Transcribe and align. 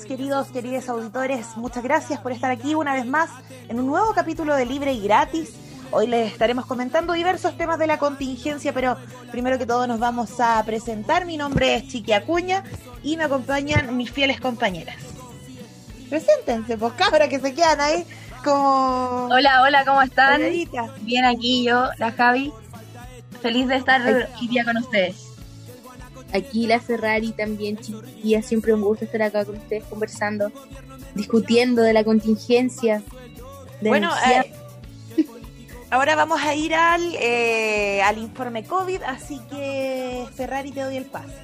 Queridas, 0.00 0.04
queridos, 0.06 0.48
queridos 0.48 0.88
auditores. 0.88 1.46
Muchas 1.56 1.82
gracias 1.82 2.18
por 2.20 2.32
estar 2.32 2.50
aquí 2.50 2.74
una 2.74 2.94
vez 2.94 3.04
más 3.04 3.28
en 3.68 3.78
un 3.78 3.86
nuevo 3.86 4.14
capítulo 4.14 4.54
de 4.54 4.64
Libre 4.64 4.94
y 4.94 5.02
Gratis. 5.02 5.50
Hoy 5.90 6.06
les 6.06 6.32
estaremos 6.32 6.64
comentando 6.64 7.12
diversos 7.12 7.58
temas 7.58 7.78
de 7.78 7.86
la 7.86 7.98
contingencia, 7.98 8.72
pero 8.72 8.96
primero 9.30 9.58
que 9.58 9.66
todo 9.66 9.86
nos 9.86 9.98
vamos 9.98 10.40
a 10.40 10.62
presentar. 10.64 11.26
Mi 11.26 11.36
nombre 11.36 11.74
es 11.74 11.88
Chiqui 11.88 12.12
Acuña 12.12 12.64
y 13.02 13.18
me 13.18 13.24
acompañan 13.24 13.94
mis 13.94 14.10
fieles 14.10 14.40
compañeras. 14.40 14.96
Preséntense, 16.08 16.78
pues 16.78 16.94
cabra, 16.94 17.28
que 17.28 17.38
se 17.38 17.52
quedan 17.52 17.80
ahí 17.80 18.06
como... 18.42 19.28
Hola, 19.30 19.62
hola, 19.62 19.84
¿cómo 19.84 20.00
están? 20.00 20.40
Bien 21.02 21.24
aquí 21.26 21.64
yo, 21.64 21.88
la 21.98 22.12
Javi. 22.12 22.50
Feliz 23.42 23.68
de 23.68 23.76
estar 23.76 24.00
hoy 24.40 24.48
día 24.48 24.64
con 24.64 24.78
ustedes. 24.78 25.31
Aquí 26.32 26.66
la 26.66 26.80
Ferrari 26.80 27.30
también, 27.32 27.76
chiquilla, 27.76 28.42
siempre 28.42 28.72
un 28.72 28.80
gusto 28.80 29.04
estar 29.04 29.20
acá 29.22 29.44
con 29.44 29.56
ustedes 29.56 29.84
conversando, 29.84 30.50
discutiendo 31.14 31.82
de 31.82 31.92
la 31.92 32.04
contingencia. 32.04 33.02
Bueno, 33.82 34.10
eh, 34.30 34.50
ahora 35.90 36.16
vamos 36.16 36.40
a 36.40 36.54
ir 36.54 36.74
al, 36.74 37.02
eh, 37.16 38.00
al 38.02 38.16
informe 38.16 38.64
COVID, 38.64 39.02
así 39.02 39.38
que 39.50 40.24
Ferrari 40.34 40.70
te 40.70 40.80
doy 40.80 40.96
el 40.96 41.04
pase. 41.04 41.34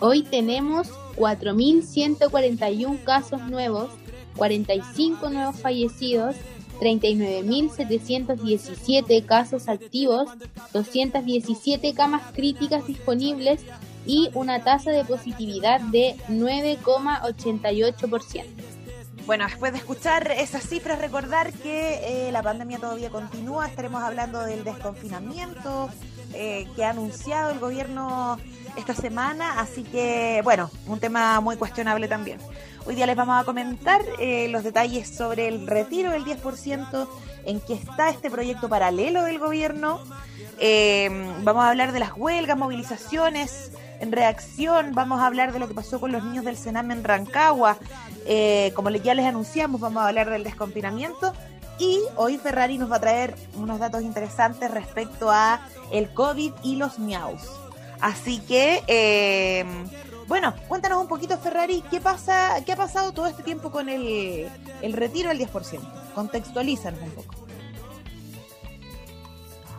Hoy 0.00 0.24
tenemos 0.24 0.90
4.141 1.14 3.04
casos 3.04 3.42
nuevos, 3.42 3.90
45 4.36 5.30
nuevos 5.30 5.60
fallecidos, 5.60 6.34
39.717 6.80 9.24
casos 9.24 9.68
activos, 9.68 10.28
217 10.72 11.94
camas 11.94 12.22
críticas 12.32 12.84
disponibles 12.88 13.60
y 14.06 14.30
una 14.34 14.64
tasa 14.64 14.90
de 14.90 15.04
positividad 15.04 15.80
de 15.80 16.16
9,88%. 16.28 18.44
Bueno, 19.26 19.46
después 19.46 19.72
de 19.72 19.78
escuchar 19.78 20.32
esas 20.32 20.68
cifras, 20.68 20.98
recordar 20.98 21.52
que 21.52 22.28
eh, 22.28 22.32
la 22.32 22.42
pandemia 22.42 22.78
todavía 22.78 23.10
continúa. 23.10 23.68
Estaremos 23.68 24.02
hablando 24.02 24.40
del 24.40 24.64
desconfinamiento 24.64 25.88
eh, 26.34 26.66
que 26.74 26.84
ha 26.84 26.90
anunciado 26.90 27.52
el 27.52 27.60
gobierno 27.60 28.38
esta 28.76 28.94
semana. 28.94 29.60
Así 29.60 29.84
que, 29.84 30.40
bueno, 30.42 30.70
un 30.86 30.98
tema 30.98 31.40
muy 31.40 31.56
cuestionable 31.56 32.08
también. 32.08 32.40
Hoy 32.84 32.96
día 32.96 33.06
les 33.06 33.14
vamos 33.14 33.40
a 33.40 33.44
comentar 33.44 34.02
eh, 34.18 34.48
los 34.48 34.64
detalles 34.64 35.08
sobre 35.08 35.46
el 35.46 35.68
retiro 35.68 36.10
del 36.10 36.24
10%, 36.24 37.08
en 37.44 37.60
qué 37.60 37.74
está 37.74 38.10
este 38.10 38.28
proyecto 38.28 38.68
paralelo 38.68 39.22
del 39.22 39.38
gobierno. 39.38 40.00
Eh, 40.58 41.08
vamos 41.42 41.64
a 41.64 41.70
hablar 41.70 41.92
de 41.92 42.00
las 42.00 42.16
huelgas, 42.16 42.58
movilizaciones 42.58 43.70
en 44.02 44.12
reacción. 44.12 44.92
Vamos 44.94 45.20
a 45.20 45.26
hablar 45.26 45.52
de 45.52 45.60
lo 45.60 45.68
que 45.68 45.74
pasó 45.74 46.00
con 46.00 46.12
los 46.12 46.24
niños 46.24 46.44
del 46.44 46.56
Senam 46.56 46.90
en 46.90 47.04
Rancagua. 47.04 47.78
Eh, 48.26 48.72
como 48.74 48.90
ya 48.90 49.14
les 49.14 49.24
anunciamos, 49.24 49.80
vamos 49.80 50.02
a 50.02 50.08
hablar 50.08 50.28
del 50.28 50.44
desconfinamiento. 50.44 51.32
Y 51.78 52.00
hoy 52.16 52.36
Ferrari 52.36 52.78
nos 52.78 52.90
va 52.90 52.96
a 52.96 53.00
traer 53.00 53.34
unos 53.54 53.78
datos 53.78 54.02
interesantes 54.02 54.70
respecto 54.70 55.30
a 55.30 55.66
el 55.90 56.12
COVID 56.12 56.52
y 56.62 56.76
los 56.76 56.98
miaus. 56.98 57.42
Así 58.00 58.40
que, 58.40 58.82
eh, 58.88 59.64
bueno, 60.26 60.52
cuéntanos 60.66 61.00
un 61.00 61.08
poquito, 61.08 61.38
Ferrari, 61.38 61.82
¿qué 61.88 62.00
pasa, 62.00 62.56
qué 62.66 62.72
ha 62.72 62.76
pasado 62.76 63.12
todo 63.12 63.26
este 63.26 63.44
tiempo 63.44 63.70
con 63.70 63.88
el, 63.88 64.48
el 64.82 64.92
retiro 64.92 65.28
del 65.28 65.38
10%? 65.38 65.80
Contextualízanos 66.14 67.00
un 67.00 67.10
poco. 67.10 67.34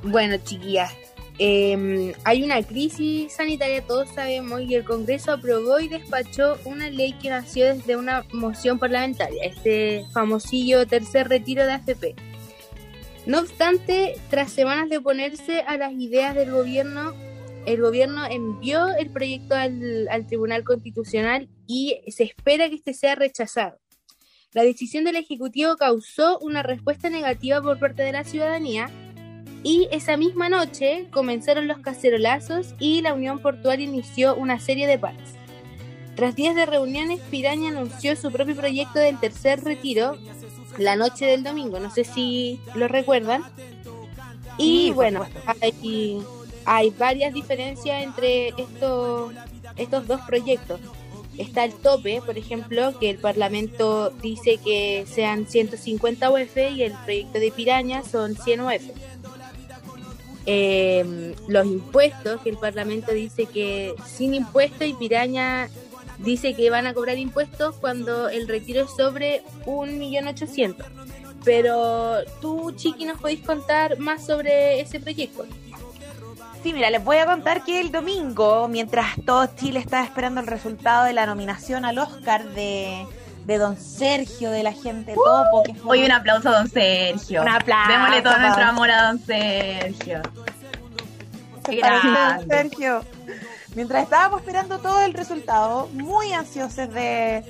Bueno, 0.03 0.37
chiquillas, 0.37 0.93
eh, 1.39 2.13
hay 2.23 2.43
una 2.43 2.61
crisis 2.61 3.33
sanitaria, 3.33 3.85
todos 3.85 4.09
sabemos, 4.09 4.61
y 4.61 4.75
el 4.75 4.83
Congreso 4.83 5.31
aprobó 5.31 5.79
y 5.79 5.87
despachó 5.87 6.57
una 6.65 6.89
ley 6.89 7.13
que 7.13 7.29
nació 7.29 7.73
desde 7.73 7.97
una 7.97 8.23
moción 8.31 8.77
parlamentaria, 8.77 9.43
este 9.43 10.05
famosillo 10.13 10.85
tercer 10.85 11.29
retiro 11.29 11.65
de 11.65 11.73
AFP. 11.73 12.15
No 13.25 13.39
obstante, 13.39 14.15
tras 14.29 14.51
semanas 14.51 14.89
de 14.89 14.97
oponerse 14.97 15.61
a 15.61 15.77
las 15.77 15.93
ideas 15.93 16.35
del 16.35 16.51
gobierno, 16.51 17.13
el 17.65 17.81
gobierno 17.81 18.25
envió 18.25 18.89
el 18.89 19.09
proyecto 19.09 19.55
al, 19.55 20.07
al 20.09 20.27
Tribunal 20.27 20.63
Constitucional 20.63 21.49
y 21.65 22.01
se 22.09 22.23
espera 22.23 22.69
que 22.69 22.75
este 22.75 22.93
sea 22.93 23.15
rechazado. 23.15 23.79
La 24.51 24.63
decisión 24.63 25.03
del 25.03 25.15
Ejecutivo 25.15 25.77
causó 25.77 26.37
una 26.39 26.61
respuesta 26.61 27.09
negativa 27.09 27.61
por 27.61 27.79
parte 27.79 28.03
de 28.03 28.11
la 28.11 28.23
ciudadanía 28.23 28.91
y 29.63 29.87
esa 29.91 30.17
misma 30.17 30.49
noche 30.49 31.07
comenzaron 31.11 31.67
los 31.67 31.79
cacerolazos 31.79 32.75
y 32.79 33.01
la 33.01 33.13
Unión 33.13 33.39
Portuaria 33.39 33.85
inició 33.85 34.35
una 34.35 34.59
serie 34.59 34.87
de 34.87 34.99
paros. 34.99 35.21
Tras 36.15 36.35
días 36.35 36.55
de 36.55 36.65
reuniones, 36.65 37.21
Piraña 37.31 37.69
anunció 37.69 38.15
su 38.15 38.31
propio 38.31 38.55
proyecto 38.55 38.99
del 38.99 39.19
tercer 39.19 39.63
retiro 39.63 40.17
la 40.77 40.95
noche 40.95 41.25
del 41.25 41.43
domingo, 41.43 41.79
no 41.79 41.91
sé 41.91 42.03
si 42.03 42.59
lo 42.75 42.87
recuerdan. 42.87 43.43
Y 44.57 44.91
bueno, 44.91 45.25
hay, 45.61 46.21
hay 46.65 46.89
varias 46.91 47.33
diferencias 47.33 48.03
entre 48.03 48.49
estos, 48.49 49.33
estos 49.77 50.07
dos 50.07 50.21
proyectos. 50.21 50.79
Está 51.37 51.65
el 51.65 51.73
tope, 51.73 52.21
por 52.23 52.37
ejemplo, 52.37 52.97
que 52.99 53.09
el 53.09 53.17
Parlamento 53.17 54.11
dice 54.21 54.59
que 54.63 55.05
sean 55.07 55.47
150 55.47 56.29
UF 56.29 56.57
y 56.57 56.83
el 56.83 56.93
proyecto 56.93 57.39
de 57.39 57.51
Piraña 57.51 58.03
son 58.03 58.35
100 58.35 58.61
UF. 58.61 59.12
Eh, 60.45 61.35
los 61.47 61.65
impuestos, 61.65 62.41
que 62.41 62.49
el 62.49 62.57
Parlamento 62.57 63.11
dice 63.11 63.45
que 63.45 63.95
sin 64.05 64.33
impuestos 64.33 64.87
y 64.87 64.93
Piraña 64.93 65.69
dice 66.17 66.53
que 66.53 66.69
van 66.69 66.85
a 66.85 66.93
cobrar 66.93 67.17
impuestos 67.17 67.75
cuando 67.75 68.29
el 68.29 68.47
retiro 68.47 68.83
es 68.83 68.91
sobre 68.91 69.43
1.800.000. 69.65 70.75
Pero 71.43 72.23
tú, 72.41 72.71
Chiqui, 72.75 73.05
nos 73.05 73.19
podéis 73.19 73.41
contar 73.41 73.99
más 73.99 74.25
sobre 74.25 74.79
ese 74.79 74.99
proyecto. 74.99 75.45
Sí, 76.61 76.71
mira, 76.71 76.89
les 76.89 77.03
voy 77.03 77.17
a 77.17 77.25
contar 77.25 77.65
que 77.65 77.81
el 77.81 77.91
domingo, 77.91 78.69
mientras 78.69 79.07
todo 79.25 79.45
Chile 79.57 79.79
estaba 79.79 80.05
esperando 80.05 80.39
el 80.39 80.47
resultado 80.47 81.03
de 81.03 81.11
la 81.11 81.25
nominación 81.25 81.83
al 81.83 81.99
Oscar 81.99 82.47
de, 82.53 83.05
de 83.45 83.57
Don 83.57 83.77
Sergio, 83.77 84.51
de 84.51 84.63
la 84.63 84.73
gente 84.73 85.13
topo, 85.13 85.63
que 85.63 85.73
fue 85.75 85.97
Hoy 85.99 86.05
un 86.05 86.11
aplauso 86.11 86.49
a 86.49 86.59
don 86.59 86.69
Sergio. 86.69 87.41
Un 87.41 87.49
aplauso, 87.49 87.91
Démosle 87.91 88.21
todo 88.21 88.37
nuestro 88.37 88.63
amor 88.63 88.91
a 88.91 89.07
don 89.07 89.19
Sergio. 89.19 90.21
Se. 91.65 91.79
Don 91.79 92.47
Sergio. 92.49 93.01
Mientras 93.75 94.03
estábamos 94.03 94.41
esperando 94.41 94.79
todo 94.79 95.01
el 95.01 95.13
resultado, 95.13 95.87
muy 95.93 96.31
ansiosos 96.31 96.93
de, 96.93 97.43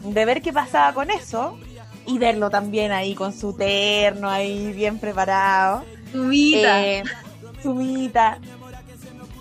de 0.00 0.24
ver 0.24 0.40
qué 0.40 0.52
pasaba 0.52 0.92
con 0.94 1.10
eso 1.10 1.58
y 2.06 2.18
verlo 2.18 2.48
también 2.48 2.90
ahí 2.90 3.14
con 3.14 3.32
su 3.32 3.52
terno, 3.52 4.30
ahí 4.30 4.72
bien 4.72 4.98
preparado. 4.98 5.84
Tu 6.12 6.28
vida. 6.28 6.82
Eh, 6.82 7.02
Sumita. 7.62 8.38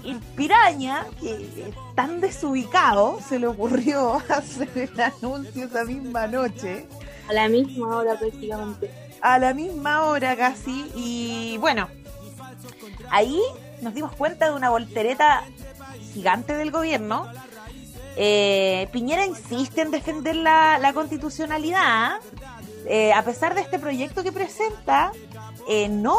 Y 0.07 0.13
Piraña, 0.37 1.05
que 1.19 1.33
es 1.33 1.75
tan 1.95 2.21
desubicado, 2.21 3.19
se 3.27 3.39
le 3.39 3.47
ocurrió 3.47 4.21
hacer 4.29 4.69
el 4.73 5.01
anuncio 5.01 5.65
esa 5.65 5.83
misma 5.83 6.27
noche, 6.27 6.87
A 7.27 7.33
la 7.33 7.49
misma 7.49 7.97
hora 7.97 8.17
prácticamente. 8.17 8.89
a 9.21 9.37
la 9.37 9.53
misma 9.53 10.03
hora 10.05 10.37
casi. 10.37 10.89
Y 10.95 11.57
bueno, 11.59 11.89
ahí 13.09 13.37
nos 13.81 13.93
dimos 13.93 14.13
cuenta 14.15 14.45
de 14.49 14.55
una 14.55 14.69
voltereta 14.69 15.43
gigante 16.13 16.55
del 16.55 16.71
gobierno. 16.71 17.27
Eh, 18.15 18.87
Piñera 18.93 19.25
insiste 19.25 19.81
en 19.81 19.91
defender 19.91 20.37
la, 20.37 20.79
la 20.79 20.93
constitucionalidad. 20.93 22.13
Eh, 22.85 23.11
a 23.11 23.21
pesar 23.23 23.53
de 23.55 23.59
este 23.61 23.77
proyecto 23.77 24.23
que 24.23 24.31
presenta, 24.31 25.11
eh, 25.67 25.89
no, 25.89 26.15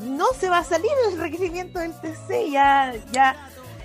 no 0.00 0.26
se 0.38 0.48
va 0.48 0.58
a 0.58 0.64
salir 0.64 0.90
el 1.10 1.18
requerimiento 1.18 1.78
del 1.78 1.92
TC, 1.92 2.50
ya, 2.50 2.94
ya 3.12 3.36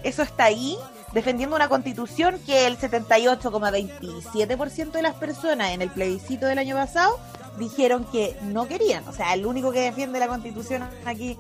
eso 0.03 0.23
está 0.23 0.45
ahí, 0.45 0.77
defendiendo 1.13 1.55
una 1.55 1.69
constitución 1.69 2.39
que 2.45 2.67
el 2.67 2.77
78,27% 2.77 4.91
de 4.91 5.01
las 5.01 5.15
personas 5.15 5.71
en 5.71 5.81
el 5.81 5.89
plebiscito 5.89 6.45
del 6.45 6.59
año 6.59 6.75
pasado 6.75 7.17
dijeron 7.57 8.05
que 8.11 8.35
no 8.43 8.67
querían. 8.67 9.07
O 9.07 9.13
sea, 9.13 9.33
el 9.33 9.45
único 9.45 9.71
que 9.71 9.81
defiende 9.81 10.19
la 10.19 10.27
constitución 10.27 10.87
aquí 11.05 11.37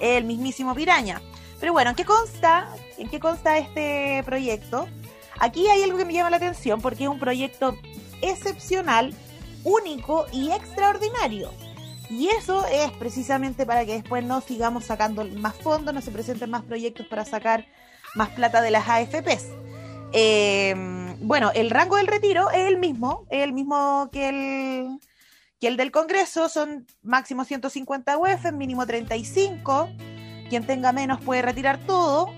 es 0.00 0.18
el 0.18 0.24
mismísimo 0.24 0.74
Piraña. 0.74 1.20
Pero 1.60 1.72
bueno, 1.72 1.90
¿en 1.90 1.96
qué 1.96 2.04
consta? 2.04 2.68
¿En 2.98 3.08
qué 3.08 3.20
consta 3.20 3.58
este 3.58 4.22
proyecto? 4.24 4.88
Aquí 5.38 5.68
hay 5.68 5.82
algo 5.82 5.98
que 5.98 6.04
me 6.04 6.12
llama 6.12 6.30
la 6.30 6.36
atención 6.36 6.80
porque 6.80 7.04
es 7.04 7.10
un 7.10 7.18
proyecto 7.18 7.76
excepcional, 8.20 9.14
único 9.64 10.26
y 10.32 10.50
extraordinario. 10.50 11.50
Y 12.16 12.28
eso 12.28 12.64
es 12.66 12.92
precisamente 12.92 13.66
para 13.66 13.84
que 13.84 13.94
después 13.94 14.24
no 14.24 14.40
sigamos 14.40 14.84
sacando 14.84 15.24
más 15.24 15.56
fondos, 15.56 15.92
no 15.92 16.00
se 16.00 16.12
presenten 16.12 16.48
más 16.48 16.62
proyectos 16.62 17.08
para 17.08 17.24
sacar 17.24 17.66
más 18.14 18.28
plata 18.30 18.62
de 18.62 18.70
las 18.70 18.88
AFPs. 18.88 19.48
Eh, 20.12 21.16
bueno, 21.18 21.50
el 21.56 21.70
rango 21.70 21.96
del 21.96 22.06
retiro 22.06 22.52
es 22.52 22.68
el 22.68 22.78
mismo, 22.78 23.26
es 23.30 23.42
el 23.42 23.52
mismo 23.52 24.10
que 24.12 24.28
el, 24.28 25.00
que 25.58 25.66
el 25.66 25.76
del 25.76 25.90
Congreso, 25.90 26.48
son 26.48 26.86
máximo 27.02 27.44
150 27.44 28.16
UF, 28.16 28.52
mínimo 28.52 28.86
35. 28.86 29.88
Quien 30.48 30.66
tenga 30.68 30.92
menos 30.92 31.20
puede 31.20 31.42
retirar 31.42 31.78
todo. 31.84 32.32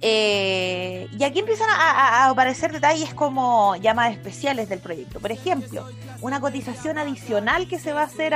Eh, 0.00 1.08
y 1.18 1.24
aquí 1.24 1.40
empiezan 1.40 1.68
a, 1.70 2.28
aparecer 2.28 2.72
detalles 2.72 3.14
como 3.14 3.76
llamadas 3.76 4.12
especiales 4.12 4.68
del 4.68 4.80
proyecto. 4.80 5.20
Por 5.20 5.32
ejemplo, 5.32 5.86
una 6.20 6.40
cotización 6.40 6.98
adicional 6.98 7.68
que 7.68 7.78
se 7.78 7.92
va 7.92 8.02
a 8.02 8.04
hacer 8.04 8.34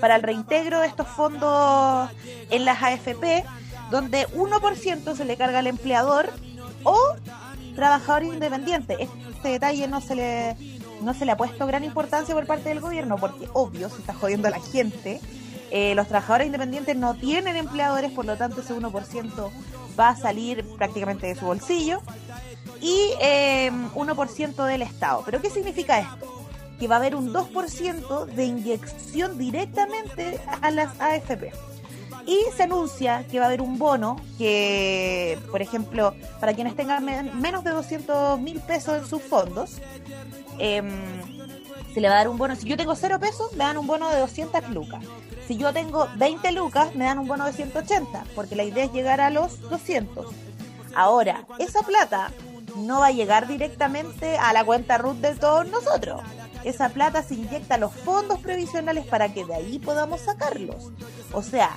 para 0.00 0.16
el 0.16 0.22
reintegro 0.22 0.80
de 0.80 0.88
estos 0.88 1.06
fondos 1.06 2.10
en 2.50 2.64
las 2.64 2.82
AFP, 2.82 3.44
donde 3.90 4.26
1% 4.28 5.16
se 5.16 5.24
le 5.24 5.36
carga 5.36 5.60
al 5.60 5.66
empleador 5.66 6.32
o 6.82 6.98
trabajador 7.74 8.24
independiente. 8.24 8.96
Este 9.00 9.48
detalle 9.48 9.86
no 9.88 10.00
se 10.00 10.14
le 10.14 10.56
no 11.02 11.12
se 11.12 11.26
le 11.26 11.32
ha 11.32 11.36
puesto 11.36 11.66
gran 11.66 11.84
importancia 11.84 12.34
por 12.34 12.46
parte 12.46 12.70
del 12.70 12.80
gobierno, 12.80 13.16
porque 13.18 13.48
obvio 13.52 13.90
se 13.90 13.98
está 13.98 14.14
jodiendo 14.14 14.48
a 14.48 14.50
la 14.50 14.60
gente. 14.60 15.20
Eh, 15.70 15.94
los 15.94 16.08
trabajadores 16.08 16.46
independientes 16.46 16.96
no 16.96 17.14
tienen 17.14 17.54
empleadores, 17.56 18.12
por 18.12 18.24
lo 18.24 18.36
tanto 18.36 18.62
ese 18.62 18.74
1% 18.74 19.50
va 19.98 20.10
a 20.10 20.16
salir 20.16 20.64
prácticamente 20.76 21.26
de 21.26 21.34
su 21.34 21.46
bolsillo 21.46 22.00
y 22.80 23.12
eh, 23.20 23.70
1% 23.94 24.64
del 24.64 24.82
Estado. 24.82 25.22
¿Pero 25.24 25.40
qué 25.40 25.50
significa 25.50 25.98
esto? 25.98 26.44
Que 26.78 26.88
va 26.88 26.96
a 26.96 26.98
haber 26.98 27.14
un 27.14 27.32
2% 27.32 28.26
de 28.26 28.44
inyección 28.44 29.38
directamente 29.38 30.40
a 30.62 30.70
las 30.70 31.00
AFP. 31.00 31.52
Y 32.26 32.38
se 32.56 32.64
anuncia 32.64 33.24
que 33.30 33.38
va 33.38 33.44
a 33.44 33.48
haber 33.48 33.62
un 33.62 33.78
bono 33.78 34.16
que, 34.36 35.38
por 35.50 35.62
ejemplo, 35.62 36.12
para 36.40 36.54
quienes 36.54 36.74
tengan 36.74 37.04
menos 37.40 37.62
de 37.62 37.70
200 37.70 38.40
mil 38.40 38.60
pesos 38.60 38.98
en 38.98 39.06
sus 39.06 39.22
fondos, 39.22 39.76
em, 40.58 40.90
se 41.94 42.00
le 42.00 42.08
va 42.08 42.14
a 42.14 42.18
dar 42.18 42.28
un 42.28 42.36
bono. 42.36 42.56
Si 42.56 42.66
yo 42.66 42.76
tengo 42.76 42.96
0 42.96 43.20
pesos, 43.20 43.52
me 43.52 43.58
dan 43.58 43.78
un 43.78 43.86
bono 43.86 44.10
de 44.10 44.18
200 44.18 44.68
lucas. 44.70 45.04
Si 45.46 45.56
yo 45.56 45.72
tengo 45.72 46.08
20 46.16 46.50
lucas, 46.52 46.94
me 46.94 47.04
dan 47.04 47.20
un 47.20 47.28
bono 47.28 47.44
de 47.44 47.52
180, 47.52 48.24
porque 48.34 48.56
la 48.56 48.64
idea 48.64 48.84
es 48.84 48.92
llegar 48.92 49.20
a 49.20 49.30
los 49.30 49.60
200. 49.60 50.26
Ahora, 50.94 51.46
esa 51.58 51.82
plata 51.82 52.32
no 52.76 53.00
va 53.00 53.08
a 53.08 53.12
llegar 53.12 53.46
directamente 53.46 54.36
a 54.38 54.52
la 54.52 54.64
cuenta 54.64 54.98
RUT 54.98 55.18
de 55.18 55.34
todos 55.36 55.68
nosotros. 55.68 56.22
Esa 56.64 56.88
plata 56.88 57.22
se 57.22 57.34
inyecta 57.34 57.76
a 57.76 57.78
los 57.78 57.92
fondos 57.92 58.40
previsionales 58.40 59.06
para 59.06 59.32
que 59.32 59.44
de 59.44 59.54
ahí 59.54 59.78
podamos 59.78 60.22
sacarlos. 60.22 60.90
O 61.32 61.42
sea, 61.42 61.70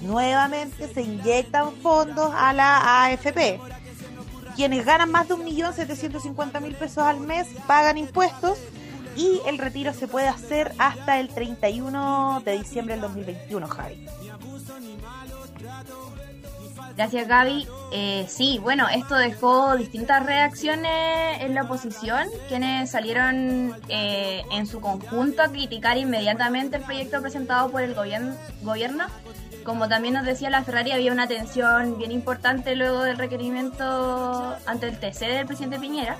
nuevamente 0.00 0.92
se 0.92 1.02
inyectan 1.02 1.72
fondos 1.82 2.32
a 2.34 2.52
la 2.54 3.04
AFP. 3.04 3.60
Quienes 4.56 4.86
ganan 4.86 5.10
más 5.10 5.28
de 5.28 5.34
1.750.000 5.34 6.76
pesos 6.76 7.04
al 7.04 7.20
mes 7.20 7.46
pagan 7.66 7.98
impuestos 7.98 8.58
y 9.16 9.40
el 9.46 9.58
retiro 9.58 9.92
se 9.92 10.08
puede 10.08 10.28
hacer 10.28 10.72
hasta 10.78 11.20
el 11.20 11.28
31 11.28 12.42
de 12.44 12.58
diciembre 12.58 12.94
del 12.94 13.02
2021, 13.02 13.66
Javi. 13.68 14.06
Gracias 16.96 17.26
Gaby. 17.26 17.66
Eh, 17.92 18.26
sí, 18.28 18.58
bueno, 18.58 18.86
esto 18.88 19.16
dejó 19.16 19.76
distintas 19.76 20.24
reacciones 20.24 21.40
en 21.40 21.54
la 21.54 21.62
oposición, 21.62 22.26
quienes 22.48 22.90
salieron 22.90 23.74
eh, 23.88 24.42
en 24.50 24.66
su 24.66 24.80
conjunto 24.80 25.42
a 25.42 25.48
criticar 25.48 25.96
inmediatamente 25.96 26.76
el 26.76 26.82
proyecto 26.82 27.22
presentado 27.22 27.70
por 27.70 27.82
el 27.82 27.94
gobierno. 27.94 29.06
Como 29.64 29.88
también 29.88 30.14
nos 30.14 30.26
decía 30.26 30.50
la 30.50 30.64
Ferrari, 30.64 30.92
había 30.92 31.12
una 31.12 31.28
tensión 31.28 31.96
bien 31.96 32.12
importante 32.12 32.74
luego 32.74 33.02
del 33.04 33.16
requerimiento 33.16 34.56
ante 34.66 34.88
el 34.88 34.98
TC 34.98 35.20
del 35.20 35.46
presidente 35.46 35.78
Piñera 35.78 36.18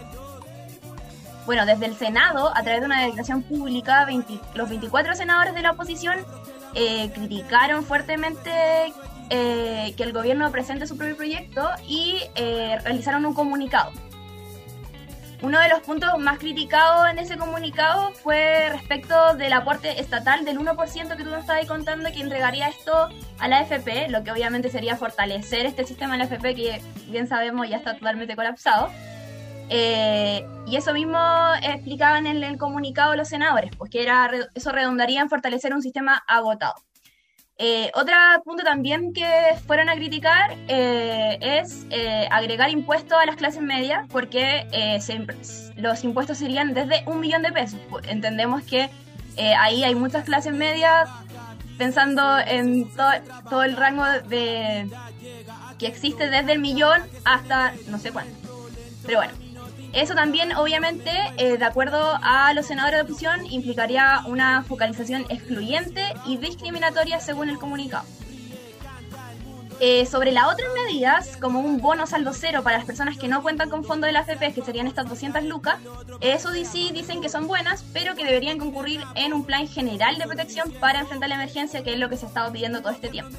bueno, 1.47 1.67
desde 1.67 1.87
el 1.87 1.97
Senado, 1.97 2.53
a 2.57 2.63
través 2.63 2.81
de 2.81 2.87
una 2.87 3.03
declaración 3.03 3.43
pública, 3.43 4.07
los 4.55 4.69
24 4.69 5.15
senadores 5.15 5.55
de 5.55 5.63
la 5.63 5.73
oposición 5.73 6.25
eh, 6.75 7.11
criticaron 7.13 7.85
fuertemente 7.85 8.51
eh, 9.31 9.95
que 9.97 10.03
el 10.03 10.13
gobierno 10.13 10.51
presente 10.51 10.87
su 10.87 10.97
propio 10.97 11.17
proyecto 11.17 11.69
y 11.87 12.21
eh, 12.35 12.79
realizaron 12.83 13.27
un 13.27 13.35
comunicado. 13.35 13.91
Uno 15.43 15.59
de 15.59 15.69
los 15.69 15.81
puntos 15.81 16.17
más 16.21 16.39
criticados 16.39 17.11
en 17.11 17.19
ese 17.19 17.37
comunicado 17.37 18.13
fue 18.13 18.69
respecto 18.69 19.35
del 19.35 19.53
aporte 19.53 20.01
estatal 20.01 20.45
del 20.45 20.57
1% 20.57 21.17
que 21.17 21.25
tú 21.25 21.31
nos 21.31 21.41
estabas 21.41 21.67
contando 21.67 22.13
que 22.13 22.21
entregaría 22.21 22.69
esto 22.69 23.09
a 23.41 23.49
la 23.49 23.59
AFP, 23.59 24.09
lo 24.09 24.23
que 24.23 24.31
obviamente 24.31 24.71
sería 24.71 24.97
fortalecer 24.97 25.67
este 25.67 25.85
sistema 25.85 26.13
de 26.13 26.19
la 26.19 26.25
AFP 26.27 26.55
que 26.55 26.81
bien 27.09 27.27
sabemos 27.27 27.69
ya 27.69 27.79
está 27.79 27.95
totalmente 27.95 28.37
colapsado. 28.37 28.89
Eh, 29.69 30.47
y 30.67 30.77
eso 30.77 30.93
mismo 30.93 31.19
explicaban 31.63 32.27
en 32.27 32.43
el 32.43 32.59
comunicado 32.59 33.15
los 33.17 33.29
senadores, 33.29 33.71
pues 33.77 33.91
que 33.91 34.03
era, 34.03 34.31
eso 34.55 34.71
redundaría 34.71 35.21
en 35.21 35.29
fortalecer 35.29 35.75
un 35.75 35.83
sistema 35.83 36.23
agotado. 36.27 36.75
Eh, 37.59 37.91
otro 37.95 38.15
punto 38.45 38.65
también 38.65 39.13
que 39.13 39.29
fueron 39.67 39.89
a 39.89 39.95
criticar 39.95 40.57
eh, 40.69 41.39
es 41.41 41.87
agregar 42.31 42.71
impuestos 42.71 43.19
a 43.19 43.27
las 43.27 43.37
clases 43.37 43.63
medias, 43.63 44.07
porque 44.11 44.67
los 45.77 46.05
impuestos 46.05 46.39
serían 46.39 46.75
desde 46.75 47.05
un 47.07 47.21
millón 47.21 47.43
de 47.43 47.53
pesos. 47.53 47.81
Entendemos 48.09 48.63
que 48.63 48.91
ahí 49.59 49.85
hay 49.85 49.95
muchas 49.95 50.25
clases 50.25 50.53
medias, 50.53 51.09
pensando 51.79 52.39
en 52.39 52.89
todo 53.49 53.63
el 53.63 53.77
rango 53.77 54.05
de 54.29 54.89
que 55.79 55.87
existe 55.87 56.31
desde 56.31 56.53
el 56.53 56.59
millón 56.61 57.03
hasta 57.25 57.75
no 57.89 57.99
sé 57.99 58.13
cuánto. 58.13 58.33
Pero 59.05 59.19
bueno, 59.19 59.33
eso 59.93 60.15
también, 60.15 60.53
obviamente, 60.55 61.11
eh, 61.37 61.59
de 61.59 61.65
acuerdo 61.65 62.19
a 62.23 62.53
los 62.55 62.67
senadores 62.67 62.99
de 62.99 63.03
oposición, 63.03 63.45
implicaría 63.47 64.23
una 64.27 64.63
focalización 64.63 65.27
excluyente 65.29 66.03
y 66.27 66.39
discriminatoria 66.39 67.21
según 67.21 67.51
el 67.51 67.59
comunicado. 67.59 68.05
Eh, 69.85 70.07
sobre 70.07 70.31
las 70.31 70.45
otras 70.45 70.69
medidas, 70.87 71.37
como 71.39 71.59
un 71.59 71.81
bono 71.81 72.07
saldo 72.07 72.33
cero 72.33 72.63
para 72.63 72.77
las 72.77 72.87
personas 72.87 73.19
que 73.19 73.27
no 73.27 73.43
cuentan 73.43 73.69
con 73.69 73.85
fondo 73.85 74.07
de 74.07 74.13
la 74.13 74.21
AFP, 74.21 74.55
que 74.55 74.63
serían 74.63 74.87
estas 74.87 75.09
200 75.09 75.43
lucas, 75.43 75.77
eso 76.21 76.53
sí 76.53 76.91
dicen 76.95 77.21
que 77.21 77.29
son 77.29 77.49
buenas, 77.49 77.85
pero 77.93 78.15
que 78.15 78.25
deberían 78.25 78.59
concurrir 78.59 79.03
en 79.17 79.33
un 79.33 79.45
plan 79.45 79.67
general 79.67 80.19
de 80.19 80.27
protección 80.27 80.71
para 80.79 81.01
enfrentar 81.01 81.29
la 81.31 81.35
emergencia, 81.35 81.83
que 81.83 81.95
es 81.95 81.99
lo 81.99 82.09
que 82.09 82.17
se 82.17 82.27
ha 82.27 82.29
estado 82.29 82.53
pidiendo 82.53 82.81
todo 82.81 82.93
este 82.93 83.09
tiempo. 83.09 83.37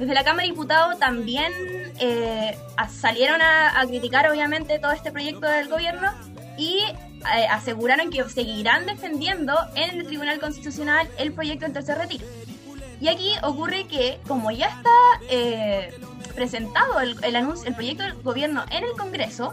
Desde 0.00 0.14
la 0.14 0.24
Cámara 0.24 0.44
de 0.44 0.52
Diputados 0.52 0.98
también 0.98 1.52
eh, 1.98 2.56
salieron 2.88 3.42
a, 3.42 3.84
criticar 3.86 4.30
obviamente 4.30 4.78
todo 4.78 4.92
este 4.92 5.12
proyecto 5.12 5.46
del 5.46 5.68
gobierno 5.68 6.10
y 6.56 6.78
eh, 6.78 7.46
aseguraron 7.50 8.08
que 8.08 8.26
seguirán 8.30 8.86
defendiendo 8.86 9.52
en 9.74 10.00
el 10.00 10.06
Tribunal 10.06 10.40
Constitucional 10.40 11.06
el 11.18 11.34
proyecto 11.34 11.66
del 11.66 11.74
tercer 11.74 11.98
retiro. 11.98 12.24
Y 12.98 13.08
aquí 13.08 13.32
ocurre 13.42 13.84
que 13.88 14.18
como 14.26 14.50
ya 14.50 14.68
está 14.68 14.90
eh, 15.28 15.92
presentado 16.34 16.98
el, 17.00 17.22
el, 17.22 17.36
anuncio, 17.36 17.68
el 17.68 17.74
proyecto 17.74 18.02
del 18.02 18.14
gobierno 18.22 18.64
en 18.70 18.84
el 18.84 18.92
Congreso, 18.92 19.52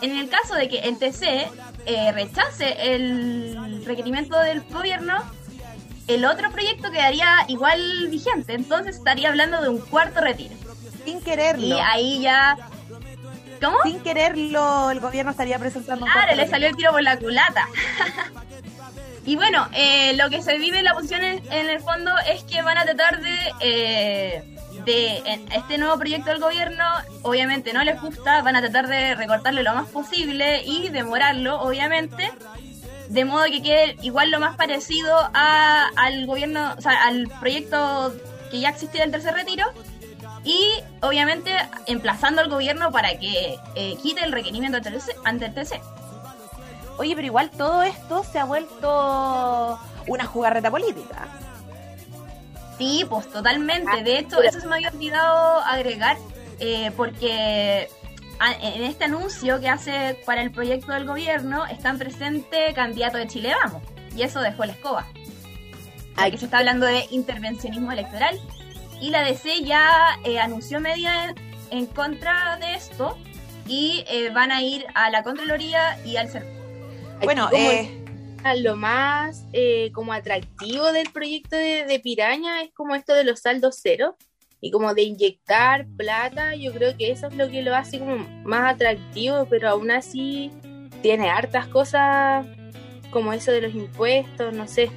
en 0.00 0.16
el 0.16 0.28
caso 0.28 0.54
de 0.54 0.68
que 0.68 0.78
el 0.78 0.96
TC 0.96 1.50
rechace 2.14 2.94
el 2.94 3.84
requerimiento 3.84 4.38
del 4.38 4.60
gobierno, 4.60 5.24
el 6.14 6.24
otro 6.24 6.50
proyecto 6.50 6.90
quedaría 6.90 7.44
igual 7.48 8.08
vigente, 8.08 8.54
entonces 8.54 8.96
estaría 8.96 9.28
hablando 9.28 9.60
de 9.62 9.68
un 9.68 9.78
cuarto 9.78 10.20
retiro. 10.20 10.54
Sin 11.04 11.20
quererlo. 11.20 11.66
Y 11.66 11.72
ahí 11.72 12.20
ya... 12.20 12.56
¿Cómo? 13.62 13.76
Sin 13.84 14.00
quererlo, 14.00 14.90
el 14.90 15.00
gobierno 15.00 15.30
estaría 15.30 15.58
presentando 15.58 16.06
un 16.06 16.10
Claro, 16.10 16.34
le 16.34 16.48
salió 16.48 16.68
el 16.68 16.76
tiro 16.76 16.92
por 16.92 17.02
la 17.02 17.18
culata. 17.18 17.68
y 19.26 19.36
bueno, 19.36 19.68
eh, 19.74 20.14
lo 20.14 20.30
que 20.30 20.40
se 20.40 20.56
vive 20.58 20.78
en 20.78 20.84
la 20.84 20.92
oposición 20.92 21.22
en, 21.22 21.42
el 21.50 21.80
fondo 21.80 22.10
es 22.26 22.42
que 22.44 22.62
van 22.62 22.78
a 22.78 22.84
tratar 22.84 23.20
de... 23.20 23.52
Eh, 23.60 24.56
de 24.84 25.22
este 25.54 25.76
nuevo 25.76 25.98
proyecto 25.98 26.30
del 26.30 26.40
gobierno, 26.40 26.84
obviamente 27.22 27.74
no 27.74 27.84
les 27.84 28.00
gusta, 28.00 28.40
van 28.40 28.56
a 28.56 28.60
tratar 28.60 28.88
de 28.88 29.14
recortarle 29.14 29.62
lo 29.62 29.74
más 29.74 29.88
posible 29.88 30.62
y 30.64 30.88
demorarlo, 30.88 31.60
obviamente, 31.60 32.30
de 33.10 33.24
modo 33.24 33.44
que 33.46 33.60
quede 33.60 33.96
igual 34.02 34.30
lo 34.30 34.38
más 34.38 34.56
parecido 34.56 35.12
a, 35.34 35.88
al 35.96 36.26
gobierno, 36.26 36.74
o 36.78 36.80
sea, 36.80 37.06
al 37.06 37.26
proyecto 37.40 38.14
que 38.52 38.60
ya 38.60 38.68
existía 38.68 39.02
del 39.02 39.10
tercer 39.10 39.34
retiro 39.34 39.66
y 40.44 40.68
obviamente 41.02 41.50
emplazando 41.86 42.40
al 42.40 42.48
gobierno 42.48 42.92
para 42.92 43.18
que 43.18 43.58
eh, 43.74 43.96
quite 44.00 44.24
el 44.24 44.30
requerimiento 44.30 44.78
ante 45.24 45.46
el 45.46 45.54
TC. 45.54 45.80
Oye, 46.98 47.16
pero 47.16 47.26
igual 47.26 47.50
todo 47.50 47.82
esto 47.82 48.22
se 48.22 48.38
ha 48.38 48.44
vuelto 48.44 49.78
una 50.06 50.26
jugarreta 50.26 50.70
política. 50.70 51.26
Sí, 52.78 53.04
pues 53.08 53.28
totalmente. 53.28 54.04
De 54.04 54.20
hecho, 54.20 54.40
eso 54.40 54.60
se 54.60 54.68
me 54.68 54.76
había 54.76 54.90
olvidado 54.90 55.60
agregar, 55.60 56.16
eh, 56.60 56.92
porque 56.96 57.90
en 58.60 58.82
este 58.82 59.04
anuncio 59.04 59.60
que 59.60 59.68
hace 59.68 60.18
para 60.24 60.42
el 60.42 60.50
proyecto 60.50 60.92
del 60.92 61.06
gobierno 61.06 61.66
están 61.66 61.98
presentes 61.98 62.74
candidatos 62.74 63.20
de 63.20 63.26
Chile 63.26 63.52
Vamos, 63.62 63.82
y 64.16 64.22
eso 64.22 64.40
dejó 64.40 64.64
la 64.64 64.72
escoba. 64.72 65.06
Aquí 66.16 66.38
se 66.38 66.46
está 66.46 66.58
hablando 66.58 66.86
de 66.86 67.06
intervencionismo 67.10 67.92
electoral, 67.92 68.40
y 69.00 69.10
la 69.10 69.22
DC 69.22 69.62
ya 69.62 70.18
eh, 70.24 70.38
anunció 70.38 70.80
medidas 70.80 71.34
en, 71.70 71.86
contra 71.86 72.56
de 72.58 72.74
esto, 72.74 73.16
y 73.66 74.04
eh, 74.08 74.30
van 74.30 74.50
a 74.50 74.62
ir 74.62 74.86
a 74.94 75.10
la 75.10 75.22
Contraloría 75.22 75.98
y 76.04 76.16
al 76.16 76.28
CERVEL. 76.28 76.60
Bueno, 77.22 77.48
eh, 77.52 78.00
lo 78.58 78.76
más 78.76 79.44
eh, 79.52 79.90
como 79.92 80.12
atractivo 80.12 80.92
del 80.92 81.10
proyecto 81.10 81.56
de, 81.56 82.00
Piraña 82.02 82.62
es 82.62 82.72
como 82.72 82.94
esto 82.94 83.14
de 83.14 83.24
los 83.24 83.40
saldos 83.40 83.78
cero 83.82 84.16
y 84.60 84.70
como 84.70 84.94
de 84.94 85.02
inyectar 85.02 85.86
plata, 85.96 86.54
yo 86.54 86.72
creo 86.72 86.96
que 86.96 87.10
eso 87.10 87.28
es 87.28 87.34
lo 87.34 87.48
que 87.48 87.62
lo 87.62 87.74
hace 87.74 87.98
como 87.98 88.18
más 88.44 88.74
atractivo, 88.74 89.46
pero 89.48 89.70
aún 89.70 89.90
así 89.90 90.50
tiene 91.02 91.30
hartas 91.30 91.66
cosas 91.66 92.46
como 93.10 93.32
eso 93.32 93.52
de 93.52 93.62
los 93.62 93.74
impuestos, 93.74 94.54
no 94.54 94.68
sé. 94.68 94.90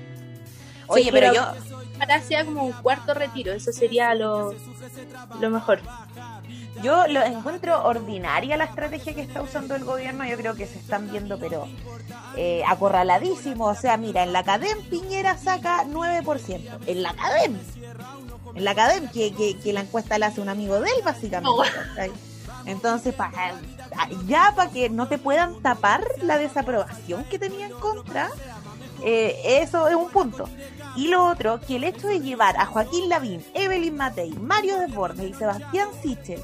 Oye, 0.87 1.09
pero, 1.11 1.33
yo... 1.33 1.41
Ahora 1.99 2.21
sea 2.21 2.43
como 2.43 2.65
un 2.65 2.73
cuarto 2.73 3.13
retiro, 3.13 3.53
eso 3.53 3.71
sería 3.71 4.13
lo, 4.15 4.53
lo 5.39 5.49
mejor. 5.49 5.79
Yo 6.81 7.07
lo 7.07 7.21
encuentro 7.21 7.83
ordinaria 7.83 8.57
la 8.57 8.65
estrategia 8.65 9.13
que 9.13 9.21
está 9.21 9.41
usando 9.41 9.75
el 9.75 9.85
gobierno. 9.85 10.25
Yo 10.25 10.35
creo 10.37 10.55
que 10.55 10.65
se 10.65 10.79
están 10.79 11.09
viendo, 11.09 11.37
pero 11.37 11.67
eh, 12.35 12.63
acorraladísimo. 12.67 13.65
O 13.67 13.75
sea, 13.75 13.95
mira, 13.97 14.23
en 14.23 14.33
la 14.33 14.43
CADEM 14.43 14.81
Piñera 14.89 15.37
saca 15.37 15.85
9%. 15.85 16.79
En 16.87 17.03
la 17.03 17.13
CADEM. 17.13 17.59
En 18.55 18.63
la 18.65 18.75
CADEM, 18.75 19.09
que, 19.09 19.57
que, 19.61 19.73
la 19.73 19.81
encuesta 19.81 20.17
la 20.19 20.27
hace 20.27 20.41
un 20.41 20.49
amigo 20.49 20.79
de 20.79 20.89
él, 20.89 21.03
básicamente. 21.03 21.49
Oh. 21.49 22.63
Entonces, 22.65 23.15
ya 24.27 24.53
para 24.55 24.69
que 24.69 24.89
no 24.89 25.07
te 25.07 25.17
puedan 25.17 25.61
tapar 25.61 26.03
la 26.21 26.37
desaprobación 26.37 27.23
que 27.25 27.39
tenía 27.39 27.65
en 27.65 27.73
contra, 27.73 28.29
eh, 29.03 29.59
eso 29.61 29.87
es 29.87 29.95
un 29.95 30.09
punto. 30.09 30.47
Y 30.95 31.07
lo 31.07 31.25
otro, 31.25 31.59
que 31.59 31.75
el 31.77 31.83
hecho 31.83 32.07
de 32.07 32.19
llevar 32.19 32.55
a 32.57 32.65
Joaquín 32.65 33.09
Lavín, 33.09 33.43
Evelyn 33.53 33.95
Matei, 33.97 34.31
Mario 34.33 34.77
Desbordes 34.77 35.29
y 35.29 35.33
Sebastián 35.33 35.89
Sichel 36.01 36.41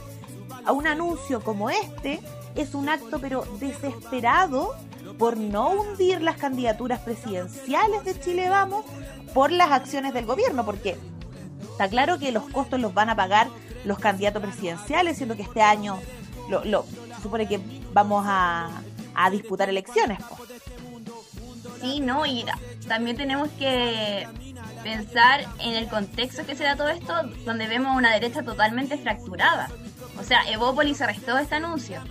a 0.66 0.72
un 0.72 0.88
anuncio 0.88 1.42
como 1.42 1.70
este 1.70 2.20
es 2.56 2.74
un 2.74 2.90
acto 2.90 3.20
pero 3.20 3.46
desesperado 3.60 4.76
por 5.18 5.38
no 5.38 5.70
hundir 5.70 6.22
las 6.22 6.38
candidaturas 6.38 7.00
presidenciales 7.00 8.04
de 8.04 8.20
Chile 8.20 8.50
Vamos 8.50 8.86
por 9.34 9.52
las 9.52 9.72
acciones 9.72 10.14
del 10.14 10.26
gobierno, 10.26 10.66
porque 10.66 10.98
está 11.80 11.88
claro 11.88 12.20
que 12.20 12.34
los 12.34 12.44
costos 12.50 12.78
los 12.78 12.94
van 12.94 13.10
a 13.10 13.16
pagar 13.16 13.48
los 13.86 14.00
candidatos 14.00 14.44
presidenciales, 14.44 15.16
siendo 15.16 15.38
que 15.38 15.44
este 15.44 15.62
año 15.62 15.98
lo, 16.50 16.84
se 17.16 17.22
supone 17.22 17.48
que 17.48 17.62
vamos 17.94 18.26
a, 18.28 18.82
disputar 19.32 19.70
elecciones. 19.70 20.20
Sí, 21.80 22.02
no, 22.02 22.26
y 22.26 22.44
también 22.86 23.16
tenemos 23.16 23.48
que 23.58 24.28
pensar 24.84 25.46
en 25.60 25.76
el 25.76 25.88
contexto 25.88 26.46
que 26.46 26.56
se 26.56 26.66
da 26.66 26.76
todo 26.76 26.90
esto, 26.90 27.14
donde 27.46 27.68
vemos 27.68 27.96
una 27.96 28.12
derecha 28.12 28.44
totalmente 28.44 28.98
fracturada. 28.98 29.70
O 30.20 30.24
sea, 30.24 30.42
Evópolis 30.52 30.98
se 30.98 31.06
restó 31.06 31.38
este 31.38 31.56
anuncio. 31.56 32.02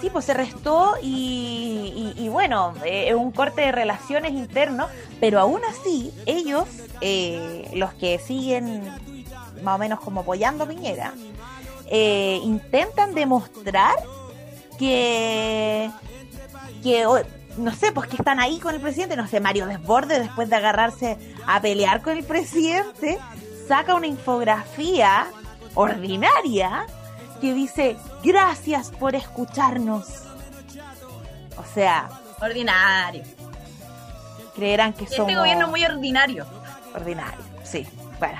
Sí, 0.00 0.10
pues 0.10 0.24
se 0.24 0.34
restó 0.34 0.94
y, 1.00 2.28
bueno, 2.30 2.74
eh, 2.84 3.14
un 3.14 3.30
corte 3.30 3.62
de 3.62 3.72
relaciones 3.72 4.32
interno, 4.32 4.88
pero 5.20 5.38
aún 5.38 5.60
así 5.68 6.12
ellos, 6.26 6.66
eh, 7.00 7.70
los 7.74 7.94
que 7.94 8.18
siguen 8.18 8.82
más 9.62 9.76
o 9.76 9.78
menos 9.78 10.00
como 10.00 10.20
apoyando 10.22 10.64
a 10.64 10.66
Piñera, 10.66 11.14
eh, 11.86 12.40
intentan 12.42 13.14
demostrar 13.14 13.94
que, 14.78 15.90
que 16.82 17.06
no 17.56 17.74
sé, 17.74 17.92
pues 17.92 18.08
que 18.08 18.16
están 18.16 18.40
ahí 18.40 18.58
con 18.58 18.74
el 18.74 18.80
presidente, 18.80 19.16
no 19.16 19.28
sé, 19.28 19.40
Mario 19.40 19.66
Desborde, 19.66 20.18
después 20.18 20.48
de 20.50 20.56
agarrarse 20.56 21.18
a 21.46 21.60
pelear 21.60 22.02
con 22.02 22.16
el 22.16 22.24
presidente, 22.24 23.18
saca 23.68 23.94
una 23.94 24.06
infografía 24.06 25.26
ordinaria 25.74 26.86
que 27.40 27.54
dice, 27.54 27.96
gracias 28.22 28.90
por 28.90 29.14
escucharnos. 29.14 30.24
O 31.56 31.64
sea... 31.74 32.08
Ordinario. 32.40 33.22
Creerán 34.54 34.92
que 34.92 35.04
este 35.04 35.16
somos... 35.16 35.30
Este 35.30 35.40
gobierno 35.40 35.68
muy 35.68 35.84
ordinario. 35.84 36.46
Ordinario, 36.94 37.40
sí. 37.62 37.86
Bueno. 38.18 38.38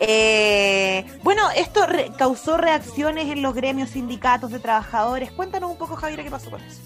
Eh, 0.00 1.06
bueno, 1.22 1.50
esto 1.56 1.86
causó 2.18 2.56
reacciones 2.56 3.30
en 3.30 3.42
los 3.42 3.54
gremios, 3.54 3.90
sindicatos 3.90 4.50
de 4.50 4.58
trabajadores. 4.58 5.30
Cuéntanos 5.32 5.70
un 5.70 5.78
poco, 5.78 5.96
Javier, 5.96 6.22
qué 6.22 6.30
pasó 6.30 6.50
con 6.50 6.62
eso. 6.62 6.80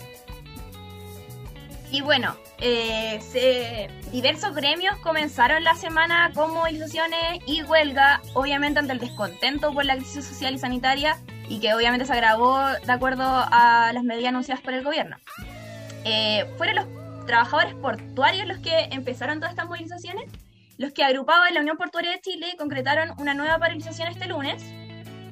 Y 1.90 2.02
bueno, 2.02 2.36
eh, 2.58 3.88
diversos 4.12 4.54
gremios 4.54 4.94
comenzaron 4.98 5.64
la 5.64 5.74
semana 5.74 6.30
con 6.34 6.52
movilizaciones 6.52 7.40
y 7.46 7.62
huelga, 7.62 8.20
obviamente 8.34 8.78
ante 8.78 8.92
el 8.92 8.98
descontento 8.98 9.72
por 9.72 9.86
la 9.86 9.96
crisis 9.96 10.26
social 10.26 10.54
y 10.54 10.58
sanitaria 10.58 11.16
y 11.48 11.60
que 11.60 11.74
obviamente 11.74 12.06
se 12.06 12.12
agravó 12.12 12.58
de 12.84 12.92
acuerdo 12.92 13.24
a 13.24 13.90
las 13.92 14.04
medidas 14.04 14.28
anunciadas 14.28 14.62
por 14.62 14.74
el 14.74 14.84
gobierno. 14.84 15.16
Eh, 16.04 16.46
fueron 16.56 16.76
los 16.76 17.26
trabajadores 17.26 17.74
portuarios 17.74 18.46
los 18.46 18.58
que 18.58 18.88
empezaron 18.90 19.38
todas 19.38 19.52
estas 19.52 19.66
movilizaciones, 19.66 20.30
los 20.78 20.92
que 20.92 21.04
agrupados 21.04 21.48
en 21.48 21.54
la 21.54 21.60
Unión 21.60 21.76
Portuaria 21.76 22.12
de 22.12 22.20
Chile 22.20 22.54
concretaron 22.56 23.10
una 23.18 23.34
nueva 23.34 23.58
paralización 23.58 24.08
este 24.08 24.26
lunes 24.26 24.62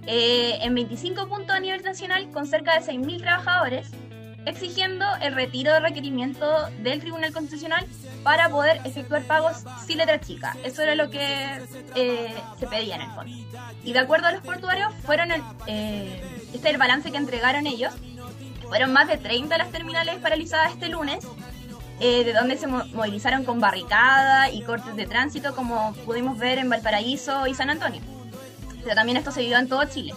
eh, 0.06 0.58
en 0.62 0.74
25 0.74 1.28
puntos 1.28 1.56
a 1.56 1.60
nivel 1.60 1.82
nacional 1.82 2.30
con 2.30 2.46
cerca 2.46 2.78
de 2.78 2.84
6.000 2.84 3.20
trabajadores 3.20 3.90
exigiendo 4.46 5.04
el 5.20 5.34
retiro 5.34 5.72
de 5.72 5.80
requerimiento 5.80 6.46
del 6.82 7.00
Tribunal 7.00 7.32
Constitucional 7.32 7.84
para 8.22 8.48
poder 8.48 8.80
efectuar 8.84 9.22
pagos 9.24 9.64
sin 9.84 9.98
letra 9.98 10.20
chica. 10.20 10.56
Eso 10.64 10.82
era 10.82 10.94
lo 10.94 11.10
que 11.10 11.60
eh, 11.94 12.34
se 12.58 12.66
pedía 12.66 12.94
en 12.94 13.02
el 13.02 13.10
fondo. 13.10 13.36
Y 13.84 13.92
de 13.92 13.98
acuerdo 13.98 14.28
a 14.28 14.32
los 14.32 14.42
portuarios, 14.42 14.92
fueron 15.04 15.30
eh, 15.66 16.22
este 16.54 16.68
es 16.68 16.74
el 16.74 16.78
balance 16.78 17.10
que 17.10 17.18
entregaron 17.18 17.66
ellos. 17.66 17.92
Fueron 18.68 18.92
más 18.92 19.08
de 19.08 19.16
30 19.16 19.58
las 19.58 19.70
terminales 19.70 20.18
paralizadas 20.18 20.72
este 20.72 20.88
lunes, 20.88 21.24
eh, 22.00 22.24
de 22.24 22.32
donde 22.32 22.56
se 22.56 22.66
movilizaron 22.66 23.44
con 23.44 23.60
barricada 23.60 24.50
y 24.50 24.62
cortes 24.62 24.96
de 24.96 25.06
tránsito, 25.06 25.54
como 25.54 25.92
pudimos 26.04 26.38
ver 26.38 26.58
en 26.58 26.68
Valparaíso 26.68 27.46
y 27.46 27.54
San 27.54 27.70
Antonio. 27.70 28.00
Pero 28.82 28.94
también 28.94 29.18
esto 29.18 29.32
se 29.32 29.40
vivió 29.40 29.58
en 29.58 29.68
todo 29.68 29.84
Chile. 29.84 30.14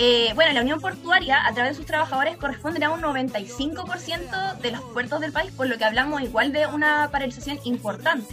Eh, 0.00 0.30
bueno, 0.36 0.52
la 0.52 0.60
Unión 0.60 0.80
Portuaria, 0.80 1.44
a 1.44 1.52
través 1.52 1.72
de 1.72 1.76
sus 1.78 1.86
trabajadores, 1.86 2.36
corresponde 2.36 2.84
a 2.84 2.90
un 2.90 3.02
95% 3.02 4.58
de 4.58 4.70
los 4.70 4.80
puertos 4.92 5.20
del 5.20 5.32
país, 5.32 5.50
por 5.50 5.66
lo 5.66 5.76
que 5.76 5.84
hablamos 5.84 6.22
igual 6.22 6.52
de 6.52 6.68
una 6.68 7.08
paralización 7.10 7.58
importante. 7.64 8.32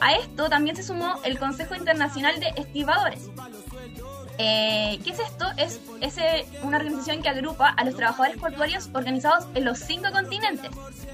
A 0.00 0.12
esto 0.12 0.48
también 0.48 0.76
se 0.76 0.84
sumó 0.84 1.20
el 1.24 1.40
Consejo 1.40 1.74
Internacional 1.74 2.38
de 2.38 2.52
Estibadores. 2.56 3.28
Eh, 4.38 5.00
¿Qué 5.02 5.10
es 5.10 5.18
esto? 5.18 5.46
Es, 5.56 5.80
una 6.62 6.76
organización 6.76 7.22
que 7.22 7.28
agrupa 7.28 7.68
a 7.68 7.84
los 7.84 7.96
trabajadores 7.96 8.36
portuarios 8.36 8.88
organizados 8.92 9.46
en 9.56 9.64
los 9.64 9.80
cinco 9.80 10.12
continentes. 10.12 10.70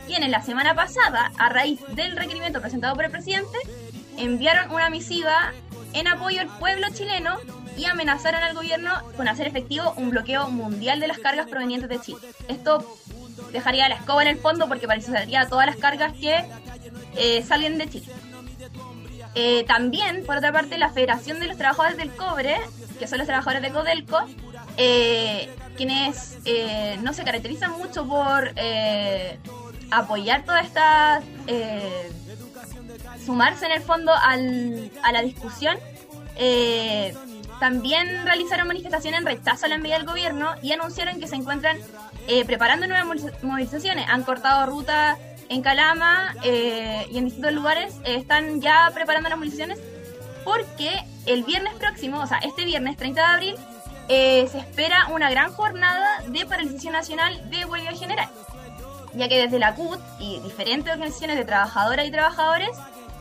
Quienes 0.06 0.28
la 0.28 0.42
semana 0.42 0.74
pasada, 0.74 1.32
a 1.38 1.48
raíz 1.48 1.80
del 1.94 2.16
requerimiento 2.16 2.60
presentado 2.60 2.94
por 2.94 3.06
el 3.06 3.10
presidente, 3.10 3.56
enviaron 4.18 4.70
una 4.72 4.90
misiva 4.90 5.54
en 5.94 6.06
apoyo 6.06 6.42
al 6.42 6.48
pueblo 6.58 6.86
chileno 6.92 7.38
y 7.78 7.84
amenazaron 7.84 8.42
al 8.42 8.54
gobierno 8.54 8.90
con 9.16 9.28
hacer 9.28 9.46
efectivo 9.46 9.94
un 9.96 10.10
bloqueo 10.10 10.50
mundial 10.50 10.98
de 10.98 11.06
las 11.06 11.18
cargas 11.18 11.46
provenientes 11.46 11.88
de 11.88 12.00
Chile. 12.00 12.18
Esto 12.48 12.84
dejaría 13.52 13.88
la 13.88 13.94
escoba 13.94 14.22
en 14.22 14.28
el 14.28 14.38
fondo 14.38 14.66
porque 14.68 14.88
paralizaría 14.88 15.48
todas 15.48 15.66
las 15.66 15.76
cargas 15.76 16.12
que 16.14 16.44
eh, 17.16 17.44
salen 17.46 17.78
de 17.78 17.88
Chile. 17.88 18.12
Eh, 19.34 19.64
también, 19.64 20.26
por 20.26 20.36
otra 20.36 20.52
parte, 20.52 20.76
la 20.76 20.90
Federación 20.90 21.38
de 21.38 21.46
los 21.46 21.56
Trabajadores 21.56 21.96
del 21.96 22.10
Cobre, 22.10 22.56
que 22.98 23.06
son 23.06 23.18
los 23.18 23.26
trabajadores 23.28 23.62
de 23.62 23.70
Codelco, 23.70 24.18
eh, 24.76 25.48
quienes 25.76 26.38
no 27.02 27.12
se 27.12 27.22
caracterizan 27.22 27.72
mucho 27.78 28.06
por 28.06 28.52
apoyar 29.90 30.44
todas 30.44 30.66
estas, 30.66 31.22
sumarse 33.24 33.66
en 33.66 33.72
el 33.72 33.82
fondo 33.82 34.12
al, 34.12 34.90
a 35.04 35.12
la 35.12 35.22
discusión, 35.22 35.78
también 37.58 38.24
realizaron 38.24 38.68
manifestaciones 38.68 39.20
en 39.20 39.26
rechazo 39.26 39.66
a 39.66 39.68
la 39.68 39.78
medida 39.78 39.98
del 39.98 40.06
gobierno 40.06 40.54
y 40.62 40.72
anunciaron 40.72 41.20
que 41.20 41.26
se 41.26 41.36
encuentran 41.36 41.76
eh, 42.26 42.44
preparando 42.44 42.86
nuevas 42.86 43.06
movilizaciones. 43.42 44.08
Han 44.08 44.22
cortado 44.22 44.66
ruta 44.66 45.16
en 45.48 45.62
Calama 45.62 46.34
eh, 46.42 47.06
y 47.10 47.18
en 47.18 47.24
distintos 47.24 47.52
lugares 47.52 47.94
eh, 48.04 48.16
están 48.16 48.60
ya 48.60 48.90
preparando 48.94 49.28
las 49.28 49.38
movilizaciones 49.38 49.78
porque 50.44 51.04
el 51.26 51.44
viernes 51.44 51.74
próximo, 51.74 52.20
o 52.20 52.26
sea, 52.26 52.38
este 52.38 52.64
viernes 52.64 52.96
30 52.96 53.20
de 53.20 53.26
abril, 53.26 53.54
se 54.08 54.58
espera 54.58 55.08
una 55.12 55.28
gran 55.28 55.52
jornada 55.52 56.22
de 56.28 56.46
paralización 56.46 56.94
nacional 56.94 57.50
de 57.50 57.66
huelga 57.66 57.92
general, 57.92 58.28
ya 59.12 59.28
que 59.28 59.42
desde 59.42 59.58
la 59.58 59.74
CUT 59.74 60.00
y 60.18 60.40
diferentes 60.40 60.90
organizaciones 60.90 61.36
de 61.36 61.44
trabajadoras 61.44 62.06
y 62.06 62.10
trabajadores 62.10 62.70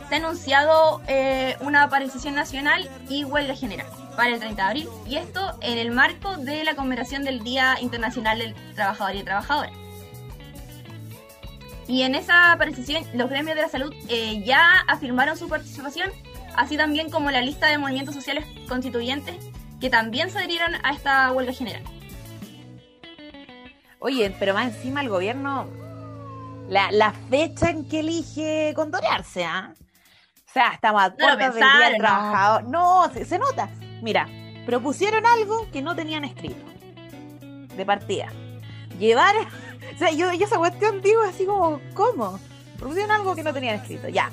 está 0.08 0.16
anunciado 0.16 1.02
eh, 1.06 1.58
una 1.60 1.90
paralización 1.90 2.34
nacional 2.34 2.88
y 3.10 3.24
huelga 3.24 3.54
general 3.54 3.86
para 4.18 4.30
el 4.30 4.40
30 4.40 4.60
de 4.60 4.68
abril, 4.68 4.88
y 5.06 5.14
esto 5.14 5.56
en 5.60 5.78
el 5.78 5.92
marco 5.92 6.36
de 6.38 6.64
la 6.64 6.74
conmemoración 6.74 7.22
del 7.22 7.44
Día 7.44 7.76
Internacional 7.80 8.40
del 8.40 8.52
Trabajador 8.74 9.14
y 9.14 9.22
Trabajadora. 9.22 9.70
Y 11.86 12.02
en 12.02 12.16
esa 12.16 12.52
paralización 12.58 13.04
los 13.14 13.30
gremios 13.30 13.54
de 13.54 13.62
la 13.62 13.68
salud 13.68 13.94
eh, 14.08 14.42
ya 14.44 14.80
afirmaron 14.88 15.38
su 15.38 15.48
participación, 15.48 16.10
así 16.56 16.76
también 16.76 17.10
como 17.10 17.30
la 17.30 17.42
lista 17.42 17.68
de 17.68 17.78
movimientos 17.78 18.12
sociales 18.12 18.44
constituyentes 18.68 19.36
que 19.80 19.88
también 19.88 20.32
se 20.32 20.38
adhirieron 20.38 20.74
a 20.82 20.90
esta 20.90 21.30
huelga 21.30 21.52
general. 21.52 21.84
Oye, 24.00 24.34
pero 24.36 24.52
más 24.52 24.74
encima 24.74 25.00
el 25.00 25.10
gobierno, 25.10 25.68
la, 26.68 26.90
la 26.90 27.12
fecha 27.30 27.70
en 27.70 27.88
que 27.88 28.00
elige 28.00 28.72
condorearse, 28.74 29.44
¿ah? 29.44 29.74
O 29.74 30.52
sea, 30.52 30.72
estamos 30.72 31.02
a 31.02 31.08
No 31.10 31.14
lo 31.14 31.16
puertas 31.18 31.54
del 31.54 31.62
Día 31.62 31.88
del. 31.90 31.98
Trabajador. 31.98 32.64
No, 32.64 33.08
se, 33.12 33.24
se 33.24 33.38
nota. 33.38 33.68
Mira, 34.02 34.28
propusieron 34.66 35.26
algo 35.26 35.68
que 35.70 35.82
no 35.82 35.94
tenían 35.94 36.24
escrito. 36.24 36.64
De 37.76 37.84
partida. 37.84 38.28
Llevar. 38.98 39.34
O 39.94 39.98
sea, 39.98 40.10
yo, 40.10 40.32
yo 40.34 40.44
esa 40.44 40.58
cuestión 40.58 41.00
digo 41.00 41.22
así 41.22 41.46
como, 41.46 41.80
¿cómo? 41.94 42.38
Propusieron 42.76 43.10
algo 43.10 43.34
que 43.34 43.42
no 43.42 43.54
tenían 43.54 43.76
escrito. 43.76 44.08
Ya. 44.08 44.30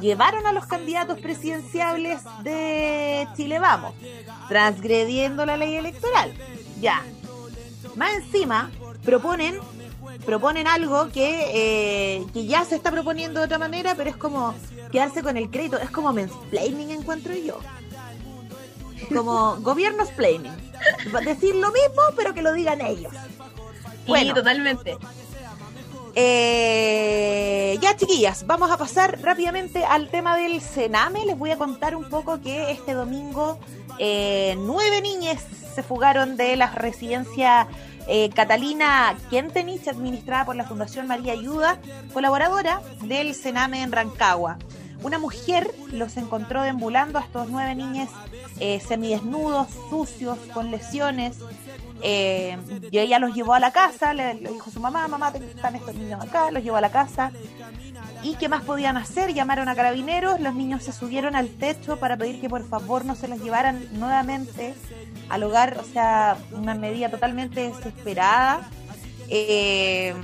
Llevaron 0.00 0.46
a 0.46 0.52
los 0.52 0.66
candidatos 0.66 1.18
presidenciables 1.18 2.20
de 2.44 3.26
Chile 3.34 3.58
Vamos, 3.58 3.94
transgrediendo 4.48 5.46
la 5.46 5.56
ley 5.56 5.76
electoral. 5.76 6.32
Ya. 6.80 7.02
Más 7.96 8.14
encima, 8.16 8.70
proponen 9.02 9.58
proponen 10.24 10.66
algo 10.66 11.08
que, 11.08 12.16
eh, 12.18 12.26
que 12.32 12.46
ya 12.46 12.64
se 12.64 12.76
está 12.76 12.90
proponiendo 12.90 13.40
de 13.40 13.46
otra 13.46 13.58
manera, 13.58 13.94
pero 13.96 14.10
es 14.10 14.16
como 14.16 14.54
quedarse 14.92 15.22
con 15.22 15.36
el 15.36 15.50
crédito, 15.50 15.78
es 15.78 15.90
como 15.90 16.12
mansplaining 16.12 16.90
encuentro 16.90 17.34
yo. 17.34 17.58
Como 19.14 19.56
gobiernos 19.56 20.08
planning. 20.10 20.52
Decir 21.24 21.54
lo 21.54 21.70
mismo, 21.72 22.02
pero 22.16 22.34
que 22.34 22.42
lo 22.42 22.52
digan 22.52 22.80
ellos. 22.80 23.12
Sí, 23.12 24.04
Bueno. 24.06 24.34
totalmente. 24.34 24.96
Eh, 26.14 27.78
ya, 27.80 27.96
chiquillas, 27.96 28.46
vamos 28.46 28.70
a 28.70 28.76
pasar 28.76 29.20
rápidamente 29.22 29.84
al 29.84 30.08
tema 30.08 30.36
del 30.36 30.60
Sename. 30.60 31.24
Les 31.26 31.38
voy 31.38 31.50
a 31.52 31.56
contar 31.58 31.94
un 31.94 32.08
poco 32.08 32.40
que 32.40 32.72
este 32.72 32.94
domingo 32.94 33.58
eh, 33.98 34.56
nueve 34.58 35.00
niñas 35.00 35.44
se 35.74 35.82
fugaron 35.82 36.36
de 36.36 36.56
la 36.56 36.70
residencia 36.70 37.68
eh, 38.08 38.30
Catalina 38.34 39.16
Kentenich, 39.30 39.86
administrada 39.86 40.44
por 40.44 40.56
la 40.56 40.64
Fundación 40.64 41.06
María 41.06 41.34
Ayuda, 41.34 41.78
colaboradora 42.12 42.80
del 43.02 43.34
Sename 43.34 43.82
en 43.82 43.92
Rancagua. 43.92 44.58
Una 45.02 45.18
mujer 45.18 45.72
los 45.92 46.16
encontró 46.16 46.62
deambulando 46.62 47.18
a 47.18 47.22
estos 47.22 47.48
nueve 47.48 47.74
niños 47.76 48.08
eh, 48.60 48.80
semidesnudos, 48.80 49.68
sucios, 49.90 50.38
con 50.52 50.70
lesiones. 50.70 51.38
Eh, 52.02 52.56
y 52.90 52.98
ella 52.98 53.18
los 53.18 53.34
llevó 53.34 53.54
a 53.54 53.60
la 53.60 53.72
casa, 53.72 54.14
le, 54.14 54.34
dijo 54.34 54.70
a 54.70 54.72
su 54.72 54.80
mamá, 54.80 55.08
mamá, 55.08 55.32
están 55.36 55.74
estos 55.74 55.94
niños 55.94 56.22
acá, 56.22 56.50
los 56.50 56.62
llevó 56.62 56.76
a 56.76 56.80
la 56.80 56.90
casa. 56.90 57.32
¿Y 58.22 58.34
qué 58.34 58.48
más 58.48 58.62
podían 58.62 58.96
hacer? 58.96 59.32
Llamaron 59.32 59.68
a 59.68 59.74
carabineros, 59.74 60.40
los 60.40 60.54
niños 60.54 60.82
se 60.82 60.92
subieron 60.92 61.36
al 61.36 61.48
techo 61.48 61.98
para 61.98 62.16
pedir 62.16 62.40
que 62.40 62.48
por 62.48 62.66
favor 62.66 63.04
no 63.04 63.14
se 63.14 63.28
los 63.28 63.40
llevaran 63.40 63.86
nuevamente 63.92 64.74
al 65.28 65.42
hogar, 65.42 65.78
o 65.78 65.84
sea, 65.84 66.36
una 66.52 66.74
medida 66.74 67.10
totalmente 67.10 67.60
desesperada. 67.68 68.68
Eh, 69.28 70.14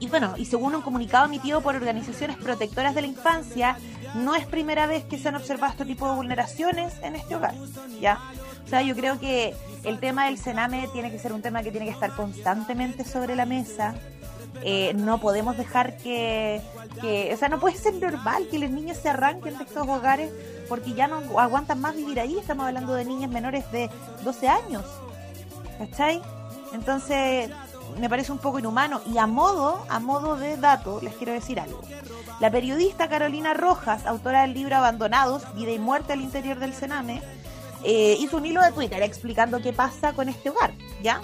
y 0.00 0.08
bueno, 0.08 0.34
y 0.36 0.44
según 0.44 0.74
un 0.74 0.82
comunicado 0.82 1.26
emitido 1.26 1.60
por 1.60 1.76
organizaciones 1.76 2.36
protectoras 2.36 2.94
de 2.94 3.02
la 3.02 3.06
infancia, 3.06 3.78
no 4.14 4.34
es 4.34 4.46
primera 4.46 4.86
vez 4.86 5.04
que 5.04 5.18
se 5.18 5.28
han 5.28 5.36
observado 5.36 5.72
este 5.72 5.84
tipo 5.84 6.08
de 6.08 6.16
vulneraciones 6.16 6.94
en 7.02 7.16
este 7.16 7.36
hogar, 7.36 7.54
¿ya? 8.00 8.18
O 8.64 8.68
sea, 8.68 8.82
yo 8.82 8.94
creo 8.94 9.18
que 9.18 9.54
el 9.84 9.98
tema 10.00 10.26
del 10.26 10.38
cename 10.38 10.88
tiene 10.92 11.10
que 11.10 11.18
ser 11.18 11.32
un 11.32 11.42
tema 11.42 11.62
que 11.62 11.70
tiene 11.70 11.86
que 11.86 11.92
estar 11.92 12.14
constantemente 12.14 13.04
sobre 13.04 13.36
la 13.36 13.46
mesa. 13.46 13.94
Eh, 14.62 14.94
no 14.94 15.20
podemos 15.20 15.58
dejar 15.58 15.96
que, 15.98 16.62
que, 17.00 17.32
o 17.34 17.36
sea, 17.36 17.48
no 17.48 17.60
puede 17.60 17.76
ser 17.76 17.94
normal 17.94 18.46
que 18.50 18.58
los 18.58 18.70
niños 18.70 18.96
se 18.96 19.10
arranquen 19.10 19.58
de 19.58 19.64
estos 19.64 19.86
hogares 19.86 20.30
porque 20.68 20.94
ya 20.94 21.06
no 21.06 21.38
aguantan 21.38 21.80
más 21.80 21.94
vivir 21.94 22.18
ahí. 22.20 22.38
Estamos 22.38 22.66
hablando 22.66 22.94
de 22.94 23.04
niñas 23.04 23.30
menores 23.30 23.70
de 23.72 23.90
12 24.22 24.48
años. 24.48 24.84
¿Cachai? 25.78 26.22
Entonces, 26.72 27.50
me 27.98 28.08
parece 28.08 28.32
un 28.32 28.38
poco 28.38 28.58
inhumano. 28.58 29.00
Y 29.06 29.18
a 29.18 29.26
modo, 29.26 29.84
a 29.88 29.98
modo 30.00 30.36
de 30.36 30.56
dato, 30.56 31.00
les 31.02 31.14
quiero 31.14 31.32
decir 31.32 31.60
algo. 31.60 31.80
La 32.40 32.50
periodista 32.50 33.08
Carolina 33.08 33.54
Rojas, 33.54 34.06
autora 34.06 34.42
del 34.42 34.54
libro 34.54 34.76
Abandonados, 34.76 35.42
Vida 35.54 35.70
y 35.70 35.78
Muerte 35.78 36.12
al 36.12 36.20
interior 36.20 36.58
del 36.58 36.74
Sename, 36.74 37.22
eh, 37.84 38.16
hizo 38.18 38.38
un 38.38 38.46
hilo 38.46 38.62
de 38.62 38.72
Twitter 38.72 39.02
explicando 39.02 39.60
qué 39.60 39.72
pasa 39.72 40.14
con 40.14 40.28
este 40.28 40.50
hogar, 40.50 40.74
¿ya? 41.02 41.20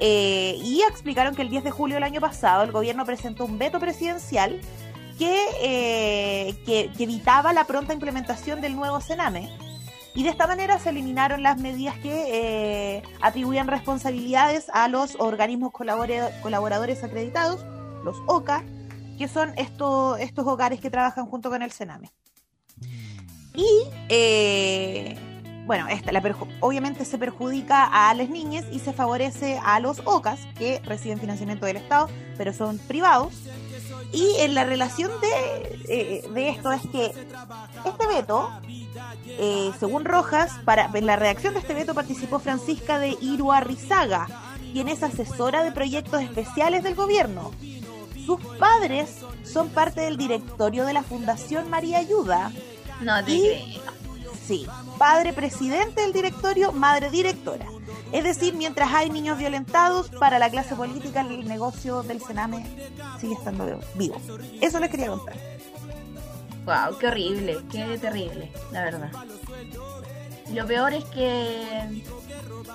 Eh, 0.00 0.58
y 0.62 0.82
explicaron 0.82 1.34
que 1.34 1.42
el 1.42 1.48
10 1.48 1.64
de 1.64 1.70
julio 1.70 1.96
del 1.96 2.04
año 2.04 2.20
pasado 2.20 2.62
el 2.62 2.72
gobierno 2.72 3.04
presentó 3.04 3.44
un 3.44 3.58
veto 3.58 3.80
presidencial 3.80 4.60
que, 5.18 5.46
eh, 5.60 6.56
que, 6.64 6.92
que 6.96 7.04
evitaba 7.04 7.52
la 7.52 7.64
pronta 7.64 7.92
implementación 7.92 8.60
del 8.60 8.76
nuevo 8.76 9.00
Sename. 9.00 9.50
Y 10.18 10.24
de 10.24 10.30
esta 10.30 10.48
manera 10.48 10.80
se 10.80 10.90
eliminaron 10.90 11.44
las 11.44 11.60
medidas 11.60 11.96
que 11.98 12.96
eh, 12.96 13.02
atribuían 13.20 13.68
responsabilidades 13.68 14.68
a 14.72 14.88
los 14.88 15.14
organismos 15.20 15.70
colaboradores 15.70 17.04
acreditados, 17.04 17.64
los 18.02 18.16
OCA, 18.26 18.64
que 19.16 19.28
son 19.28 19.52
estos, 19.56 20.18
estos 20.18 20.44
hogares 20.44 20.80
que 20.80 20.90
trabajan 20.90 21.26
junto 21.26 21.50
con 21.50 21.62
el 21.62 21.70
Sename. 21.70 22.10
Y 23.54 23.68
eh, 24.08 25.16
bueno, 25.66 25.86
esta, 25.86 26.10
la 26.10 26.20
obviamente 26.62 27.04
se 27.04 27.16
perjudica 27.16 27.84
a 27.84 28.12
las 28.12 28.28
niñas 28.28 28.64
y 28.72 28.80
se 28.80 28.92
favorece 28.92 29.60
a 29.64 29.78
los 29.78 30.02
OCAS, 30.04 30.40
que 30.58 30.80
reciben 30.80 31.20
financiamiento 31.20 31.64
del 31.64 31.76
Estado, 31.76 32.08
pero 32.36 32.52
son 32.52 32.78
privados. 32.78 33.34
Y 34.12 34.36
en 34.38 34.54
la 34.54 34.64
relación 34.64 35.10
de, 35.20 35.80
eh, 35.88 36.28
de 36.32 36.48
esto 36.48 36.72
es 36.72 36.82
que 36.90 37.06
este 37.06 38.06
veto, 38.06 38.50
eh, 39.26 39.70
según 39.78 40.04
Rojas, 40.04 40.52
para, 40.64 40.90
en 40.92 41.06
la 41.06 41.16
redacción 41.16 41.54
de 41.54 41.60
este 41.60 41.74
veto 41.74 41.94
participó 41.94 42.38
Francisca 42.38 42.98
de 42.98 43.16
Iruarrizaga, 43.20 44.26
quien 44.72 44.88
es 44.88 45.02
asesora 45.02 45.62
de 45.62 45.72
proyectos 45.72 46.22
especiales 46.22 46.82
del 46.82 46.94
gobierno. 46.94 47.52
Sus 48.24 48.40
padres 48.58 49.20
son 49.44 49.70
parte 49.70 50.02
del 50.02 50.16
directorio 50.16 50.84
de 50.84 50.92
la 50.92 51.02
Fundación 51.02 51.70
María 51.70 51.98
Ayuda. 51.98 52.52
No 53.00 53.20
Y-. 53.28 53.80
Sí, 54.46 54.66
padre 54.98 55.32
presidente 55.34 56.00
del 56.00 56.12
directorio, 56.12 56.72
madre 56.72 57.10
directora. 57.10 57.66
Es 58.12 58.24
decir, 58.24 58.54
mientras 58.54 58.92
hay 58.92 59.10
niños 59.10 59.38
violentados, 59.38 60.08
para 60.08 60.38
la 60.38 60.50
clase 60.50 60.74
política 60.74 61.20
el 61.20 61.46
negocio 61.46 62.02
del 62.02 62.20
Sename 62.20 62.66
sigue 63.20 63.34
estando 63.34 63.80
vivo. 63.94 64.20
Eso 64.60 64.80
les 64.80 64.90
quería 64.90 65.08
contar. 65.08 65.36
Wow, 66.64 66.98
qué 66.98 67.06
horrible, 67.08 67.58
qué 67.70 67.98
terrible, 67.98 68.50
la 68.72 68.84
verdad. 68.84 69.10
Lo 70.52 70.66
peor 70.66 70.94
es 70.94 71.04
que 71.06 72.02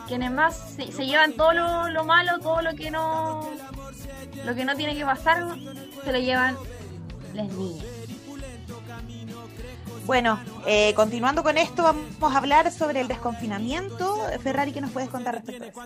quienes 0.07 0.31
más 0.31 0.55
se, 0.75 0.91
se 0.91 1.05
llevan 1.05 1.33
todo 1.33 1.53
lo, 1.53 1.89
lo 1.89 2.03
malo, 2.05 2.39
todo 2.39 2.61
lo 2.61 2.75
que 2.75 2.91
no 2.91 3.49
lo 4.45 4.55
que 4.55 4.65
no 4.65 4.75
tiene 4.75 4.95
que 4.95 5.05
pasar, 5.05 5.55
se 6.03 6.11
lo 6.11 6.19
llevan 6.19 6.57
las 7.33 7.47
niñas. 7.47 7.85
Bueno, 10.05 10.37
eh, 10.65 10.93
continuando 10.95 11.43
con 11.43 11.57
esto, 11.57 11.81
vamos 11.83 12.05
a 12.21 12.37
hablar 12.37 12.71
sobre 12.71 12.99
el 12.99 13.07
desconfinamiento. 13.07 14.17
Ferrari, 14.41 14.73
¿qué 14.73 14.81
nos 14.81 14.91
puedes 14.91 15.09
contar 15.09 15.35
respecto 15.35 15.63
a 15.63 15.67
eso? 15.67 15.81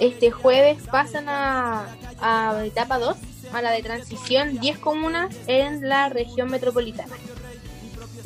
Este 0.00 0.30
jueves 0.30 0.82
pasan 0.90 1.26
a, 1.28 1.86
etapa 2.64 2.98
2, 2.98 3.16
a 3.54 3.62
la 3.62 3.70
de 3.70 3.82
transición, 3.82 4.60
10 4.60 4.78
comunas 4.78 5.34
en 5.46 5.88
la 5.88 6.10
región 6.10 6.50
metropolitana. 6.50 7.14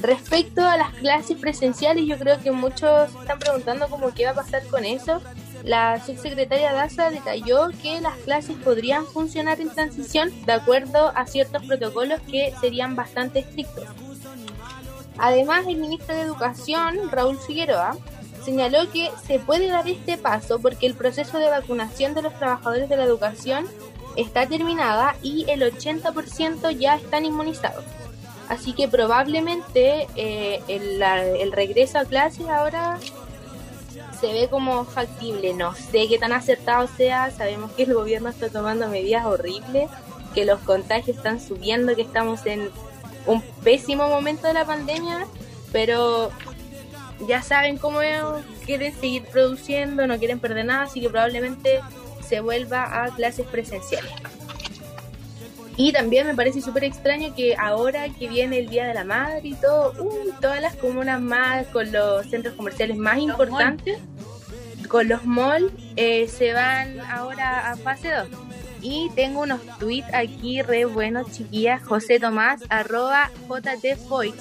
Respecto 0.00 0.66
a 0.66 0.76
las 0.76 0.92
clases 0.94 1.37
presenciales, 1.38 2.04
yo 2.06 2.18
creo 2.18 2.40
que 2.40 2.50
muchos 2.50 3.14
están 3.20 3.38
preguntando 3.38 3.88
cómo 3.88 4.12
qué 4.12 4.24
va 4.24 4.32
a 4.32 4.34
pasar 4.34 4.64
con 4.66 4.84
eso. 4.84 5.20
La 5.64 6.01
subsecretaria 6.05 6.73
Daza 6.73 7.11
detalló 7.11 7.68
que 7.83 8.01
las 8.01 8.16
clases 8.18 8.57
podrían 8.57 9.07
funcionar 9.07 9.61
en 9.61 9.71
transición 9.71 10.31
de 10.47 10.53
acuerdo 10.53 11.12
a 11.14 11.27
ciertos 11.27 11.64
protocolos 11.66 12.21
que 12.31 12.55
serían 12.61 12.94
bastante 12.97 13.40
estrictos. 13.40 13.85
Además, 15.18 15.66
el 15.66 15.77
ministro 15.77 16.14
de 16.14 16.23
Educación, 16.23 17.11
Raúl 17.11 17.38
Figueroa, 17.38 17.97
señaló 18.44 18.90
que 18.90 19.11
se 19.27 19.38
puede 19.40 19.66
dar 19.66 19.88
este 19.88 20.16
paso 20.16 20.61
porque 20.61 20.87
el 20.87 20.94
proceso 20.94 21.38
de 21.38 21.51
vacunación 21.51 22.14
de 22.14 22.23
los 22.23 22.35
trabajadores 22.38 22.88
de 22.88 22.97
la 22.97 23.05
educación 23.05 23.66
está 24.16 24.47
terminada 24.47 25.16
y 25.23 25.44
el 25.49 25.62
80% 25.62 26.71
ya 26.79 26.97
están 26.97 27.25
inmunizados. 27.25 27.85
Así 28.49 28.73
que 28.73 28.88
probablemente 28.88 30.07
eh, 30.16 30.62
el, 30.68 31.53
regreso 31.53 31.99
a 31.99 32.05
clases 32.05 32.47
ahora 32.49 32.99
se 34.20 34.33
ve 34.33 34.48
como 34.48 34.85
factible. 34.85 35.54
No 35.54 35.74
sé 35.74 36.09
qué 36.09 36.18
tan 36.18 36.33
acertado 36.33 36.88
sea, 36.88 37.31
sabemos 37.31 37.72
que 37.72 37.85
el 37.85 37.94
gobierno 37.94 38.28
está 38.28 38.48
tomando 38.48 38.88
medidas 38.88 39.26
horribles, 39.26 39.90
que 40.35 40.44
los 40.44 40.61
contagios 40.61 41.16
están 41.16 41.40
subiendo, 41.40 41.94
que 41.94 42.02
estamos 42.02 42.44
en 42.46 42.70
un 43.26 43.42
pésimo 43.62 44.09
momento 44.09 44.46
de 44.46 44.54
la 44.54 44.64
pandemia, 44.64 45.26
pero 45.72 46.31
ya 47.26 47.42
saben 47.42 47.78
cómo 47.78 48.00
quieren 48.64 48.94
seguir 48.98 49.24
produciendo, 49.24 50.07
no 50.07 50.18
quieren 50.18 50.38
perder 50.38 50.66
nada, 50.66 50.83
así 50.83 51.00
que 51.00 51.11
probablemente 51.11 51.81
se 52.26 52.40
vuelva 52.40 53.04
a 53.04 53.14
clases 53.14 53.46
presenciales. 53.46 54.12
Y 55.78 55.92
también 55.92 56.26
me 56.26 56.34
parece 56.34 56.60
súper 56.60 56.82
extraño 56.82 57.32
que 57.36 57.54
ahora 57.56 58.08
que 58.08 58.28
viene 58.28 58.58
el 58.58 58.68
Día 58.68 58.88
de 58.88 58.94
la 58.94 59.04
Madre 59.04 59.42
y 59.44 59.54
todo, 59.54 59.92
uh, 60.02 60.32
todas 60.40 60.60
las 60.60 60.74
comunas 60.74 61.20
más, 61.20 61.68
con 61.68 61.92
los 61.92 62.26
centros 62.26 62.56
comerciales 62.56 62.96
más 62.96 63.18
importantes, 63.18 63.96
con 64.88 65.06
los 65.06 65.24
malls, 65.24 65.72
eh, 65.94 66.26
se 66.26 66.52
van 66.52 66.98
ahora 67.00 67.70
a 67.70 67.76
fase 67.76 68.10
2. 68.10 68.28
Y 68.80 69.08
tengo 69.14 69.42
unos 69.42 69.60
tweets 69.78 70.12
aquí 70.12 70.62
re 70.62 70.84
buenos, 70.84 71.30
chiquillas. 71.30 71.80
José 71.84 72.18
Tomás, 72.18 72.60
arroba 72.70 73.30
JTFoy. 73.48 74.34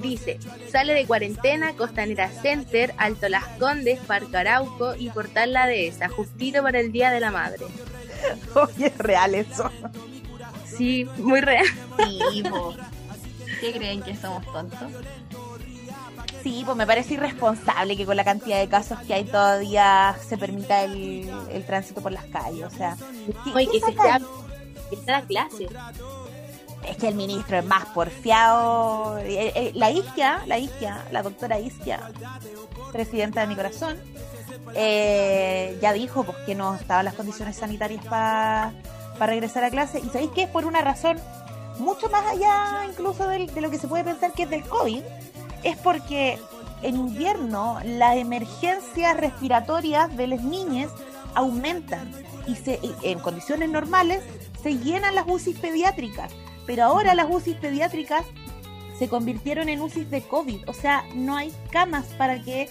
Dice, 0.00 0.38
sale 0.72 0.94
de 0.94 1.04
cuarentena, 1.04 1.74
Costanera 1.74 2.30
Center, 2.30 2.94
Alto 2.96 3.28
Las 3.28 3.44
Condes, 3.58 4.00
Parque 4.00 4.34
Arauco 4.34 4.94
y 4.94 5.10
Portal 5.10 5.52
La 5.52 5.66
Dehesa, 5.66 6.08
justito 6.08 6.62
para 6.62 6.80
el 6.80 6.90
Día 6.90 7.10
de 7.10 7.20
la 7.20 7.30
Madre. 7.30 7.66
Oye, 8.54 8.86
es 8.86 8.98
real 8.98 9.34
eso. 9.34 9.70
Sí, 10.80 11.04
muy 11.18 11.42
real. 11.42 11.66
Sí, 12.32 12.42
po. 12.42 12.74
¿Qué 13.60 13.72
creen 13.72 14.02
que 14.02 14.16
somos 14.16 14.42
tontos? 14.46 14.78
Sí, 16.42 16.62
pues 16.64 16.74
me 16.74 16.86
parece 16.86 17.14
irresponsable 17.14 17.98
que 17.98 18.06
con 18.06 18.16
la 18.16 18.24
cantidad 18.24 18.58
de 18.58 18.66
casos 18.68 18.98
que 19.00 19.12
hay 19.12 19.24
todavía 19.24 20.16
se 20.26 20.38
permita 20.38 20.82
el, 20.84 21.30
el 21.52 21.66
tránsito 21.66 22.00
por 22.00 22.12
las 22.12 22.24
calles. 22.26 22.64
O 22.64 22.70
sea, 22.70 22.96
¿qué- 23.44 23.50
Oye, 23.54 23.66
qué 23.66 23.72
que 23.72 23.84
se 23.84 23.90
está, 23.90 24.20
está 24.90 25.12
la 25.12 25.22
clase. 25.22 25.68
Es 26.88 26.96
que 26.96 27.08
el 27.08 27.14
ministro 27.14 27.58
es 27.58 27.64
más 27.66 27.84
porfiado. 27.86 29.18
Eh, 29.18 29.52
eh, 29.54 29.72
La 29.74 29.90
Isquia, 29.90 30.40
la 30.46 30.56
Isquia, 30.56 31.04
la 31.12 31.22
doctora 31.22 31.60
Isquia, 31.60 32.00
presidenta 32.90 33.42
de 33.42 33.46
mi 33.48 33.54
corazón, 33.54 33.98
eh, 34.74 35.78
ya 35.82 35.92
dijo 35.92 36.24
pues, 36.24 36.38
que 36.46 36.54
no 36.54 36.74
estaban 36.74 37.04
las 37.04 37.12
condiciones 37.14 37.56
sanitarias 37.56 38.02
para 38.06 38.72
regresar 39.26 39.64
a 39.64 39.70
clase. 39.70 40.00
Y 40.00 40.08
sabéis 40.08 40.30
que 40.30 40.42
es 40.44 40.48
por 40.48 40.64
una 40.64 40.80
razón 40.80 41.18
mucho 41.78 42.08
más 42.10 42.24
allá 42.26 42.84
incluso 42.88 43.26
del- 43.28 43.52
de 43.52 43.60
lo 43.60 43.70
que 43.70 43.78
se 43.78 43.88
puede 43.88 44.04
pensar 44.04 44.32
que 44.32 44.44
es 44.44 44.50
del 44.50 44.64
COVID. 44.64 45.02
Es 45.62 45.76
porque 45.78 46.38
en 46.82 46.96
invierno 46.96 47.78
las 47.84 48.16
emergencias 48.16 49.16
respiratorias 49.16 50.16
de 50.16 50.26
las 50.26 50.42
niñas 50.42 50.90
aumentan 51.34 52.10
y 52.46 52.56
se, 52.56 52.80
en 53.02 53.18
condiciones 53.20 53.68
normales 53.70 54.22
se 54.62 54.78
llenan 54.78 55.14
las 55.14 55.26
UCIs 55.26 55.58
pediátricas, 55.58 56.32
pero 56.66 56.84
ahora 56.84 57.14
las 57.14 57.26
UCIs 57.30 57.56
pediátricas 57.56 58.24
se 58.98 59.08
convirtieron 59.08 59.68
en 59.68 59.80
UCIs 59.80 60.10
de 60.10 60.22
COVID, 60.22 60.68
o 60.68 60.72
sea, 60.74 61.04
no 61.14 61.36
hay 61.36 61.54
camas 61.70 62.04
para 62.18 62.42
que 62.42 62.68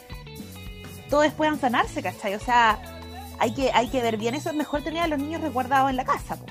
todos 1.09 1.31
puedan 1.33 1.59
sanarse, 1.59 2.03
¿cachai? 2.03 2.35
O 2.35 2.39
sea, 2.39 2.98
hay 3.39 3.53
que, 3.53 3.71
hay 3.73 3.87
que 3.87 4.01
ver 4.01 4.17
bien 4.17 4.35
eso, 4.35 4.49
es 4.49 4.55
mejor 4.55 4.81
tener 4.81 5.01
a 5.03 5.07
los 5.07 5.19
niños 5.19 5.41
resguardados 5.41 5.89
en 5.89 5.95
la 5.95 6.05
casa. 6.05 6.35
po. 6.35 6.45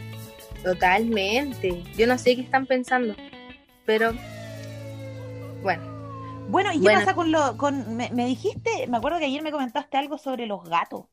Totalmente. 0.64 1.82
Yo 1.96 2.06
no 2.06 2.18
sé 2.18 2.34
qué 2.34 2.42
están 2.42 2.66
pensando, 2.66 3.14
pero 3.86 4.12
bueno. 5.62 5.82
Bueno, 6.48 6.70
¿y 6.72 6.76
qué 6.76 6.82
Bueno. 6.84 7.00
pasa 7.00 7.14
con 7.14 7.30
lo, 7.30 7.56
con, 7.56 7.96
me, 7.96 8.10
me 8.10 8.24
dijiste, 8.24 8.86
me 8.88 8.96
acuerdo 8.96 9.18
que 9.18 9.26
ayer 9.26 9.42
me 9.42 9.50
comentaste 9.52 9.96
algo 9.98 10.16
sobre 10.18 10.46
los 10.46 10.64
gatos. 10.64 11.04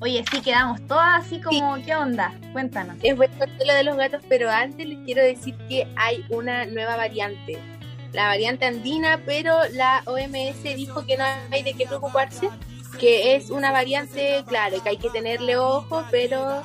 Oye, 0.00 0.24
sí, 0.30 0.40
quedamos 0.40 0.80
todas 0.86 1.24
así 1.26 1.40
como, 1.40 1.74
¿qué 1.84 1.94
onda? 1.94 2.32
Cuéntanos. 2.52 2.96
Es 3.02 3.16
bueno 3.16 3.34
lo 3.66 3.74
de 3.74 3.82
los 3.84 3.96
gatos, 3.96 4.22
pero 4.28 4.48
antes 4.50 4.86
les 4.86 4.98
quiero 5.04 5.22
decir 5.22 5.54
que 5.68 5.86
hay 5.96 6.24
una 6.30 6.64
nueva 6.66 6.96
variante. 6.96 7.58
La 8.12 8.28
variante 8.28 8.64
andina, 8.64 9.20
pero 9.26 9.54
la 9.72 10.02
OMS 10.06 10.62
dijo 10.62 11.04
que 11.04 11.18
no 11.18 11.24
hay 11.50 11.62
de 11.62 11.74
qué 11.74 11.84
preocuparse, 11.86 12.48
que 12.98 13.36
es 13.36 13.50
una 13.50 13.72
variante, 13.72 14.44
claro, 14.46 14.82
que 14.82 14.88
hay 14.90 14.96
que 14.96 15.10
tenerle 15.10 15.56
ojo, 15.56 16.04
pero 16.10 16.62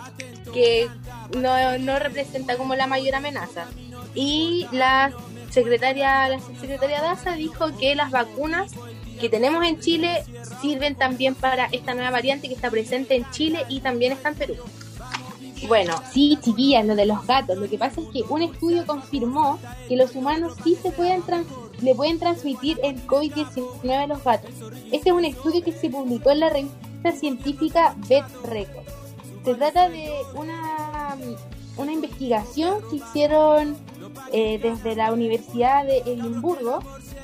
que 0.54 0.90
no, 1.36 1.78
no 1.78 2.00
representa 2.00 2.58
como 2.58 2.76
la 2.76 2.88
mayor 2.88 3.16
amenaza. 3.16 3.68
Y 4.16 4.68
la 4.72 5.14
secretaria, 5.50 6.28
la 6.30 6.40
secretaria 6.40 7.02
DASA 7.02 7.34
dijo 7.34 7.76
que 7.78 7.96
las 7.96 8.12
vacunas 8.12 8.72
que 9.20 9.30
tenemos 9.30 9.66
en 9.66 9.80
Chile 9.80 10.24
sirven 10.62 10.96
también 10.96 11.36
para 11.36 11.66
esta 11.72 11.94
nueva 11.94 12.10
variante 12.12 12.48
que 12.48 12.56
está 12.56 12.70
presente 12.72 13.16
en 13.16 13.30
Chile 13.32 13.66
y 13.70 13.82
también 13.82 14.14
está 14.14 14.30
en 14.30 14.36
Perú. 14.36 14.56
Bueno, 15.68 15.94
sí, 16.12 16.40
chiquillas, 16.42 16.86
lo 16.86 16.96
de 16.96 17.06
los 17.06 17.26
gatos. 17.28 17.56
Lo 17.58 17.70
que 17.70 17.78
pasa 17.78 18.02
es 18.02 18.08
que 18.08 18.24
un 18.28 18.42
estudio 18.42 18.84
confirmó 18.86 19.60
que 19.88 19.96
los 19.96 20.16
humanos 20.16 20.54
sí 20.64 20.76
se 20.82 20.92
pueden 20.92 21.22
trans- 21.22 21.46
le 21.82 21.96
pueden 21.96 22.20
transmitir 22.20 22.80
el 22.84 23.06
COVID-19 23.08 23.92
a 23.92 24.08
los 24.08 24.24
gatos. 24.24 24.52
Este 24.92 25.10
es 25.10 25.16
un 25.16 25.26
estudio 25.26 25.64
que 25.64 25.72
se 25.72 25.90
publicó 25.90 26.32
en 26.32 26.40
la 26.42 26.50
revista 26.50 27.12
científica 27.12 27.96
Vet 28.08 28.26
Record. 28.44 28.86
Se 29.44 29.56
trata 29.56 29.90
de 29.90 30.12
una, 30.36 31.18
una 31.78 31.92
investigación 31.92 32.80
que 32.90 32.98
hicieron 32.98 33.76
eh, 34.32 34.60
desde 34.62 34.96
la 34.96 35.12
Universidad 35.12 35.86
de 35.86 35.98
Edimburgo, 36.00 36.80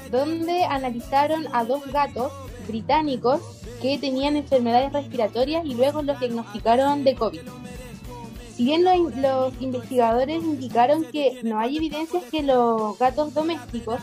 donde 0.10 0.64
analizaron 0.64 1.46
a 1.54 1.64
dos 1.64 1.86
gatos 1.92 2.32
británicos 2.68 3.42
que 3.82 3.98
tenían 3.98 4.36
enfermedades 4.36 4.92
respiratorias 4.92 5.66
y 5.66 5.76
luego 5.76 6.02
los 6.02 6.20
diagnosticaron 6.20 7.04
de 7.04 7.16
COVID. 7.16 7.42
Si 8.58 8.66
bien 8.66 8.84
lo- 8.84 9.10
los 9.12 9.54
investigadores 9.62 10.44
indicaron 10.44 11.06
que 11.06 11.40
no 11.44 11.60
hay 11.60 11.78
evidencias 11.78 12.24
que 12.32 12.42
los 12.42 12.98
gatos 12.98 13.36
domésticos 13.36 14.00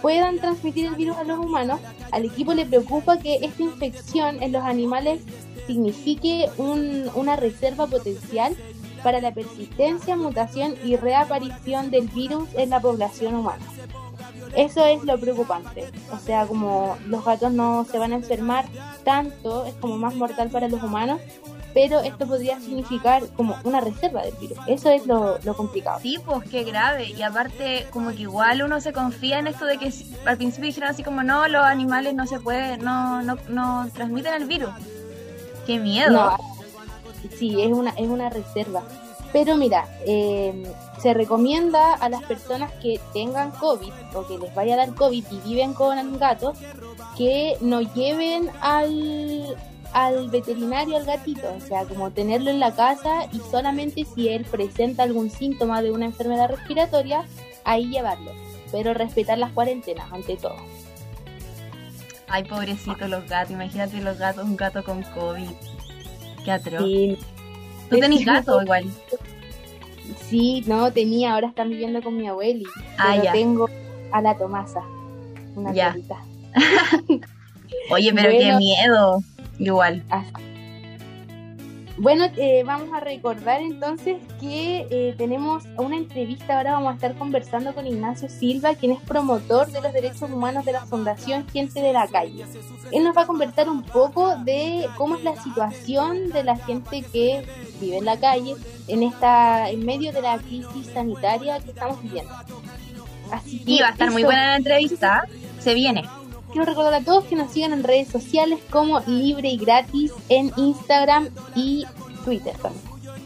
puedan 0.00 0.38
transmitir 0.38 0.86
el 0.86 0.94
virus 0.94 1.18
a 1.18 1.24
los 1.24 1.38
humanos, 1.38 1.78
al 2.10 2.24
equipo 2.24 2.54
le 2.54 2.64
preocupa 2.64 3.18
que 3.18 3.34
esta 3.42 3.62
infección 3.62 4.42
en 4.42 4.50
los 4.52 4.62
animales 4.64 5.20
signifique 5.66 6.48
un- 6.56 7.10
una 7.14 7.36
reserva 7.36 7.86
potencial 7.86 8.56
para 9.02 9.20
la 9.20 9.34
persistencia, 9.34 10.16
mutación 10.16 10.74
y 10.84 10.96
reaparición 10.96 11.90
del 11.90 12.08
virus 12.08 12.48
en 12.54 12.70
la 12.70 12.80
población 12.80 13.34
humana. 13.34 13.64
Eso 14.56 14.86
es 14.86 15.04
lo 15.04 15.18
preocupante. 15.20 15.84
O 16.12 16.18
sea, 16.18 16.46
como 16.46 16.96
los 17.06 17.24
gatos 17.24 17.52
no 17.52 17.84
se 17.84 17.98
van 17.98 18.12
a 18.12 18.16
enfermar 18.16 18.64
tanto, 19.04 19.66
es 19.66 19.74
como 19.74 19.98
más 19.98 20.14
mortal 20.14 20.48
para 20.50 20.68
los 20.68 20.82
humanos, 20.82 21.20
pero 21.74 22.00
esto 22.00 22.26
podría 22.26 22.60
significar 22.60 23.22
como 23.36 23.56
una 23.64 23.80
reserva 23.80 24.22
del 24.22 24.34
virus. 24.36 24.58
Eso 24.66 24.90
es 24.90 25.06
lo, 25.06 25.38
lo 25.38 25.56
complicado. 25.56 26.00
Sí, 26.00 26.18
pues 26.24 26.48
qué 26.48 26.64
grave. 26.64 27.10
Y 27.10 27.22
aparte, 27.22 27.86
como 27.90 28.10
que 28.10 28.22
igual 28.22 28.62
uno 28.62 28.80
se 28.80 28.92
confía 28.92 29.38
en 29.38 29.46
esto 29.46 29.64
de 29.64 29.78
que 29.78 29.92
al 30.24 30.36
principio 30.36 30.66
dijeron 30.66 30.90
así 30.90 31.02
como, 31.02 31.22
no, 31.22 31.48
los 31.48 31.64
animales 31.64 32.14
no 32.14 32.26
se 32.26 32.40
pueden, 32.40 32.84
no, 32.84 33.22
no, 33.22 33.36
no 33.48 33.88
transmiten 33.92 34.34
el 34.34 34.46
virus. 34.46 34.70
Qué 35.66 35.78
miedo. 35.78 36.10
No, 36.10 36.36
sí, 37.38 37.62
es 37.62 37.72
una, 37.72 37.90
es 37.90 38.08
una 38.08 38.30
reserva. 38.30 38.82
Pero 39.32 39.56
mira, 39.56 39.86
eh, 40.06 40.70
se 41.00 41.14
recomienda 41.14 41.94
a 41.94 42.08
las 42.08 42.22
personas 42.24 42.70
que 42.82 43.00
tengan 43.14 43.50
COVID 43.52 43.92
o 44.14 44.26
que 44.26 44.38
les 44.38 44.54
vaya 44.54 44.74
a 44.74 44.76
dar 44.76 44.94
COVID 44.94 45.24
y 45.30 45.38
viven 45.48 45.72
con 45.72 46.18
gatos 46.18 46.58
que 47.16 47.56
no 47.60 47.80
lleven 47.80 48.50
al, 48.60 49.56
al 49.92 50.30
veterinario 50.30 50.96
al 50.96 51.04
gatito, 51.04 51.52
o 51.56 51.60
sea, 51.60 51.84
como 51.84 52.10
tenerlo 52.10 52.50
en 52.50 52.60
la 52.60 52.74
casa 52.74 53.26
y 53.32 53.38
solamente 53.50 54.04
si 54.14 54.28
él 54.28 54.44
presenta 54.44 55.02
algún 55.02 55.30
síntoma 55.30 55.82
de 55.82 55.90
una 55.92 56.06
enfermedad 56.06 56.48
respiratoria, 56.50 57.24
ahí 57.64 57.88
llevarlo. 57.88 58.32
Pero 58.70 58.94
respetar 58.94 59.36
las 59.38 59.52
cuarentenas 59.52 60.10
ante 60.12 60.36
todo. 60.36 60.56
Ay, 62.28 62.44
pobrecitos 62.44 63.08
los 63.10 63.28
gatos. 63.28 63.50
Imagínate 63.50 64.00
los 64.00 64.16
gatos, 64.18 64.44
un 64.44 64.56
gato 64.56 64.82
con 64.82 65.02
COVID. 65.02 65.50
Qué 66.44 66.50
atroz. 66.50 66.82
Sí, 66.84 67.18
Tú 67.90 67.98
tenés 67.98 68.24
gato 68.24 68.62
igual. 68.62 68.90
Sí, 70.28 70.64
no 70.66 70.90
tenía, 70.92 71.34
ahora 71.34 71.48
están 71.48 71.68
viviendo 71.68 72.02
con 72.02 72.16
mi 72.16 72.26
abueli. 72.26 72.64
Ah, 72.96 73.10
pero 73.12 73.24
ya. 73.24 73.32
tengo 73.32 73.68
a 74.10 74.22
la 74.22 74.36
Tomasa, 74.38 74.80
una 75.54 75.72
Ya. 75.72 75.94
Oye, 77.90 78.12
pero 78.14 78.30
qué 78.30 78.36
Bueno. 78.44 78.58
miedo. 78.58 79.22
Igual. 79.62 80.02
Así. 80.10 80.32
Bueno, 81.98 82.24
eh, 82.36 82.64
vamos 82.64 82.88
a 82.92 83.00
recordar 83.00 83.60
entonces 83.60 84.16
que 84.40 84.86
eh, 84.90 85.14
tenemos 85.18 85.64
una 85.76 85.96
entrevista. 85.96 86.56
Ahora 86.56 86.72
vamos 86.72 86.92
a 86.92 86.94
estar 86.94 87.14
conversando 87.14 87.74
con 87.74 87.86
Ignacio 87.86 88.28
Silva, 88.28 88.74
quien 88.74 88.92
es 88.92 89.00
promotor 89.00 89.70
de 89.70 89.80
los 89.80 89.92
derechos 89.92 90.22
humanos 90.30 90.64
de 90.64 90.72
la 90.72 90.84
Fundación 90.86 91.46
Gente 91.50 91.80
de 91.80 91.92
la 91.92 92.08
Calle. 92.08 92.44
Él 92.90 93.04
nos 93.04 93.16
va 93.16 93.22
a 93.22 93.26
conversar 93.26 93.68
un 93.68 93.82
poco 93.82 94.34
de 94.36 94.88
cómo 94.96 95.16
es 95.16 95.22
la 95.22 95.40
situación 95.40 96.30
de 96.30 96.42
la 96.42 96.56
gente 96.56 97.02
que 97.12 97.44
vive 97.80 97.98
en 97.98 98.04
la 98.04 98.18
calle 98.18 98.54
en 98.88 99.02
esta 99.02 99.70
en 99.70 99.84
medio 99.84 100.12
de 100.12 100.22
la 100.22 100.38
crisis 100.38 100.86
sanitaria 100.92 101.60
que 101.60 101.70
estamos 101.70 102.02
viviendo. 102.02 102.32
Así 103.30 103.62
que 103.64 103.70
Y 103.70 103.80
va 103.80 103.88
a 103.88 103.90
estar 103.92 104.10
muy 104.10 104.24
buena 104.24 104.46
la 104.46 104.56
entrevista. 104.56 105.24
Se 105.60 105.74
viene. 105.74 106.02
Quiero 106.52 106.66
recordar 106.66 106.94
a 106.94 107.00
todos 107.00 107.24
que 107.24 107.34
nos 107.34 107.50
sigan 107.50 107.72
en 107.72 107.82
redes 107.82 108.08
sociales 108.08 108.60
como 108.70 109.00
Libre 109.00 109.48
y 109.48 109.56
Gratis 109.56 110.12
en 110.28 110.52
Instagram 110.56 111.30
y 111.54 111.84
Twitter 112.24 112.54
también. 112.58 112.84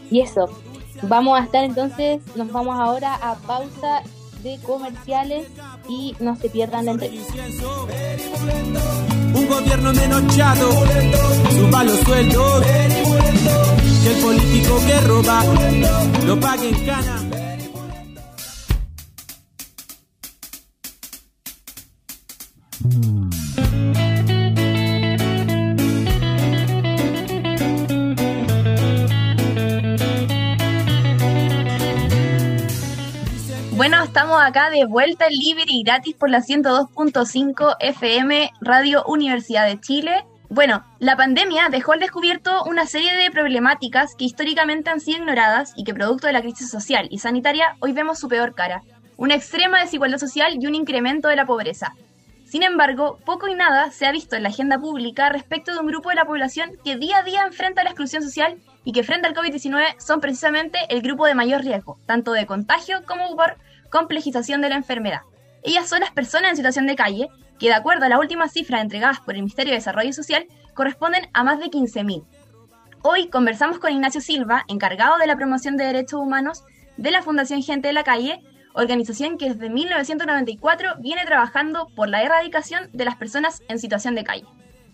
Y 0.09 0.21
eso. 0.21 0.45
Vamos 1.03 1.39
a 1.39 1.43
estar 1.43 1.63
entonces, 1.63 2.21
nos 2.35 2.51
vamos 2.51 2.75
ahora 2.79 3.13
a 3.15 3.35
pausa 3.35 4.01
de 4.41 4.57
comerciales 4.65 5.47
y 5.87 6.15
no 6.19 6.35
se 6.37 6.49
pierdan 6.49 6.85
la 6.85 6.91
entrevista. 6.91 7.33
Un 9.35 9.47
gobierno 9.47 9.93
menos 9.93 10.35
chato, 10.35 10.71
suba 11.51 11.83
los 11.83 11.99
sueldos, 11.99 12.65
que 14.03 14.13
el 14.13 14.21
político 14.23 14.79
que 14.87 14.99
roba 15.01 15.43
lo 16.25 16.39
pague 16.39 16.69
en 16.69 16.85
cana. 16.85 17.27
Bueno, 22.89 23.16
acá 34.47 34.69
de 34.69 34.85
vuelta 34.85 35.29
libre 35.29 35.65
y 35.67 35.83
gratis 35.83 36.15
por 36.15 36.29
la 36.29 36.39
102.5 36.39 37.75
FM 37.81 38.49
Radio 38.61 39.03
Universidad 39.05 39.67
de 39.67 39.77
Chile. 39.81 40.23
Bueno, 40.47 40.85
la 40.99 41.17
pandemia 41.17 41.67
dejó 41.69 41.91
al 41.91 41.99
descubierto 41.99 42.63
una 42.63 42.85
serie 42.85 43.13
de 43.17 43.29
problemáticas 43.29 44.15
que 44.15 44.23
históricamente 44.23 44.89
han 44.89 45.01
sido 45.01 45.17
ignoradas 45.17 45.73
y 45.75 45.83
que 45.83 45.93
producto 45.93 46.27
de 46.27 46.33
la 46.33 46.41
crisis 46.41 46.71
social 46.71 47.09
y 47.11 47.19
sanitaria 47.19 47.75
hoy 47.81 47.91
vemos 47.91 48.19
su 48.19 48.29
peor 48.29 48.55
cara, 48.55 48.83
una 49.17 49.35
extrema 49.35 49.81
desigualdad 49.81 50.17
social 50.17 50.57
y 50.57 50.65
un 50.65 50.75
incremento 50.75 51.27
de 51.27 51.35
la 51.35 51.45
pobreza. 51.45 51.91
Sin 52.45 52.63
embargo, 52.63 53.19
poco 53.25 53.49
y 53.49 53.53
nada 53.53 53.91
se 53.91 54.05
ha 54.05 54.13
visto 54.13 54.37
en 54.37 54.43
la 54.43 54.49
agenda 54.49 54.79
pública 54.79 55.27
respecto 55.27 55.73
de 55.73 55.79
un 55.79 55.87
grupo 55.87 56.07
de 56.07 56.15
la 56.15 56.23
población 56.23 56.71
que 56.85 56.95
día 56.95 57.17
a 57.17 57.23
día 57.23 57.43
enfrenta 57.45 57.83
la 57.83 57.89
exclusión 57.89 58.23
social 58.23 58.55
y 58.85 58.93
que 58.93 59.03
frente 59.03 59.27
al 59.27 59.35
COVID-19 59.35 59.99
son 59.99 60.21
precisamente 60.21 60.79
el 60.87 61.01
grupo 61.01 61.25
de 61.25 61.35
mayor 61.35 61.65
riesgo, 61.65 61.99
tanto 62.05 62.31
de 62.31 62.45
contagio 62.45 63.03
como 63.05 63.35
por 63.35 63.57
complejización 63.89 64.61
de 64.61 64.69
la 64.69 64.75
enfermedad. 64.75 65.21
Ellas 65.63 65.89
son 65.89 66.01
las 66.01 66.11
personas 66.11 66.51
en 66.51 66.57
situación 66.57 66.87
de 66.87 66.95
calle, 66.95 67.27
que 67.59 67.67
de 67.67 67.73
acuerdo 67.73 68.05
a 68.05 68.09
las 68.09 68.19
últimas 68.19 68.51
cifras 68.51 68.81
entregadas 68.81 69.19
por 69.19 69.35
el 69.35 69.41
Ministerio 69.41 69.71
de 69.71 69.79
Desarrollo 69.79 70.13
Social, 70.13 70.45
corresponden 70.73 71.27
a 71.33 71.43
más 71.43 71.59
de 71.59 71.65
15.000. 71.65 72.23
Hoy 73.03 73.29
conversamos 73.29 73.79
con 73.79 73.91
Ignacio 73.91 74.21
Silva, 74.21 74.63
encargado 74.67 75.17
de 75.17 75.27
la 75.27 75.35
promoción 75.35 75.77
de 75.77 75.85
derechos 75.85 76.19
humanos 76.19 76.63
de 76.97 77.11
la 77.11 77.21
Fundación 77.21 77.63
Gente 77.63 77.87
de 77.87 77.93
la 77.93 78.03
Calle, 78.03 78.41
organización 78.73 79.37
que 79.37 79.49
desde 79.49 79.69
1994 79.69 80.95
viene 80.99 81.25
trabajando 81.25 81.87
por 81.95 82.09
la 82.09 82.21
erradicación 82.21 82.89
de 82.93 83.05
las 83.05 83.15
personas 83.15 83.61
en 83.67 83.79
situación 83.79 84.13
de 84.15 84.23
calle. 84.23 84.45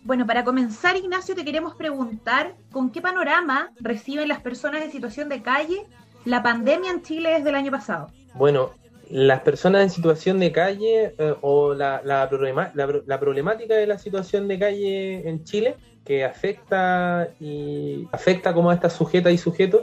Bueno, 0.03 0.25
para 0.25 0.43
comenzar, 0.43 0.95
Ignacio, 0.97 1.35
te 1.35 1.45
queremos 1.45 1.75
preguntar 1.75 2.55
con 2.71 2.91
qué 2.91 3.01
panorama 3.01 3.71
reciben 3.79 4.27
las 4.27 4.41
personas 4.41 4.83
en 4.83 4.91
situación 4.91 5.29
de 5.29 5.41
calle 5.41 5.85
la 6.25 6.41
pandemia 6.41 6.91
en 6.91 7.01
Chile 7.01 7.31
desde 7.31 7.49
el 7.49 7.55
año 7.55 7.71
pasado. 7.71 8.07
Bueno, 8.33 8.71
las 9.09 9.41
personas 9.41 9.83
en 9.83 9.89
situación 9.89 10.39
de 10.39 10.51
calle 10.51 11.13
eh, 11.17 11.35
o 11.41 11.73
la, 11.73 12.01
la, 12.03 12.27
problema, 12.29 12.71
la, 12.73 13.19
problemática 13.19 13.75
de 13.75 13.87
la 13.87 13.97
situación 13.97 14.47
de 14.47 14.59
calle 14.59 15.27
en 15.27 15.43
Chile 15.43 15.75
que 16.05 16.23
afecta 16.25 17.29
y 17.39 18.07
afecta 18.11 18.53
como 18.53 18.69
a 18.69 18.73
estas 18.73 18.93
sujetas 18.93 19.33
y 19.33 19.37
sujetos 19.37 19.81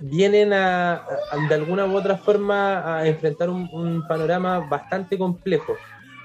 vienen 0.00 0.52
a, 0.52 1.06
de 1.48 1.54
alguna 1.54 1.86
u 1.86 1.96
otra 1.96 2.16
forma 2.16 2.98
a 2.98 3.06
enfrentar 3.06 3.48
un, 3.48 3.68
un 3.72 4.06
panorama 4.06 4.60
bastante 4.60 5.16
complejo, 5.16 5.74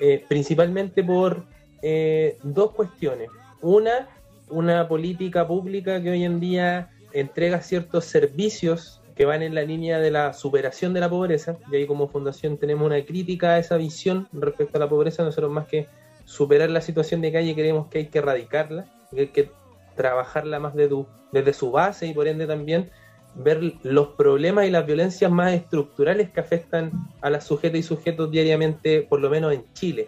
eh, 0.02 0.24
principalmente 0.28 1.04
por 1.04 1.44
eh, 1.82 2.38
dos 2.44 2.72
cuestiones. 2.72 3.30
Una, 3.62 4.08
una 4.50 4.88
política 4.88 5.48
pública 5.48 6.02
que 6.02 6.12
hoy 6.12 6.24
en 6.24 6.40
día 6.40 6.90
entrega 7.14 7.62
ciertos 7.62 8.06
servicios 8.06 8.99
que 9.20 9.26
van 9.26 9.44
en 9.44 9.54
la 9.54 9.64
línea 9.64 10.00
de 10.00 10.12
la 10.12 10.32
superación 10.32 10.94
de 10.94 11.02
la 11.02 11.10
pobreza, 11.10 11.58
y 11.70 11.76
ahí 11.76 11.86
como 11.86 12.08
fundación 12.08 12.58
tenemos 12.58 12.86
una 12.86 13.04
crítica 13.04 13.50
a 13.50 13.60
esa 13.60 13.76
visión 13.76 14.30
respecto 14.32 14.78
a 14.78 14.80
la 14.80 14.88
pobreza, 14.88 15.26
nosotros 15.26 15.52
más 15.52 15.68
que 15.68 15.88
superar 16.24 16.70
la 16.70 16.80
situación 16.80 17.20
de 17.20 17.34
calle 17.34 17.54
creemos 17.54 17.90
que 17.90 17.98
hay 17.98 18.06
que 18.06 18.20
erradicarla, 18.20 18.86
que 19.12 19.20
hay 19.20 19.28
que 19.28 19.52
trabajarla 19.98 20.62
más 20.62 20.74
de 20.74 20.88
tu, 20.88 21.06
desde 21.34 21.52
su 21.52 21.70
base 21.70 22.08
y 22.08 22.14
por 22.14 22.30
ende 22.30 22.48
también 22.48 22.92
ver 23.36 23.74
los 23.84 24.08
problemas 24.08 24.68
y 24.68 24.72
las 24.72 24.86
violencias 24.86 25.30
más 25.30 25.52
estructurales 25.52 26.30
que 26.30 26.40
afectan 26.40 26.90
a 27.20 27.30
las 27.30 27.44
sujetas 27.44 27.78
y 27.78 27.84
sujetos 27.84 28.32
diariamente, 28.32 29.02
por 29.02 29.20
lo 29.20 29.30
menos 29.30 29.54
en 29.54 29.66
Chile, 29.74 30.08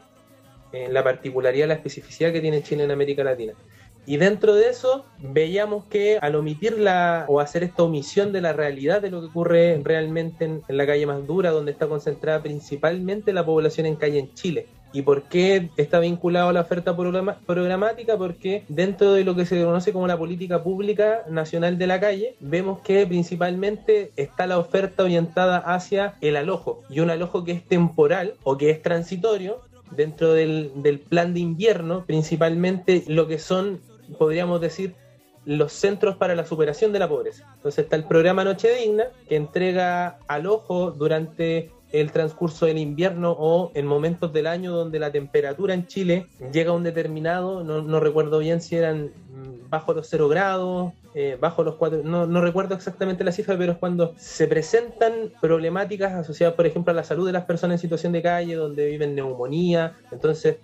en 0.72 0.94
la 0.94 1.04
particularidad, 1.04 1.68
la 1.68 1.74
especificidad 1.74 2.32
que 2.32 2.40
tiene 2.40 2.64
Chile 2.64 2.86
en 2.86 2.92
América 2.92 3.26
Latina. 3.26 3.56
Y 4.06 4.18
dentro 4.18 4.56
de 4.56 4.70
eso 4.70 5.06
veíamos 5.20 5.86
que 5.86 6.18
al 6.22 6.36
omitirla 6.36 7.26
o 7.28 7.40
hacer 7.40 7.64
esta 7.64 7.84
omisión 7.84 8.32
de 8.32 8.42
la 8.42 8.54
realidad 8.54 9.02
de 9.02 9.12
lo 9.12 9.22
que 9.22 9.28
ocurre 9.28 9.80
realmente 9.84 10.46
en, 10.46 10.64
en, 10.68 10.78
la 10.78 10.86
calle 10.88 11.06
más 11.06 11.26
dura, 11.28 11.52
donde 11.52 11.72
está 11.72 11.88
concentrada 11.88 12.42
principalmente 12.42 13.32
la 13.32 13.46
población 13.46 13.86
en 13.86 13.96
calle 13.96 14.20
en 14.20 14.34
Chile. 14.34 14.68
¿Y 14.94 15.04
por 15.04 15.24
qué 15.24 15.70
está 15.78 16.00
vinculado 16.00 16.50
a 16.50 16.54
la 16.54 16.62
oferta 16.62 16.96
programática? 16.96 18.18
Porque 18.18 18.64
dentro 18.68 19.14
de 19.14 19.24
lo 19.24 19.36
que 19.36 19.46
se 19.46 19.64
conoce 19.64 19.94
como 19.94 20.08
la 20.08 20.18
política 20.18 20.64
pública 20.64 21.24
nacional 21.30 21.78
de 21.78 21.88
la 21.88 22.00
calle, 22.00 22.36
vemos 22.40 22.80
que 22.80 23.08
principalmente 23.08 24.12
está 24.18 24.48
la 24.48 24.58
oferta 24.58 25.04
orientada 25.04 25.58
hacia 25.58 26.16
el 26.22 26.36
alojo, 26.36 26.82
y 26.90 27.00
un 27.00 27.10
alojo 27.10 27.44
que 27.44 27.54
es 27.54 27.66
temporal 27.66 28.34
o 28.44 28.58
que 28.58 28.70
es 28.70 28.82
transitorio, 28.82 29.62
dentro 29.96 30.34
del, 30.34 30.72
del, 30.76 31.00
plan 31.00 31.34
de 31.34 31.42
invierno, 31.42 32.06
principalmente 32.06 33.04
lo 33.08 33.28
que 33.28 33.40
son 33.40 33.82
podríamos 34.18 34.62
decir, 34.62 34.96
los 35.46 35.74
centros 35.74 36.18
para 36.18 36.36
la 36.36 36.46
superación 36.46 36.94
de 36.94 37.00
la 37.00 37.10
pobreza. 37.10 37.52
Entonces 37.56 37.86
está 37.86 37.96
el 37.96 38.04
programa 38.04 38.44
Noche 38.44 38.76
Digna, 38.76 39.06
que 39.28 39.36
entrega 39.36 40.20
al 40.28 40.46
ojo 40.46 40.92
durante 40.92 41.72
el 41.92 42.12
transcurso 42.12 42.66
del 42.66 42.78
invierno 42.78 43.36
o 43.38 43.72
en 43.74 43.86
momentos 43.86 44.32
del 44.32 44.48
año 44.48 44.72
donde 44.72 45.00
la 45.00 45.12
temperatura 45.12 45.74
en 45.74 45.88
Chile 45.88 46.28
llega 46.54 46.72
a 46.72 46.74
un 46.74 46.84
determinado, 46.84 47.64
no, 47.64 47.82
no 47.82 48.00
recuerdo 48.00 48.40
bien 48.40 48.62
si 48.62 48.78
eran 48.78 49.12
bajo 49.70 49.94
los 49.94 50.08
0 50.10 50.28
grados, 50.30 50.94
eh, 51.14 51.38
bajo 51.40 51.64
los 51.64 51.76
4, 51.76 52.02
no, 52.04 52.26
no, 52.26 52.42
recuerdo 52.42 52.76
exactamente 52.76 53.24
la 53.24 53.32
cifra, 53.32 53.58
pero 53.58 53.74
es 53.74 53.78
cuando 53.78 54.14
se 54.18 54.48
presentan 54.48 55.34
problemáticas 55.42 56.14
asociadas, 56.14 56.56
por 56.56 56.66
ejemplo, 56.66 56.92
a 56.92 56.96
la 56.96 57.04
salud 57.04 57.26
de 57.26 57.34
las 57.34 57.46
personas 57.46 57.76
en 57.76 57.82
situación 57.82 58.14
de 58.14 58.22
calle, 58.22 58.56
donde 58.56 58.86
viven 58.86 59.16
neumonía, 59.16 59.94
entonces 60.12 60.58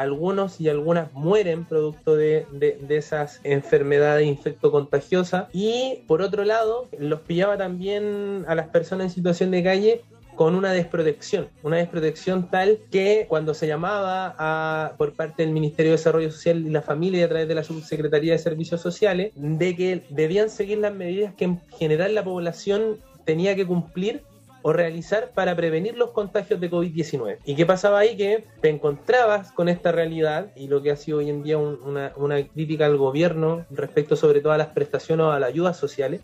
algunos 0.00 0.60
y 0.60 0.68
algunas 0.68 1.12
mueren 1.12 1.64
producto 1.64 2.16
de, 2.16 2.46
de, 2.52 2.96
esas 2.96 3.40
enfermedades 3.44 4.26
infectocontagiosas. 4.26 5.46
Y 5.52 6.04
por 6.06 6.22
otro 6.22 6.44
lado 6.44 6.88
los 6.98 7.20
pillaba 7.20 7.56
también 7.56 8.44
a 8.46 8.54
las 8.54 8.68
personas 8.68 9.06
en 9.06 9.10
situación 9.10 9.50
de 9.50 9.62
calle 9.62 10.04
con 10.34 10.54
una 10.54 10.72
desprotección, 10.72 11.48
una 11.62 11.78
desprotección 11.78 12.50
tal 12.50 12.78
que 12.90 13.24
cuando 13.26 13.54
se 13.54 13.66
llamaba 13.66 14.34
a, 14.38 14.92
por 14.98 15.14
parte 15.14 15.42
del 15.42 15.52
Ministerio 15.52 15.92
de 15.92 15.96
Desarrollo 15.96 16.30
Social 16.30 16.66
y 16.66 16.70
la 16.70 16.82
Familia 16.82 17.20
y 17.20 17.22
a 17.22 17.28
través 17.28 17.48
de 17.48 17.54
la 17.54 17.64
Subsecretaría 17.64 18.32
de 18.32 18.38
Servicios 18.38 18.82
Sociales 18.82 19.32
de 19.34 19.74
que 19.74 20.02
debían 20.10 20.50
seguir 20.50 20.78
las 20.78 20.94
medidas 20.94 21.34
que 21.34 21.46
en 21.46 21.60
general 21.78 22.14
la 22.14 22.22
población 22.22 22.98
tenía 23.24 23.56
que 23.56 23.66
cumplir 23.66 24.22
o 24.66 24.72
realizar 24.72 25.30
para 25.30 25.54
prevenir 25.54 25.96
los 25.96 26.10
contagios 26.10 26.58
de 26.58 26.68
COVID-19. 26.68 27.38
¿Y 27.44 27.54
qué 27.54 27.64
pasaba 27.64 28.00
ahí? 28.00 28.16
Que 28.16 28.42
te 28.60 28.68
encontrabas 28.68 29.52
con 29.52 29.68
esta 29.68 29.92
realidad 29.92 30.50
y 30.56 30.66
lo 30.66 30.82
que 30.82 30.90
ha 30.90 30.96
sido 30.96 31.18
hoy 31.18 31.30
en 31.30 31.44
día 31.44 31.56
un, 31.56 31.78
una, 31.84 32.12
una, 32.16 32.44
crítica 32.48 32.84
al 32.84 32.96
gobierno 32.96 33.64
respecto 33.70 34.16
sobre 34.16 34.40
todo 34.40 34.54
a 34.54 34.58
las 34.58 34.66
prestaciones 34.66 35.24
o 35.24 35.30
a 35.30 35.38
las 35.38 35.50
ayudas 35.50 35.76
sociales. 35.76 36.22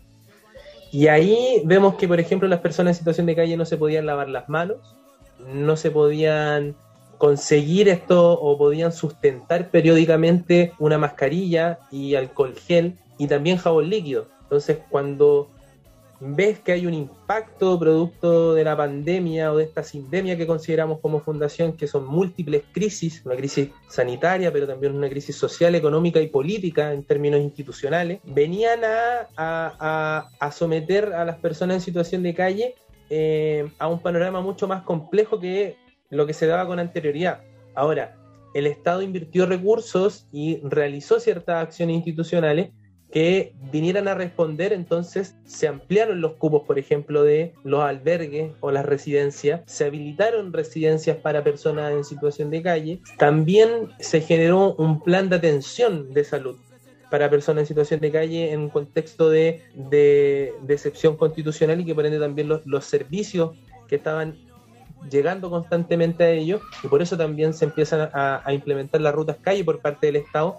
Y 0.91 1.07
ahí 1.07 1.61
vemos 1.63 1.95
que, 1.95 2.05
por 2.05 2.19
ejemplo, 2.19 2.49
las 2.49 2.59
personas 2.59 2.97
en 2.97 2.99
situación 2.99 3.27
de 3.27 3.35
calle 3.37 3.55
no 3.55 3.63
se 3.63 3.77
podían 3.77 4.05
lavar 4.05 4.27
las 4.27 4.49
manos, 4.49 4.93
no 5.47 5.77
se 5.77 5.89
podían 5.89 6.75
conseguir 7.17 7.87
esto 7.87 8.33
o 8.33 8.57
podían 8.57 8.91
sustentar 8.91 9.69
periódicamente 9.69 10.73
una 10.79 10.97
mascarilla 10.97 11.79
y 11.93 12.15
alcohol 12.15 12.55
gel 12.57 12.97
y 13.17 13.27
también 13.27 13.55
jabón 13.55 13.89
líquido. 13.89 14.27
Entonces, 14.41 14.79
cuando 14.89 15.52
ves 16.19 16.59
que 16.59 16.71
hay 16.71 16.85
un 16.85 16.93
impacto 16.93 17.77
producto 17.77 18.53
de 18.53 18.63
la 18.63 18.77
pandemia 18.77 19.51
o 19.51 19.57
de 19.57 19.65
esta 19.65 19.83
sindemia 19.83 20.37
que 20.37 20.47
consideramos 20.47 20.99
como 20.99 21.19
fundación, 21.19 21.73
que 21.73 21.87
son 21.87 22.05
múltiples 22.05 22.63
crisis, 22.71 23.21
una 23.25 23.35
crisis 23.35 23.69
sanitaria, 23.87 24.51
pero 24.51 24.67
también 24.67 24.95
una 24.95 25.09
crisis 25.09 25.35
social, 25.35 25.75
económica 25.75 26.19
y 26.21 26.27
política 26.27 26.93
en 26.93 27.03
términos 27.03 27.41
institucionales, 27.41 28.19
venían 28.23 28.81
a, 28.83 30.29
a, 30.39 30.51
someter 30.51 31.13
a 31.13 31.25
las 31.25 31.37
personas 31.37 31.75
en 31.75 31.81
situación 31.81 32.23
de 32.23 32.33
calle 32.33 32.75
eh, 33.09 33.69
a 33.79 33.87
un 33.87 33.99
panorama 33.99 34.41
mucho 34.41 34.67
más 34.67 34.83
complejo 34.83 35.39
que 35.39 35.75
lo 36.09 36.25
que 36.25 36.33
se 36.33 36.47
daba 36.47 36.65
con 36.67 36.79
anterioridad. 36.79 37.41
Ahora, 37.75 38.15
el 38.53 38.67
Estado 38.67 39.01
invirtió 39.01 39.45
recursos 39.45 40.27
y 40.31 40.59
realizó 40.63 41.19
ciertas 41.19 41.63
acciones 41.63 41.95
institucionales 41.95 42.69
que 43.13 43.53
vinieran 43.71 44.07
a 44.07 44.15
responder, 44.15 44.73
entonces 44.73 45.35
se 45.45 45.67
ampliaron 45.67 46.19
los 46.19 46.33
cupos, 46.33 46.63
por 46.63 46.79
ejemplo, 46.79 47.21
de 47.21 47.53
los 47.63 47.83
albergues 47.83 48.53
o 48.59 48.71
las 48.71 48.87
residencias, 48.87 49.61
se 49.67 49.85
habilitaron 49.85 50.51
residencias 50.51 51.17
para 51.17 51.43
personas 51.43 51.91
en 51.91 52.05
situación 52.05 52.49
de 52.49 52.63
calle, 52.63 53.01
también 53.19 53.89
se 53.99 54.21
generó 54.21 54.73
un 54.79 54.99
plan 54.99 55.29
de 55.29 55.35
atención 55.35 56.11
de 56.11 56.23
salud 56.23 56.57
para 57.11 57.29
personas 57.29 57.61
en 57.61 57.67
situación 57.67 57.99
de 57.99 58.11
calle 58.11 58.51
en 58.51 58.61
un 58.61 58.69
contexto 58.69 59.29
de, 59.29 59.61
de, 59.75 60.51
excepción 60.67 61.15
constitucional 61.15 61.79
y 61.81 61.85
que 61.85 61.93
por 61.93 62.07
ende 62.07 62.17
también 62.17 62.47
los, 62.47 62.65
los 62.65 62.83
servicios 62.83 63.51
que 63.87 63.97
estaban 63.97 64.39
llegando 65.09 65.49
constantemente 65.49 66.23
a 66.23 66.29
ellos 66.31 66.61
y 66.83 66.87
por 66.87 67.01
eso 67.01 67.17
también 67.17 67.53
se 67.53 67.65
empiezan 67.65 68.09
a, 68.13 68.41
implementar 68.53 69.01
las 69.01 69.13
rutas 69.13 69.37
calle 69.41 69.63
por 69.63 69.79
parte 69.81 70.07
del 70.07 70.17
Estado, 70.17 70.57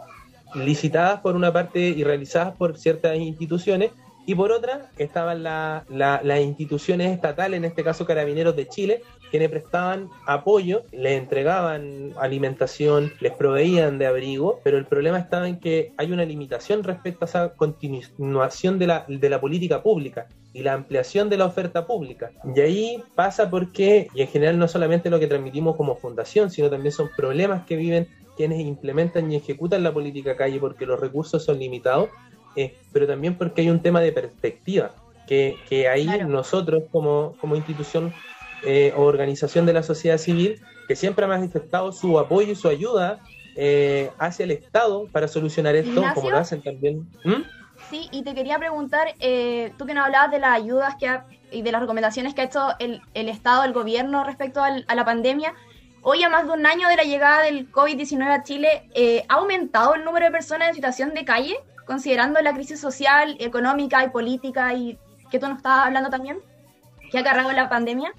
licitadas 0.55 1.21
por 1.21 1.37
una 1.37 1.53
parte 1.53 1.81
y 1.81 2.05
realizadas 2.05 2.57
por 2.57 2.77
ciertas 2.79 3.17
instituciones 3.17 3.91
y 4.27 4.35
por 4.35 4.53
otra 4.53 4.91
estaban 4.97 5.43
las 5.43 6.41
instituciones 6.41 7.13
estatales, 7.13 7.59
en 7.59 7.65
este 7.65 7.85
caso 7.85 8.07
Carabineros 8.07 8.57
de 8.57 8.67
Chile, 8.69 9.03
quienes 9.31 9.51
prestaban 9.51 10.09
apoyo, 10.27 10.85
les 10.93 11.19
entregaban 11.19 12.13
alimentación, 12.19 13.13
les 13.21 13.33
proveían 13.33 13.99
de 13.99 14.07
abrigo, 14.07 14.61
pero 14.63 14.79
el 14.79 14.87
problema 14.87 15.19
estaba 15.19 15.49
en 15.49 15.59
que 15.59 15.93
hay 15.97 16.13
una 16.13 16.25
limitación 16.25 16.85
respecto 16.85 17.25
a 17.25 17.29
esa 17.29 17.49
continuación 17.55 18.79
de 18.79 18.87
la, 18.87 19.05
de 19.09 19.29
la 19.29 19.41
política 19.41 19.83
pública 19.83 20.27
y 20.53 20.63
la 20.63 20.73
ampliación 20.73 21.29
de 21.29 21.37
la 21.37 21.47
oferta 21.47 21.87
pública. 21.87 22.31
Y 22.55 22.61
ahí 22.61 23.03
pasa 23.15 23.51
porque, 23.51 24.09
y 24.15 24.23
en 24.23 24.29
general 24.29 24.59
no 24.59 24.69
solamente 24.69 25.11
lo 25.11 25.19
que 25.19 25.27
transmitimos 25.27 25.77
como 25.77 25.97
fundación, 25.97 26.51
sino 26.51 26.71
también 26.71 26.93
son 26.93 27.11
problemas 27.15 27.67
que 27.67 27.77
viven 27.77 28.09
quienes 28.37 28.61
implementan 28.61 29.31
y 29.31 29.37
ejecutan 29.37 29.83
la 29.83 29.93
política 29.93 30.37
calle 30.37 30.59
porque 30.59 30.87
los 30.87 30.99
recursos 31.01 31.45
son 31.45 31.59
limitados 31.59 32.11
eh, 32.57 32.77
pero 32.93 33.07
también 33.07 33.37
porque 33.37 33.63
hay 33.63 33.71
un 33.71 33.81
tema 33.81 34.01
de 34.01 34.13
perspectiva, 34.13 34.93
que, 35.27 35.57
que 35.69 35.89
ahí 35.89 36.07
nosotros 36.27 36.85
como, 36.93 37.35
como 37.41 37.57
institución 37.57 38.13
eh, 38.63 38.93
o 38.97 39.03
organización 39.03 39.67
de 39.67 39.73
la 39.73 39.83
sociedad 39.83 40.19
civil, 40.19 40.61
que 40.87 40.97
siempre 40.97 41.25
ha 41.25 41.29
manifestado 41.29 41.93
su 41.93 42.19
apoyo 42.19 42.53
y 42.53 42.55
su 42.55 42.69
ayuda 42.69 43.21
eh, 43.57 44.11
hacia 44.19 44.45
el 44.45 44.53
Estado 44.53 45.07
para 45.11 45.29
solucionar 45.29 45.75
esto, 45.75 46.03
como 46.15 46.31
lo 46.31 46.39
hacen 46.39 46.63
también. 46.63 47.09
¿Mm? 47.25 47.43
Sí, 47.91 48.09
y 48.13 48.23
te 48.23 48.35
quería 48.35 48.59
preguntar, 48.59 49.09
tú 49.77 49.87
que 49.87 49.95
nos 49.95 50.07
hablabas 50.07 50.31
de 50.31 50.39
las 50.39 50.57
ayudas 50.57 50.95
que 50.99 51.11
y 51.51 51.63
de 51.63 51.71
las 51.71 51.81
recomendaciones 51.81 52.35
que 52.35 52.41
ha 52.41 52.45
hecho 52.45 52.69
el, 52.79 53.01
el 53.15 53.29
Estado, 53.29 53.65
el 53.65 53.73
gobierno 53.73 54.25
respecto 54.25 54.63
a 54.63 54.95
la 54.95 55.05
pandemia, 55.05 55.55
Hoy, 56.05 56.23
a 56.23 56.29
más 56.29 56.47
de 56.47 56.53
un 56.53 56.67
año 56.67 56.89
de 56.89 56.97
la 56.97 57.03
llegada 57.03 57.43
del 57.43 57.71
COVID-19 57.73 58.29
a 58.29 58.43
Chile, 58.43 59.25
¿ha 59.29 59.35
aumentado 59.35 59.95
el 59.95 60.05
número 60.05 60.27
de 60.27 60.33
personas 60.33 60.69
en 60.69 60.75
situación 60.75 61.15
de 61.15 61.25
calle? 61.25 61.57
considerando 61.85 62.41
la 62.41 62.55
crisis 62.55 62.81
social, 62.81 63.37
económica 63.39 64.05
y 64.05 64.11
política 64.11 64.75
y 64.75 64.99
que 65.31 65.39
tú 65.39 65.47
nos 65.49 65.59
estabas 65.59 65.87
hablando 65.87 66.11
también, 66.11 66.39
que 67.11 67.19
ha 67.19 67.25
cargado 67.25 67.53
la 67.53 67.69
pandemia? 67.69 68.13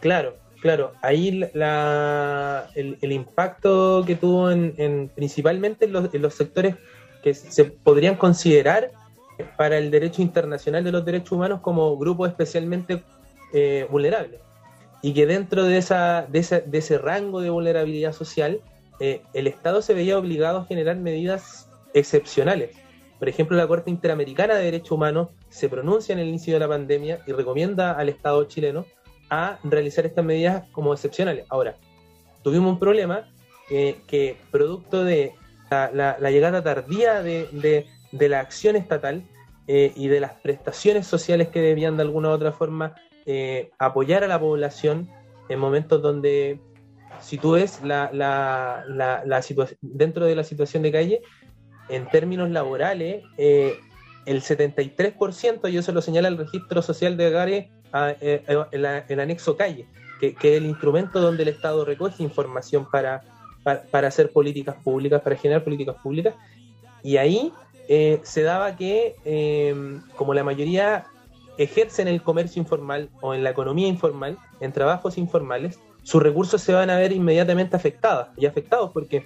Claro, 0.00 0.36
claro. 0.60 0.92
Ahí 1.02 1.42
la, 1.54 2.68
el, 2.74 3.12
impacto 3.12 4.04
que 4.06 4.16
tuvo 4.16 4.50
en, 4.50 5.10
principalmente 5.14 5.86
en 5.86 5.92
los, 5.92 6.34
sectores 6.34 6.76
que 7.22 7.34
se 7.34 7.64
podrían 7.64 8.16
considerar 8.16 8.90
para 9.56 9.78
el 9.78 9.90
derecho 9.90 10.22
internacional 10.22 10.84
de 10.84 10.92
los 10.92 11.04
derechos 11.04 11.32
humanos 11.32 11.60
como 11.60 11.96
grupos 11.96 12.28
especialmente 12.28 13.02
eh, 13.52 13.86
vulnerables. 13.90 14.40
Y 15.02 15.14
que 15.14 15.26
dentro 15.26 15.64
de, 15.64 15.78
esa, 15.78 16.26
de, 16.28 16.38
ese 16.38 16.98
rango 16.98 17.40
de 17.40 17.50
vulnerabilidad 17.50 18.12
social, 18.12 18.60
eh, 18.98 19.22
el 19.34 19.46
Estado 19.46 19.82
se 19.82 19.94
veía 19.94 20.18
obligado 20.18 20.58
a 20.58 20.64
generar 20.64 20.96
medidas 20.96 21.70
excepcionales. 21.94 22.70
Por 23.18 23.28
ejemplo, 23.28 23.56
la 23.56 23.66
Corte 23.66 23.90
Interamericana 23.90 24.54
de 24.54 24.64
Derechos 24.64 24.92
Humanos 24.92 25.28
se 25.48 25.68
pronuncia 25.68 26.12
en 26.12 26.18
el 26.18 26.28
inicio 26.28 26.54
de 26.54 26.60
la 26.60 26.68
pandemia 26.68 27.20
y 27.26 27.32
recomienda 27.32 27.92
al 27.92 28.08
Estado 28.08 28.44
chileno 28.44 28.84
a 29.30 29.58
realizar 29.64 30.06
estas 30.06 30.24
medidas 30.24 30.64
como 30.72 30.92
excepcionales. 30.92 31.46
Ahora, 31.48 31.76
tuvimos 32.42 32.72
un 32.72 32.78
problema 32.78 33.28
que 33.68 34.36
producto 34.50 35.02
de 35.02 35.34
la, 35.70 36.30
llegada 36.30 36.62
tardía 36.62 37.22
de, 37.22 37.86
la 38.12 38.40
acción 38.40 38.76
estatal 38.76 39.22
eh, 39.66 39.92
y 39.96 40.08
de 40.08 40.20
las 40.20 40.32
prestaciones 40.32 41.06
sociales 41.06 41.48
que 41.48 41.60
debían 41.60 41.96
de 41.96 42.02
alguna 42.02 42.28
u 42.28 42.32
otra 42.32 42.52
forma 42.52 42.94
eh, 43.26 43.70
apoyar 43.78 44.24
a 44.24 44.28
la 44.28 44.40
población 44.40 45.08
en 45.48 45.58
momentos 45.58 46.02
donde, 46.02 46.60
si 47.20 47.38
tú 47.38 47.52
ves 47.52 47.80
la, 47.82 48.10
la, 48.12 48.84
la 49.24 49.42
situación 49.42 49.78
dentro 49.82 50.24
de 50.26 50.34
la 50.34 50.44
situación 50.44 50.82
de 50.82 50.92
calle, 50.92 51.22
en 51.88 52.08
términos 52.08 52.50
laborales, 52.50 53.24
eh, 53.36 53.78
el 54.24 54.42
73%, 54.42 55.70
y 55.70 55.76
eso 55.76 55.92
lo 55.92 56.02
señala 56.02 56.28
el 56.28 56.36
registro 56.36 56.82
social 56.82 57.16
de 57.16 57.28
hogares, 57.28 57.66
ah, 57.92 58.12
eh, 58.20 58.42
eh, 58.46 59.04
el, 59.08 59.20
anexo 59.20 59.56
calle, 59.56 59.86
que, 60.20 60.28
es 60.28 60.44
el 60.44 60.66
instrumento 60.66 61.20
donde 61.20 61.44
el 61.44 61.50
Estado 61.50 61.84
recoge 61.84 62.22
información 62.22 62.88
para, 62.90 63.22
para, 63.62 64.08
hacer 64.08 64.32
políticas 64.32 64.76
públicas, 64.82 65.22
para 65.22 65.36
generar 65.36 65.62
políticas 65.62 65.96
públicas. 66.02 66.34
Y 67.02 67.18
ahí 67.18 67.52
se 67.88 68.42
daba 68.42 68.74
que, 68.74 69.14
como 70.16 70.34
la 70.34 70.42
mayoría 70.42 71.06
ejercen 71.58 72.08
el 72.08 72.22
comercio 72.22 72.60
informal 72.60 73.10
o 73.20 73.34
en 73.34 73.42
la 73.42 73.50
economía 73.50 73.88
informal, 73.88 74.38
en 74.60 74.72
trabajos 74.72 75.18
informales, 75.18 75.78
sus 76.02 76.22
recursos 76.22 76.60
se 76.60 76.72
van 76.72 76.90
a 76.90 76.96
ver 76.96 77.12
inmediatamente 77.12 77.74
afectados, 77.74 78.28
y 78.36 78.46
afectados 78.46 78.92
porque 78.92 79.24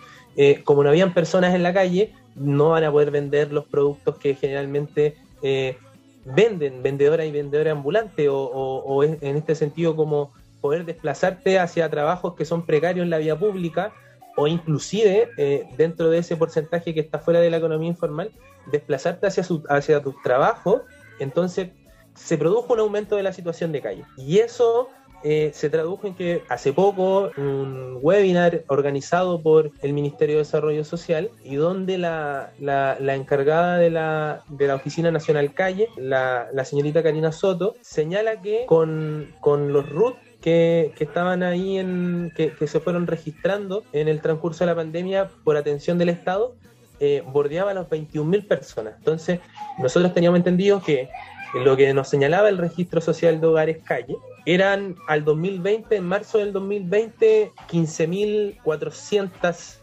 como 0.65 0.83
no 0.83 0.89
habían 0.89 1.13
personas 1.13 1.55
en 1.55 1.63
la 1.63 1.75
calle, 1.75 2.15
no 2.35 2.71
van 2.71 2.85
a 2.85 2.91
poder 2.91 3.11
vender 3.11 3.53
los 3.53 3.67
productos 3.67 4.17
que 4.17 4.35
generalmente 4.35 5.17
eh, 5.43 5.77
venden, 6.25 6.83
vendedora 6.83 7.25
y 7.25 7.33
vendedora 7.33 7.73
ambulante, 7.73 8.29
o, 8.31 9.05
en 9.05 9.37
este 9.37 9.55
sentido 9.55 9.97
como 9.97 10.33
poder 10.61 10.85
desplazarte 10.85 11.59
hacia 11.59 11.89
trabajos 11.89 12.35
que 12.35 12.45
son 12.45 12.67
precarios 12.67 13.05
en 13.05 13.11
la 13.11 13.19
vía 13.19 13.39
pública, 13.39 13.93
o 14.37 14.47
inclusive 14.47 15.29
eh, 15.37 15.67
dentro 15.77 16.11
de 16.11 16.19
ese 16.19 16.37
porcentaje 16.37 16.95
que 16.95 17.01
está 17.01 17.19
fuera 17.19 17.41
de 17.41 17.51
la 17.51 17.57
economía 17.57 17.89
informal, 17.89 18.31
desplazarte 18.71 19.27
hacia, 19.27 19.43
su, 19.43 19.65
hacia 19.69 20.03
tu 20.03 20.15
trabajo, 20.23 20.83
entonces 21.19 21.71
se 22.15 22.39
produjo 22.39 22.73
un 22.75 22.81
aumento 22.81 23.17
de 23.17 23.23
la 23.23 23.33
situación 23.33 23.73
de 23.73 23.81
calle. 23.81 24.05
Y 24.17 24.39
eso 24.39 24.89
eh, 25.23 25.51
se 25.53 25.69
tradujo 25.69 26.07
en 26.07 26.15
que 26.15 26.43
hace 26.49 26.73
poco 26.73 27.31
un 27.37 27.99
webinar 28.01 28.65
organizado 28.69 29.43
por 29.43 29.71
el 29.83 29.93
Ministerio 29.93 30.37
de 30.37 30.43
Desarrollo 30.43 30.83
Social 30.85 31.31
y 31.45 31.57
donde 31.57 31.99
la, 31.99 32.53
la, 32.59 33.15
encargada 33.15 33.77
de 33.77 33.91
la, 33.91 34.43
de 34.49 34.67
la, 34.67 34.77
Oficina 34.77 35.11
Nacional 35.11 35.53
Calle, 35.53 35.89
la, 35.97 36.49
la 36.53 36.65
señorita 36.65 37.03
Karina 37.03 37.33
Soto, 37.33 37.75
señala 37.83 38.41
que 38.41 38.65
con, 38.67 39.35
con 39.41 39.75
los 39.75 39.89
RUT 39.91 40.17
que, 40.41 40.95
que, 40.97 41.05
estaban 41.05 41.43
ahí, 41.43 41.77
en, 41.77 42.33
que, 42.35 42.53
que, 42.55 42.67
se 42.67 42.81
fueron 42.81 43.07
registrando 43.07 43.85
en 43.93 44.09
el 44.09 44.23
transcurso 44.23 44.65
de 44.65 44.71
la 44.71 44.77
pandemia 44.77 45.29
por 45.45 45.59
atención 45.59 45.99
del 45.99 46.09
Estado, 46.09 46.55
eh, 46.99 47.23
bordeaba 47.27 47.71
a 47.71 47.75
las 47.75 47.89
21.000 47.89 48.47
personas. 48.47 48.95
Entonces, 48.99 49.41
nosotros 49.79 50.13
teníamos 50.13 50.39
entendido 50.39 50.83
que 50.83 51.09
lo 51.55 51.77
que 51.77 51.95
nos 51.95 52.09
señalaba 52.09 52.49
el 52.49 52.59
registro 52.59 53.01
social 53.01 53.41
de 53.41 53.47
hogares 53.47 53.79
calle 53.85 54.17
eran 54.47 54.97
al 55.07 55.25
2020, 55.25 55.95
en 55.97 56.05
marzo 56.05 56.39
del 56.39 56.53
2020, 56.53 57.53
15.400 57.69 59.77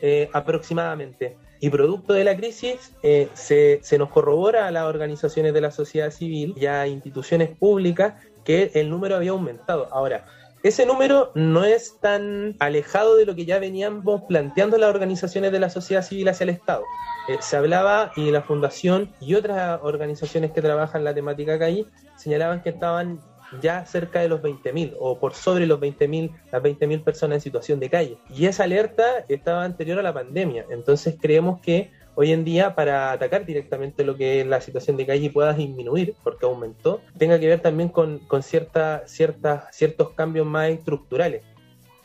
eh, 0.00 0.30
aproximadamente. 0.32 1.36
Y 1.58 1.70
producto 1.70 2.12
de 2.12 2.24
la 2.24 2.36
crisis, 2.36 2.92
eh, 3.02 3.28
se, 3.34 3.80
se, 3.82 3.98
nos 3.98 4.10
corrobora 4.10 4.66
a 4.66 4.70
las 4.70 4.84
organizaciones 4.84 5.54
de 5.54 5.62
la 5.62 5.70
sociedad 5.70 6.10
civil 6.10 6.52
y 6.56 6.66
a 6.66 6.86
instituciones 6.86 7.48
públicas 7.48 8.14
que 8.44 8.72
el 8.74 8.90
número 8.90 9.16
había 9.16 9.30
aumentado. 9.30 9.88
Ahora, 9.90 10.26
ese 10.66 10.86
número 10.86 11.32
no 11.34 11.64
es 11.64 11.98
tan 12.00 12.56
alejado 12.58 13.16
de 13.16 13.26
lo 13.26 13.34
que 13.34 13.44
ya 13.44 13.58
veníamos 13.58 14.22
planteando 14.22 14.78
las 14.78 14.90
organizaciones 14.90 15.52
de 15.52 15.60
la 15.60 15.70
sociedad 15.70 16.02
civil 16.02 16.28
hacia 16.28 16.44
el 16.44 16.50
Estado. 16.50 16.84
Eh, 17.28 17.36
se 17.40 17.56
hablaba 17.56 18.12
y 18.16 18.30
la 18.30 18.42
Fundación 18.42 19.12
y 19.20 19.34
otras 19.34 19.80
organizaciones 19.82 20.52
que 20.52 20.62
trabajan 20.62 21.04
la 21.04 21.14
temática 21.14 21.58
calle 21.58 21.86
señalaban 22.16 22.62
que 22.62 22.70
estaban 22.70 23.20
ya 23.60 23.84
cerca 23.86 24.20
de 24.20 24.28
los 24.28 24.40
20.000 24.40 24.96
o 24.98 25.18
por 25.18 25.34
sobre 25.34 25.66
los 25.66 25.80
20.000, 25.80 26.30
las 26.50 26.62
20.000 26.62 27.04
personas 27.04 27.36
en 27.36 27.40
situación 27.42 27.80
de 27.80 27.90
calle. 27.90 28.18
Y 28.30 28.46
esa 28.46 28.64
alerta 28.64 29.24
estaba 29.28 29.64
anterior 29.64 29.98
a 29.98 30.02
la 30.02 30.12
pandemia. 30.12 30.66
Entonces 30.70 31.16
creemos 31.20 31.60
que 31.60 31.90
hoy 32.16 32.32
en 32.32 32.44
día 32.44 32.74
para 32.74 33.12
atacar 33.12 33.46
directamente 33.46 34.04
lo 34.04 34.16
que 34.16 34.40
es 34.40 34.46
la 34.46 34.60
situación 34.60 34.96
de 34.96 35.06
calle 35.06 35.30
pueda 35.30 35.52
disminuir, 35.52 36.16
porque 36.24 36.46
aumentó, 36.46 37.00
tenga 37.16 37.38
que 37.38 37.46
ver 37.46 37.60
también 37.60 37.90
con, 37.90 38.18
con 38.20 38.42
cierta, 38.42 39.04
ciertos 39.06 40.10
cambios 40.16 40.46
más 40.46 40.70
estructurales. 40.70 41.42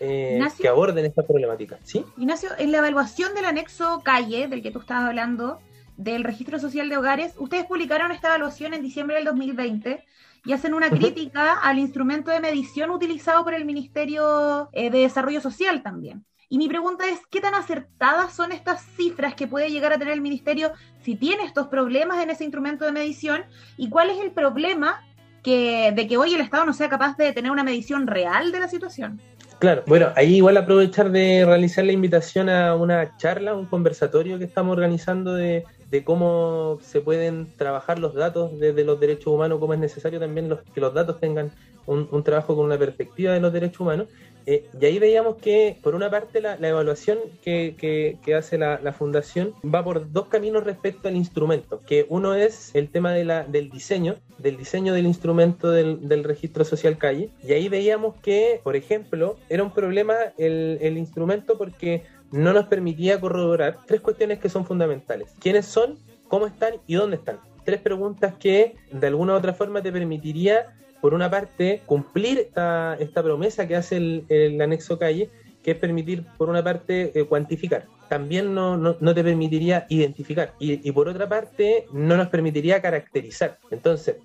Eh, 0.04 0.40
que 0.60 0.68
aborden 0.68 1.06
esta 1.06 1.22
problemática. 1.22 1.78
¿Sí? 1.84 2.04
Ignacio, 2.18 2.50
en 2.58 2.72
la 2.72 2.80
evaluación 2.80 3.36
del 3.36 3.46
anexo 3.46 4.02
calle, 4.04 4.48
del 4.48 4.64
que 4.64 4.72
tú 4.72 4.80
estabas 4.80 5.06
hablando, 5.06 5.60
del 5.96 6.24
registro 6.24 6.60
social 6.60 6.90
de 6.90 6.98
hogares, 6.98 7.34
ustedes 7.38 7.66
publicaron 7.66 8.12
esta 8.12 8.30
evaluación 8.30 8.74
en 8.74 8.82
diciembre 8.82 9.18
del 9.18 9.26
2020 9.26 10.04
y 10.44 10.54
hacen 10.54 10.74
una 10.74 10.90
crítica 10.90 11.54
al 11.54 11.78
instrumento 11.78 12.32
de 12.32 12.40
medición 12.40 12.90
utilizado 12.90 13.44
por 13.44 13.54
el 13.54 13.64
Ministerio 13.64 14.70
eh, 14.72 14.90
de 14.90 15.00
Desarrollo 15.00 15.40
Social 15.40 15.84
también. 15.84 16.26
Y 16.52 16.58
mi 16.58 16.68
pregunta 16.68 17.08
es, 17.08 17.22
¿qué 17.32 17.40
tan 17.40 17.56
acertadas 17.56 18.34
son 18.34 18.52
estas 18.52 18.82
cifras 18.98 19.36
que 19.36 19.48
puede 19.48 19.70
llegar 19.70 19.94
a 19.94 19.98
tener 19.98 20.14
el 20.14 20.20
Ministerio 20.20 20.74
si 21.02 21.16
tiene 21.16 21.46
estos 21.46 21.68
problemas 21.68 22.22
en 22.22 22.30
ese 22.30 22.44
instrumento 22.44 22.84
de 22.84 22.92
medición? 22.92 23.46
¿Y 23.78 23.90
cuál 23.90 24.10
es 24.10 24.20
el 24.20 24.32
problema 24.32 25.02
que, 25.44 25.94
de 25.96 26.08
que 26.10 26.18
hoy 26.18 26.34
el 26.34 26.42
Estado 26.42 26.66
no 26.66 26.74
sea 26.74 26.90
capaz 26.90 27.16
de 27.16 27.32
tener 27.32 27.52
una 27.52 27.64
medición 27.64 28.06
real 28.06 28.52
de 28.52 28.60
la 28.60 28.68
situación? 28.68 29.22
Claro, 29.60 29.84
bueno, 29.88 30.12
ahí 30.18 30.36
igual 30.36 30.58
aprovechar 30.58 31.10
de 31.10 31.46
realizar 31.46 31.86
la 31.86 31.94
invitación 31.94 32.50
a 32.50 32.76
una 32.76 33.16
charla, 33.16 33.56
un 33.56 33.68
conversatorio 33.68 34.38
que 34.38 34.44
estamos 34.44 34.74
organizando 34.74 35.36
de, 35.36 35.64
cómo 36.04 36.80
se 36.82 37.00
pueden 37.00 37.56
trabajar 37.56 37.98
los 37.98 38.14
datos 38.14 38.60
desde 38.60 38.84
los 38.84 39.00
derechos 39.00 39.28
humanos, 39.28 39.60
cómo 39.60 39.74
es 39.74 39.80
necesario 39.80 40.20
también 40.20 40.54
que 40.74 40.82
los 40.82 40.94
datos 40.94 41.18
tengan 41.22 41.50
un 41.86 42.24
trabajo 42.24 42.56
con 42.56 42.66
una 42.66 42.78
perspectiva 42.78 43.32
de 43.34 43.40
los 43.40 43.54
derechos 43.54 43.80
humanos. 43.80 44.08
Eh, 44.46 44.66
y 44.80 44.86
ahí 44.86 45.00
veíamos 45.00 45.38
que, 45.38 45.78
por 45.82 45.96
una 45.96 46.10
parte, 46.10 46.42
la, 46.42 46.58
la 46.58 46.70
evaluación 46.70 47.20
que, 47.44 48.18
hace 48.38 48.58
la, 48.58 48.80
Fundación 48.92 49.54
va 49.64 49.84
por 49.84 50.12
dos 50.12 50.28
caminos 50.28 50.64
respecto 50.64 51.08
al 51.08 51.16
instrumento, 51.16 51.82
que 51.86 52.06
uno 52.10 52.36
es 52.36 52.76
el 52.76 52.90
tema 52.90 53.14
de 53.14 53.24
la, 53.24 53.44
del 53.44 53.70
diseño, 53.70 54.18
del 54.38 54.58
diseño 54.58 54.94
del 54.94 55.06
instrumento 55.06 55.72
del, 55.72 56.24
registro 56.24 56.66
social 56.66 56.98
calle, 56.98 57.30
y 57.44 57.54
ahí 57.54 57.70
veíamos 57.70 58.16
que, 58.22 58.60
por 58.64 58.76
ejemplo, 58.76 59.38
era 59.50 59.64
un 59.64 59.74
problema 59.74 60.16
el, 60.38 60.78
el 60.82 60.98
instrumento 60.98 61.58
porque 61.58 62.04
no 62.32 62.54
nos 62.54 62.68
permitía 62.68 63.20
corroborar 63.20 63.78
tres 63.86 64.02
cuestiones 64.02 64.40
que 64.40 64.50
son 64.50 64.66
fundamentales. 64.66 65.34
¿Quiénes 65.40 65.66
son? 65.66 65.98
¿Cómo 66.28 66.48
están? 66.48 66.76
¿Y 66.88 66.96
dónde 66.96 67.18
están? 67.18 67.40
Tres 67.64 67.82
preguntas 67.82 68.36
que 68.40 68.76
de 68.92 69.08
alguna 69.08 69.34
u 69.34 69.36
otra 69.38 69.54
forma 69.54 69.82
te 69.82 69.92
permitiría 69.92 70.74
por 71.02 71.14
una 71.14 71.30
parte, 71.30 71.82
cumplir 71.86 72.38
esta, 72.38 72.96
esta 73.00 73.24
promesa 73.24 73.68
que 73.68 73.76
hace 73.76 73.98
el, 73.98 74.62
anexo 74.62 75.00
calle, 75.00 75.30
que 75.64 75.72
es 75.72 75.78
permitir, 75.78 76.24
por 76.38 76.50
una 76.50 76.64
parte, 76.64 77.12
eh, 77.20 77.26
cuantificar. 77.26 77.88
También 78.08 78.54
no, 78.54 78.78
no, 78.78 78.96
no, 79.00 79.16
te 79.16 79.24
permitiría 79.24 79.86
identificar. 79.90 80.54
Y, 80.60 80.88
y, 80.88 80.92
por 80.92 81.08
otra 81.08 81.28
parte, 81.28 81.86
no 81.92 82.18
nos 82.18 82.28
permitiría 82.28 82.82
caracterizar. 82.82 83.58
Entonces, 83.72 84.18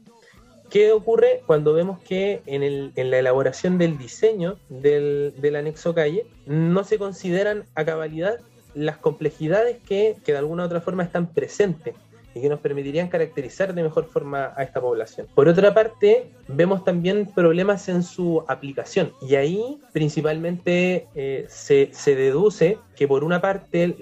¿qué 0.70 0.92
ocurre 0.92 1.42
cuando 1.46 1.72
vemos 1.72 2.00
que 2.00 2.42
en, 2.46 2.62
el, 2.62 2.92
en 2.96 3.10
la 3.10 3.18
elaboración 3.18 3.78
del 3.78 3.96
diseño 3.96 4.58
del, 4.68 5.34
del 5.38 5.56
anexo 5.56 5.94
calle 5.94 6.26
no 6.46 6.84
se 6.84 6.98
consideran 6.98 7.64
a 7.74 7.84
cabalidad 7.84 8.40
las 8.74 8.98
complejidades 8.98 9.78
que, 9.88 10.16
que 10.24 10.32
de 10.32 10.38
alguna 10.38 10.64
u 10.64 10.66
otra 10.66 10.82
forma 10.82 11.02
están 11.02 11.32
presentes 11.32 11.94
y 12.36 12.42
que 12.42 12.50
nos 12.50 12.60
permitirían 12.60 13.08
caracterizar 13.08 13.74
de 13.74 13.82
mejor 13.82 14.04
forma 14.04 14.52
a 14.54 14.62
esta 14.62 14.78
población. 14.78 15.26
Por 15.34 15.48
otra 15.48 15.72
parte, 15.72 16.30
vemos 16.48 16.84
también 16.84 17.26
problemas 17.34 17.88
en 17.88 18.02
su 18.02 18.44
aplicación 18.46 19.12
y 19.22 19.36
ahí 19.36 19.80
principalmente 19.92 21.08
eh, 21.14 21.46
se, 21.48 21.88
se, 21.92 22.14
deduce 22.14 22.78
que 22.94 23.08
por 23.08 23.24
una 23.24 23.40
parte 23.40 23.96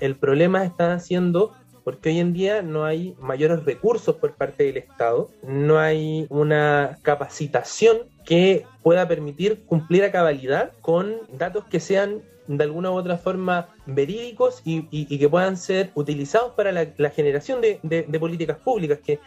el 0.00 0.16
problema 0.16 0.64
está 0.64 0.98
siendo 1.00 1.52
porque 1.82 2.10
hoy 2.10 2.20
en 2.20 2.32
día 2.32 2.62
no 2.62 2.84
hay 2.84 3.14
mayores 3.20 3.64
recursos 3.64 4.16
por 4.16 4.32
parte 4.34 4.64
del 4.64 4.78
Estado, 4.78 5.28
no 5.42 5.78
hay 5.78 6.26
una 6.30 6.98
capacitación 7.02 7.98
que 8.24 8.64
pueda 8.82 9.06
permitir 9.06 9.64
cumplir 9.66 10.04
a 10.04 10.10
cabalidad 10.10 10.72
con 10.80 11.16
datos 11.36 11.64
que 11.66 11.80
sean 11.80 12.22
de 12.46 12.64
alguna 12.64 12.90
u 12.90 12.94
otra 12.94 13.18
forma 13.18 13.68
verídicos 13.86 14.62
y, 14.64 15.18
que 15.18 15.28
puedan 15.28 15.56
ser 15.56 15.90
utilizados 15.94 16.52
para 16.52 16.72
la, 16.72 17.10
generación 17.10 17.60
de, 17.60 18.18
políticas 18.18 18.58
públicas, 18.58 18.98
que, 19.04 19.18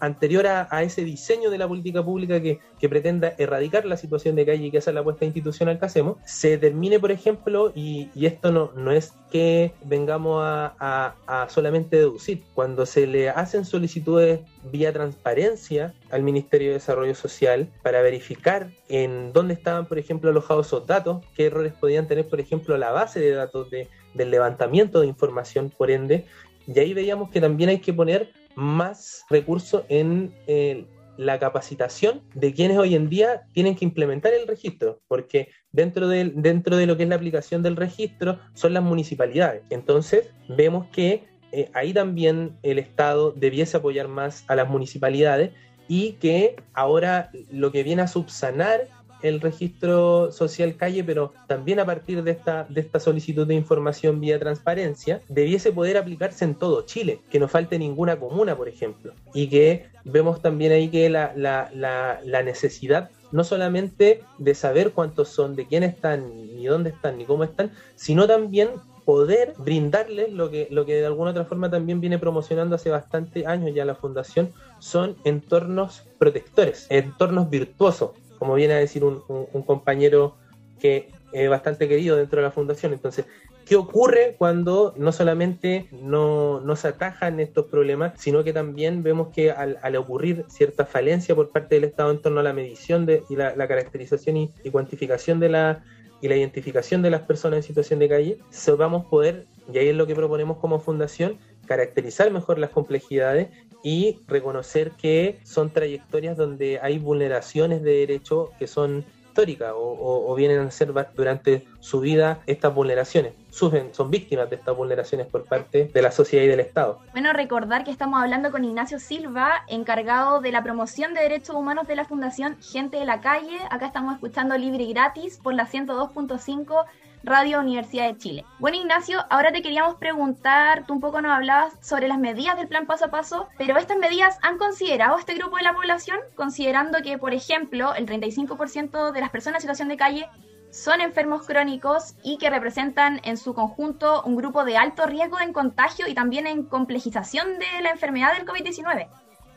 anterior 0.00 0.46
a, 0.46 0.82
ese 0.82 1.04
diseño 1.04 1.50
de 1.50 1.58
la 1.58 1.68
política 1.68 2.04
pública 2.04 2.40
que, 2.40 2.60
pretenda 2.88 3.34
erradicar 3.36 3.84
la 3.84 3.96
situación 3.96 4.36
de 4.36 4.46
calle 4.46 4.66
y 4.66 4.70
que 4.70 4.78
esa 4.78 4.90
es 4.90 4.94
la 4.94 5.00
apuesta 5.00 5.24
institucional 5.24 5.78
que 5.78 5.86
hacemos, 5.86 6.18
se 6.24 6.56
termine, 6.56 7.00
por 7.00 7.10
ejemplo, 7.10 7.72
y, 7.74 8.08
esto 8.26 8.50
no, 8.50 8.72
no 8.74 8.90
es 8.90 9.14
que 9.30 9.72
vengamos 9.84 10.42
a, 10.42 11.14
a 11.26 11.48
solamente 11.48 11.96
deducir, 11.96 12.42
cuando 12.54 12.86
se 12.86 13.06
le 13.06 13.28
hacen 13.28 13.64
solicitudes 13.64 14.40
vía 14.70 14.92
transparencia 14.92 15.94
al 16.10 16.22
Ministerio 16.22 16.68
de 16.68 16.74
Desarrollo 16.74 17.14
Social 17.14 17.68
para 17.82 18.02
verificar 18.02 18.70
en 18.88 19.32
dónde 19.32 19.54
estaban, 19.54 19.86
por 19.86 19.98
ejemplo, 19.98 20.30
alojados 20.30 20.66
esos 20.68 20.86
datos, 20.86 21.24
qué 21.34 21.46
errores 21.46 21.72
podían 21.72 22.05
tener, 22.06 22.28
por 22.28 22.40
ejemplo, 22.40 22.76
la 22.76 22.90
base 22.90 23.20
de 23.20 23.32
datos 23.32 23.70
de, 23.70 23.88
del 24.14 24.30
levantamiento 24.30 25.00
de 25.00 25.06
información, 25.06 25.72
por 25.76 25.90
ende, 25.90 26.26
y 26.66 26.78
ahí 26.78 26.94
veíamos 26.94 27.30
que 27.30 27.40
también 27.40 27.70
hay 27.70 27.78
que 27.78 27.92
poner 27.92 28.32
más 28.56 29.24
recursos 29.30 29.84
en 29.88 30.34
eh, 30.46 30.86
la 31.16 31.38
capacitación 31.38 32.22
de 32.34 32.52
quienes 32.52 32.78
hoy 32.78 32.94
en 32.94 33.08
día 33.08 33.42
tienen 33.52 33.74
que 33.74 33.84
implementar 33.84 34.32
el 34.34 34.46
registro, 34.46 35.00
porque 35.08 35.48
dentro 35.72 36.08
de, 36.08 36.32
dentro 36.34 36.76
de 36.76 36.86
lo 36.86 36.96
que 36.96 37.04
es 37.04 37.08
la 37.08 37.16
aplicación 37.16 37.62
del 37.62 37.76
registro 37.76 38.38
son 38.54 38.74
las 38.74 38.82
municipalidades. 38.82 39.62
Entonces, 39.70 40.30
vemos 40.48 40.86
que 40.88 41.24
eh, 41.52 41.70
ahí 41.74 41.92
también 41.92 42.56
el 42.62 42.78
Estado 42.78 43.32
debiese 43.32 43.76
apoyar 43.76 44.08
más 44.08 44.44
a 44.48 44.56
las 44.56 44.68
municipalidades 44.68 45.52
y 45.88 46.12
que 46.14 46.56
ahora 46.74 47.30
lo 47.50 47.70
que 47.70 47.82
viene 47.82 48.02
a 48.02 48.08
subsanar 48.08 48.88
el 49.22 49.40
registro 49.40 50.30
social 50.32 50.76
calle, 50.76 51.04
pero 51.04 51.32
también 51.46 51.80
a 51.80 51.86
partir 51.86 52.22
de 52.22 52.32
esta, 52.32 52.64
de 52.68 52.80
esta 52.80 53.00
solicitud 53.00 53.46
de 53.46 53.54
información 53.54 54.20
vía 54.20 54.38
transparencia, 54.38 55.20
debiese 55.28 55.72
poder 55.72 55.96
aplicarse 55.96 56.44
en 56.44 56.54
todo 56.54 56.82
Chile, 56.82 57.20
que 57.30 57.40
no 57.40 57.48
falte 57.48 57.78
ninguna 57.78 58.18
comuna, 58.18 58.56
por 58.56 58.68
ejemplo, 58.68 59.12
y 59.34 59.48
que 59.48 59.86
vemos 60.04 60.42
también 60.42 60.72
ahí 60.72 60.88
que 60.88 61.08
la, 61.08 61.32
la, 61.36 61.70
la, 61.74 62.20
la 62.24 62.42
necesidad 62.42 63.10
no 63.32 63.44
solamente 63.44 64.22
de 64.38 64.54
saber 64.54 64.92
cuántos 64.92 65.28
son, 65.28 65.56
de 65.56 65.66
quién 65.66 65.82
están, 65.82 66.56
ni 66.56 66.66
dónde 66.66 66.90
están, 66.90 67.18
ni 67.18 67.24
cómo 67.24 67.44
están, 67.44 67.72
sino 67.96 68.26
también 68.26 68.70
poder 69.06 69.54
brindarles 69.56 70.32
lo 70.32 70.50
que, 70.50 70.66
lo 70.70 70.84
que 70.84 70.96
de 70.96 71.06
alguna 71.06 71.30
otra 71.30 71.44
forma 71.44 71.70
también 71.70 72.00
viene 72.00 72.18
promocionando 72.18 72.74
hace 72.74 72.90
bastante 72.90 73.46
años 73.46 73.72
ya 73.72 73.84
la 73.84 73.94
fundación, 73.94 74.52
son 74.80 75.16
entornos 75.24 76.02
protectores, 76.18 76.86
entornos 76.90 77.48
virtuosos, 77.48 78.10
como 78.38 78.54
viene 78.54 78.74
a 78.74 78.78
decir 78.78 79.04
un, 79.04 79.22
un, 79.28 79.46
un 79.52 79.62
compañero 79.62 80.36
que 80.78 81.08
es 81.32 81.48
bastante 81.50 81.88
querido 81.88 82.16
dentro 82.16 82.40
de 82.40 82.44
la 82.44 82.50
fundación. 82.50 82.92
Entonces, 82.92 83.26
¿qué 83.66 83.76
ocurre 83.76 84.36
cuando 84.38 84.94
no 84.96 85.12
solamente 85.12 85.88
no, 85.90 86.60
no, 86.60 86.76
se 86.76 86.88
atajan 86.88 87.40
estos 87.40 87.66
problemas, 87.66 88.12
sino 88.16 88.44
que 88.44 88.52
también 88.52 89.02
vemos 89.02 89.28
que 89.34 89.50
al, 89.50 89.78
al, 89.82 89.96
ocurrir 89.96 90.44
cierta 90.48 90.86
falencia 90.86 91.34
por 91.34 91.50
parte 91.50 91.74
del 91.74 91.84
Estado 91.84 92.10
en 92.10 92.22
torno 92.22 92.40
a 92.40 92.44
la 92.44 92.52
medición 92.52 93.06
de, 93.06 93.24
y 93.28 93.36
la, 93.36 93.54
caracterización 93.68 94.36
y, 94.36 94.52
y, 94.62 94.70
cuantificación 94.70 95.40
de 95.40 95.48
la, 95.48 95.84
y 96.22 96.28
la 96.28 96.36
identificación 96.36 97.02
de 97.02 97.10
las 97.10 97.22
personas 97.22 97.58
en 97.58 97.62
situación 97.64 97.98
de 97.98 98.08
calle, 98.08 98.38
sepamos 98.50 99.06
poder, 99.06 99.46
y 99.72 99.78
ahí 99.78 99.88
es 99.88 99.96
lo 99.96 100.06
que 100.06 100.14
proponemos 100.14 100.58
como 100.58 100.78
fundación, 100.78 101.38
caracterizar 101.66 102.30
mejor 102.30 102.58
las 102.58 102.70
complejidades 102.70 103.48
y 103.86 104.18
reconocer 104.26 104.90
que 104.90 105.38
son 105.44 105.70
trayectorias 105.70 106.36
donde 106.36 106.80
hay 106.82 106.98
vulneraciones 106.98 107.84
de 107.84 107.98
derechos 107.98 108.50
que 108.58 108.66
son 108.66 109.04
históricas 109.28 109.74
o, 109.76 110.24
o, 110.28 110.34
vienen 110.34 110.58
a 110.58 110.70
ser 110.72 110.92
durante 111.14 111.68
su 111.78 112.00
vida 112.00 112.40
estas 112.46 112.74
vulneraciones. 112.74 113.34
Sufren, 113.50 113.94
son 113.94 114.10
víctimas 114.10 114.50
de 114.50 114.56
estas 114.56 114.76
vulneraciones 114.76 115.28
por 115.28 115.44
parte 115.44 115.84
de 115.94 116.02
la 116.02 116.10
sociedad 116.10 116.42
y 116.42 116.48
del 116.48 116.58
Estado. 116.58 116.98
Bueno, 117.12 117.32
recordar 117.32 117.84
que 117.84 117.92
estamos 117.92 118.20
hablando 118.20 118.50
con 118.50 118.64
Ignacio 118.64 118.98
Silva, 118.98 119.62
encargado 119.68 120.40
de 120.40 120.50
la 120.50 120.64
promoción 120.64 121.14
de 121.14 121.20
derechos 121.20 121.54
humanos 121.54 121.86
de 121.86 121.94
la 121.94 122.06
Fundación 122.06 122.56
Gente 122.60 122.96
de 122.96 123.04
la 123.04 123.20
Calle. 123.20 123.56
Acá 123.70 123.86
estamos 123.86 124.14
escuchando 124.14 124.58
libre 124.58 124.82
y 124.82 124.92
gratis 124.94 125.38
por 125.40 125.54
la 125.54 125.68
102.5 125.68 126.86
Radio 127.26 127.58
Universidad 127.58 128.06
de 128.06 128.16
Chile. 128.18 128.44
Bueno, 128.60 128.78
Ignacio, 128.78 129.18
ahora 129.30 129.50
te 129.50 129.60
queríamos 129.60 129.96
preguntar, 129.96 130.86
tú 130.86 130.94
un 130.94 131.00
poco 131.00 131.20
nos 131.20 131.32
hablabas 131.32 131.74
sobre 131.80 132.06
las 132.06 132.18
medidas 132.18 132.56
del 132.56 132.68
plan 132.68 132.86
paso 132.86 133.06
a 133.06 133.10
paso, 133.10 133.48
pero 133.58 133.76
estas 133.76 133.98
medidas 133.98 134.38
han 134.42 134.58
considerado 134.58 135.18
este 135.18 135.34
grupo 135.34 135.56
de 135.56 135.64
la 135.64 135.74
población, 135.74 136.20
considerando 136.36 137.02
que, 137.02 137.18
por 137.18 137.34
ejemplo, 137.34 137.96
el 137.96 138.06
35% 138.06 139.10
de 139.10 139.20
las 139.20 139.30
personas 139.30 139.56
en 139.56 139.62
situación 139.62 139.88
de 139.88 139.96
calle 139.96 140.30
son 140.70 141.00
enfermos 141.00 141.44
crónicos 141.44 142.14
y 142.22 142.38
que 142.38 142.48
representan 142.48 143.20
en 143.24 143.36
su 143.36 143.54
conjunto 143.54 144.22
un 144.22 144.36
grupo 144.36 144.64
de 144.64 144.76
alto 144.76 145.06
riesgo 145.06 145.40
en 145.40 145.52
contagio 145.52 146.06
y 146.06 146.14
también 146.14 146.46
en 146.46 146.62
complejización 146.62 147.58
de 147.58 147.82
la 147.82 147.90
enfermedad 147.90 148.34
del 148.36 148.46
COVID-19. 148.46 149.08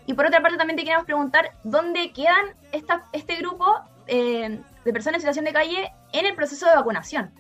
Y 0.08 0.14
por 0.14 0.26
otra 0.26 0.42
parte 0.42 0.58
también 0.58 0.76
te 0.76 0.82
queríamos 0.82 1.06
preguntar 1.06 1.52
dónde 1.64 2.12
quedan 2.14 2.56
esta, 2.72 3.04
este 3.12 3.36
grupo 3.36 3.66
eh, 4.08 4.60
de 4.84 4.94
personas 4.94 5.18
en 5.18 5.22
situación 5.22 5.46
de 5.46 5.54
calle 5.54 5.92
en 6.14 6.26
el 6.26 6.34
proceso 6.34 6.66
de 6.66 6.74
vacunación. 6.74 7.32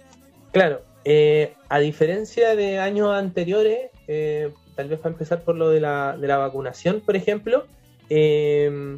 Claro, 0.51 0.81
eh, 1.05 1.53
a 1.69 1.79
diferencia 1.79 2.55
de 2.55 2.79
años 2.79 3.11
anteriores, 3.11 3.91
eh, 4.07 4.51
tal 4.75 4.89
vez 4.89 4.99
para 4.99 5.13
empezar 5.13 5.43
por 5.43 5.55
lo 5.55 5.69
de 5.69 5.79
la, 5.79 6.17
de 6.17 6.27
la 6.27 6.37
vacunación, 6.37 7.01
por 7.01 7.15
ejemplo, 7.15 7.65
eh, 8.09 8.97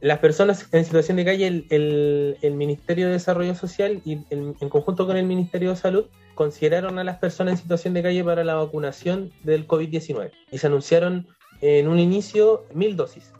las 0.00 0.18
personas 0.18 0.68
en 0.72 0.84
situación 0.84 1.16
de 1.16 1.24
calle, 1.24 1.46
el, 1.46 1.66
el, 1.70 2.38
el 2.42 2.54
Ministerio 2.54 3.06
de 3.06 3.12
Desarrollo 3.12 3.54
Social 3.54 4.02
y 4.04 4.18
en 4.30 4.52
conjunto 4.68 5.06
con 5.06 5.16
el 5.16 5.24
Ministerio 5.24 5.70
de 5.70 5.76
Salud 5.76 6.06
consideraron 6.34 6.98
a 6.98 7.04
las 7.04 7.18
personas 7.18 7.52
en 7.52 7.58
situación 7.58 7.94
de 7.94 8.02
calle 8.02 8.22
para 8.22 8.44
la 8.44 8.54
vacunación 8.54 9.32
del 9.44 9.66
COVID-19 9.66 10.30
y 10.50 10.58
se 10.58 10.66
anunciaron 10.66 11.26
en 11.60 11.88
un 11.88 11.98
inicio 11.98 12.64
mil 12.74 12.96
dosis 12.96 13.32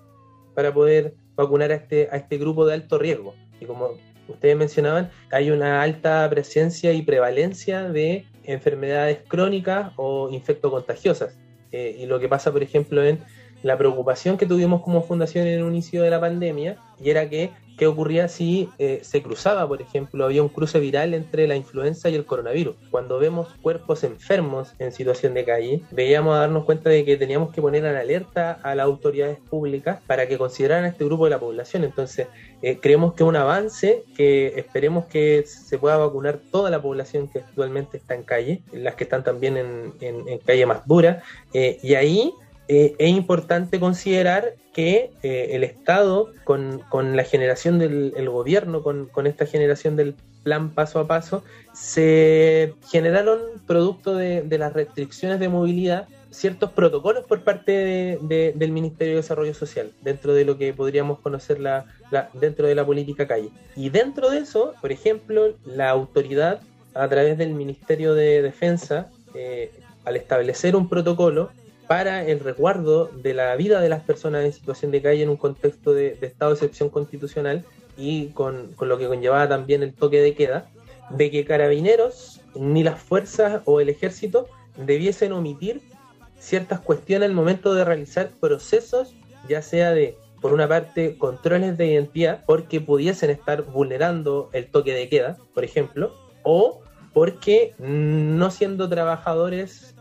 para 0.54 0.72
poder 0.72 1.14
vacunar 1.34 1.72
a 1.72 1.74
este, 1.74 2.08
a 2.10 2.16
este 2.16 2.38
grupo 2.38 2.64
de 2.64 2.74
alto 2.74 2.98
riesgo. 2.98 3.34
Y 3.60 3.66
como 3.66 3.98
ustedes 4.28 4.56
mencionaban, 4.56 5.10
hay 5.30 5.50
una 5.50 5.82
alta 5.82 6.28
presencia 6.30 6.92
y 6.92 7.02
prevalencia 7.02 7.88
de 7.88 8.26
enfermedades 8.44 9.18
crónicas 9.26 9.92
o 9.96 10.30
infectocontagiosas. 10.30 11.36
Eh, 11.72 11.96
y 12.00 12.06
lo 12.06 12.20
que 12.20 12.28
pasa, 12.28 12.52
por 12.52 12.62
ejemplo, 12.62 13.04
en 13.04 13.18
la 13.62 13.76
preocupación 13.78 14.36
que 14.36 14.46
tuvimos 14.46 14.82
como 14.82 15.02
fundación 15.02 15.46
en 15.46 15.60
el 15.60 15.66
inicio 15.66 16.02
de 16.02 16.10
la 16.10 16.20
pandemia, 16.20 16.76
y 17.02 17.10
era 17.10 17.28
que 17.28 17.50
qué 17.76 17.86
ocurría 17.86 18.28
si 18.28 18.68
eh, 18.78 19.00
se 19.02 19.22
cruzaba, 19.22 19.66
por 19.66 19.82
ejemplo, 19.82 20.24
había 20.24 20.42
un 20.42 20.48
cruce 20.48 20.78
viral 20.78 21.14
entre 21.14 21.46
la 21.46 21.56
influenza 21.56 22.08
y 22.08 22.14
el 22.14 22.24
coronavirus. 22.24 22.76
Cuando 22.90 23.18
vemos 23.18 23.48
cuerpos 23.62 24.04
enfermos 24.04 24.72
en 24.78 24.92
situación 24.92 25.34
de 25.34 25.44
calle, 25.44 25.82
veíamos 25.90 26.36
a 26.36 26.40
darnos 26.40 26.64
cuenta 26.64 26.90
de 26.90 27.04
que 27.04 27.16
teníamos 27.16 27.52
que 27.52 27.60
poner 27.60 27.84
en 27.84 27.96
alerta 27.96 28.58
a 28.62 28.74
las 28.74 28.84
autoridades 28.84 29.38
públicas 29.38 30.00
para 30.06 30.28
que 30.28 30.38
consideraran 30.38 30.84
a 30.84 30.88
este 30.88 31.04
grupo 31.04 31.24
de 31.24 31.30
la 31.30 31.40
población. 31.40 31.84
Entonces, 31.84 32.28
eh, 32.62 32.78
creemos 32.80 33.14
que 33.14 33.24
un 33.24 33.36
avance, 33.36 34.04
que 34.16 34.54
esperemos 34.56 35.06
que 35.06 35.44
se 35.46 35.78
pueda 35.78 35.96
vacunar 35.96 36.40
toda 36.50 36.70
la 36.70 36.80
población 36.80 37.28
que 37.28 37.40
actualmente 37.40 37.96
está 37.96 38.14
en 38.14 38.22
calle, 38.22 38.62
las 38.72 38.94
que 38.94 39.04
están 39.04 39.24
también 39.24 39.56
en, 39.56 40.38
calle 40.44 40.66
más 40.66 40.86
dura, 40.86 41.22
eh, 41.52 41.78
y 41.82 41.94
ahí 41.94 42.32
eh, 42.68 42.94
es 42.98 43.10
importante 43.10 43.78
considerar 43.78 44.54
que 44.72 45.10
eh, 45.22 45.50
el 45.52 45.64
Estado, 45.64 46.32
con, 46.44 46.82
la 47.16 47.24
generación 47.24 47.78
del 47.78 48.28
gobierno, 48.28 48.82
con, 48.82 49.26
esta 49.26 49.46
generación 49.46 49.96
del 49.96 50.14
plan 50.42 50.70
paso 50.70 50.98
a 50.98 51.06
paso, 51.06 51.44
se 51.72 52.74
generaron, 52.90 53.40
producto 53.66 54.14
de, 54.14 54.44
las 54.58 54.72
restricciones 54.72 55.40
de 55.40 55.48
movilidad, 55.48 56.08
ciertos 56.30 56.72
protocolos 56.72 57.24
por 57.26 57.44
parte 57.44 58.18
del 58.20 58.72
Ministerio 58.72 59.14
de 59.14 59.20
Desarrollo 59.20 59.54
Social, 59.54 59.92
dentro 60.02 60.34
de 60.34 60.44
lo 60.44 60.58
que 60.58 60.72
podríamos 60.72 61.20
conocer 61.20 61.60
la, 61.60 61.86
dentro 62.32 62.66
de 62.66 62.74
la 62.74 62.84
política 62.84 63.28
calle. 63.28 63.50
Y 63.76 63.90
dentro 63.90 64.30
de 64.30 64.38
eso, 64.38 64.74
por 64.80 64.90
ejemplo, 64.90 65.54
la 65.64 65.90
autoridad, 65.90 66.60
a 66.94 67.08
través 67.08 67.38
del 67.38 67.54
Ministerio 67.54 68.14
de 68.14 68.42
Defensa, 68.42 69.10
eh, 69.34 69.70
al 70.04 70.16
establecer 70.16 70.74
un 70.74 70.88
protocolo, 70.88 71.50
para 71.86 72.24
el 72.24 72.40
resguardo 72.40 73.06
de 73.06 73.34
la 73.34 73.54
vida 73.56 73.80
de 73.80 73.88
las 73.88 74.02
personas 74.02 74.44
en 74.44 74.52
situación 74.52 74.90
de 74.90 75.02
calle 75.02 75.22
en 75.22 75.28
un 75.28 75.36
contexto 75.36 75.92
de, 75.92 76.18
estado 76.22 76.52
de 76.52 76.56
excepción 76.56 76.88
constitucional 76.88 77.64
y 77.96 78.28
con, 78.28 78.74
lo 78.80 78.98
que 78.98 79.06
conllevaba 79.06 79.48
también 79.48 79.82
el 79.82 79.94
toque 79.94 80.20
de 80.20 80.34
queda, 80.34 80.68
de 81.10 81.30
que 81.30 81.44
carabineros 81.44 82.40
ni 82.54 82.82
las 82.82 83.00
fuerzas 83.00 83.62
o 83.66 83.80
el 83.80 83.88
ejército 83.88 84.48
debiesen 84.76 85.32
omitir 85.32 85.82
ciertas 86.38 86.80
cuestiones 86.80 87.28
al 87.28 87.34
momento 87.34 87.74
de 87.74 87.84
realizar 87.84 88.30
procesos, 88.40 89.14
ya 89.48 89.62
sea 89.62 89.92
de, 89.92 90.16
por 90.40 90.52
una 90.52 90.68
parte, 90.68 91.16
controles 91.18 91.76
de 91.76 91.86
identidad, 91.86 92.44
porque 92.46 92.80
pudiesen 92.80 93.30
estar 93.30 93.62
vulnerando 93.62 94.50
el 94.52 94.66
toque 94.66 94.94
de 94.94 95.08
queda, 95.08 95.36
por 95.54 95.64
ejemplo, 95.64 96.14
o 96.42 96.80
porque 97.12 97.74
no 97.78 98.50
siendo 98.50 98.88
trabajadores 98.88 99.93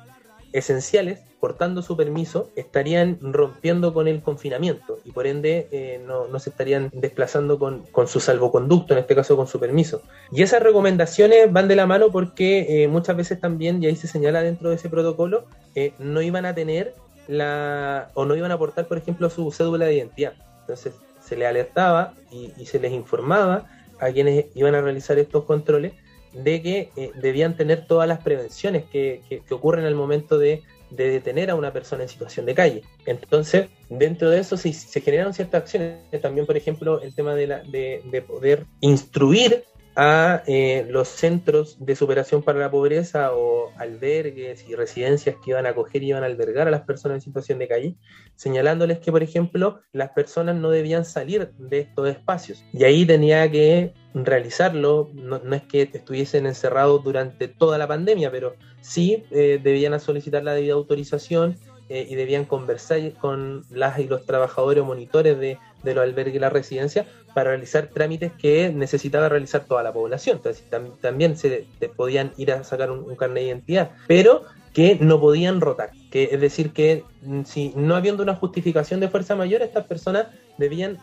esenciales, 0.53 1.19
cortando 1.39 1.81
su 1.81 1.97
permiso, 1.97 2.49
estarían 2.55 3.17
rompiendo 3.21 3.93
con 3.93 4.07
el 4.07 4.21
confinamiento 4.21 4.99
y 5.03 5.11
por 5.11 5.27
ende 5.27 5.67
eh, 5.71 6.01
no, 6.05 6.39
se 6.39 6.51
estarían 6.51 6.89
desplazando 6.93 7.59
con, 7.59 7.83
su 8.07 8.19
salvoconducto, 8.19 8.93
en 8.93 8.99
este 8.99 9.15
caso 9.15 9.35
con 9.35 9.47
su 9.47 9.59
permiso. 9.59 10.01
Y 10.31 10.41
esas 10.43 10.63
recomendaciones 10.63 11.51
van 11.51 11.67
de 11.67 11.75
la 11.75 11.85
mano 11.85 12.11
porque 12.11 12.83
eh, 12.83 12.87
muchas 12.87 13.17
veces 13.17 13.41
también, 13.41 13.83
y 13.83 13.87
ahí 13.87 13.95
se 13.95 14.07
señala 14.07 14.41
dentro 14.41 14.69
de 14.69 14.75
ese 14.75 14.89
protocolo, 14.89 15.45
eh, 15.75 15.93
no 15.99 16.21
iban 16.21 16.45
a 16.45 16.55
tener 16.55 16.93
la 17.27 18.09
o 18.13 18.25
no 18.25 18.35
iban 18.35 18.51
a 18.51 18.55
aportar, 18.55 18.87
por 18.87 18.97
ejemplo, 18.97 19.29
su 19.29 19.51
cédula 19.51 19.85
de 19.85 19.95
identidad. 19.95 20.33
Entonces 20.61 20.93
se 21.21 21.35
les 21.35 21.47
alertaba 21.47 22.13
y, 22.31 22.65
se 22.65 22.79
les 22.79 22.91
informaba 22.91 23.69
a 23.99 24.11
quienes 24.11 24.45
iban 24.55 24.75
a 24.75 24.81
realizar 24.81 25.17
estos 25.17 25.45
controles 25.45 25.93
de 26.33 26.61
que 26.61 27.11
debían 27.15 27.55
tener 27.55 27.85
todas 27.87 28.07
las 28.07 28.23
prevenciones 28.23 28.85
que, 28.85 29.21
que 29.29 29.53
ocurren 29.53 29.85
al 29.85 29.95
momento 29.95 30.37
de 30.37 30.63
de 30.95 31.09
detener 31.09 31.49
a 31.49 31.55
una 31.55 31.73
persona 31.73 32.03
en 32.03 32.09
situación 32.09 32.45
de 32.45 32.55
calle. 32.55 32.83
Entonces, 33.05 33.67
dentro 33.89 34.29
de 34.29 34.39
eso 34.39 34.57
sí, 34.57 34.73
se 34.73 35.01
generaron 35.01 35.33
ciertas 35.33 35.63
acciones, 35.63 35.99
también 36.21 36.45
por 36.45 36.57
ejemplo 36.57 37.01
el 37.01 37.13
tema 37.15 37.35
de, 37.35 37.47
la, 37.47 37.59
de, 37.63 38.23
poder 38.27 38.65
instruir 38.79 39.63
a 39.95 40.43
eh, 40.47 40.87
los 40.89 41.07
centros 41.07 41.77
de 41.79 41.95
superación 41.95 42.41
para 42.41 42.59
la 42.59 42.71
pobreza 42.71 43.33
o 43.33 43.71
albergues 43.77 44.67
y 44.67 44.75
residencias 44.75 45.35
que 45.43 45.51
iban 45.51 45.65
a 45.65 45.69
acoger 45.69 46.03
y 46.03 46.09
iban 46.09 46.23
a 46.23 46.25
albergar 46.25 46.67
a 46.67 46.71
las 46.71 46.81
personas 46.81 47.15
en 47.15 47.21
situación 47.21 47.59
de 47.59 47.67
calle, 47.67 47.95
señalándoles 48.35 48.99
que, 48.99 49.11
por 49.11 49.21
ejemplo, 49.21 49.81
las 49.91 50.09
personas 50.09 50.55
no 50.55 50.71
debían 50.71 51.05
salir 51.05 51.51
de 51.57 51.79
estos 51.79 52.09
espacios. 52.09 52.63
Y 52.73 52.83
ahí 52.83 53.05
tenía 53.05 53.49
que 53.51 53.93
realizarlo, 54.13 55.09
no, 55.13 55.37
es 55.53 55.63
que 55.63 55.89
estuviesen 55.93 56.45
encerrados 56.45 57.03
durante 57.03 57.47
toda 57.47 57.77
la 57.77 57.87
pandemia, 57.87 58.31
pero 58.31 58.55
sí 58.81 59.25
eh, 59.31 59.59
debían 59.61 59.99
solicitar 59.99 60.43
la 60.43 60.53
debida 60.53 60.73
autorización 60.73 61.57
eh, 61.89 62.07
y 62.09 62.15
debían 62.15 62.45
conversar 62.45 62.99
con 63.13 63.63
las 63.69 63.99
y 63.99 64.07
los 64.07 64.25
trabajadores 64.25 64.83
o 64.83 64.85
monitores 64.85 65.39
de, 65.39 65.57
de 65.83 65.93
los 65.93 66.03
albergues 66.03 66.35
y 66.35 66.39
la 66.39 66.49
residencia 66.49 67.05
para 67.33 67.51
realizar 67.51 67.87
trámites 67.87 68.31
que 68.33 68.71
necesitaba 68.71 69.29
realizar 69.29 69.65
toda 69.65 69.83
la 69.83 69.93
población. 69.93 70.37
Entonces 70.37 70.63
también 71.01 71.37
se, 71.37 71.67
podían 71.95 72.31
ir 72.37 72.51
a 72.51 72.63
sacar 72.63 72.91
un, 72.91 73.15
carnet 73.15 73.43
de 73.43 73.49
identidad, 73.49 73.91
pero 74.07 74.43
que 74.73 74.97
no 74.99 75.19
podían 75.19 75.61
rotar. 75.61 75.91
Que, 76.11 76.29
es 76.31 76.41
decir, 76.41 76.71
que 76.71 77.03
mm, 77.23 77.43
si 77.43 77.73
no 77.75 77.95
habiendo 77.95 78.23
una 78.23 78.35
justificación 78.35 78.99
de 78.99 79.09
fuerza 79.09 79.35
mayor, 79.35 79.61
estas 79.61 79.85
personas 79.85 80.27
debían 80.57 80.97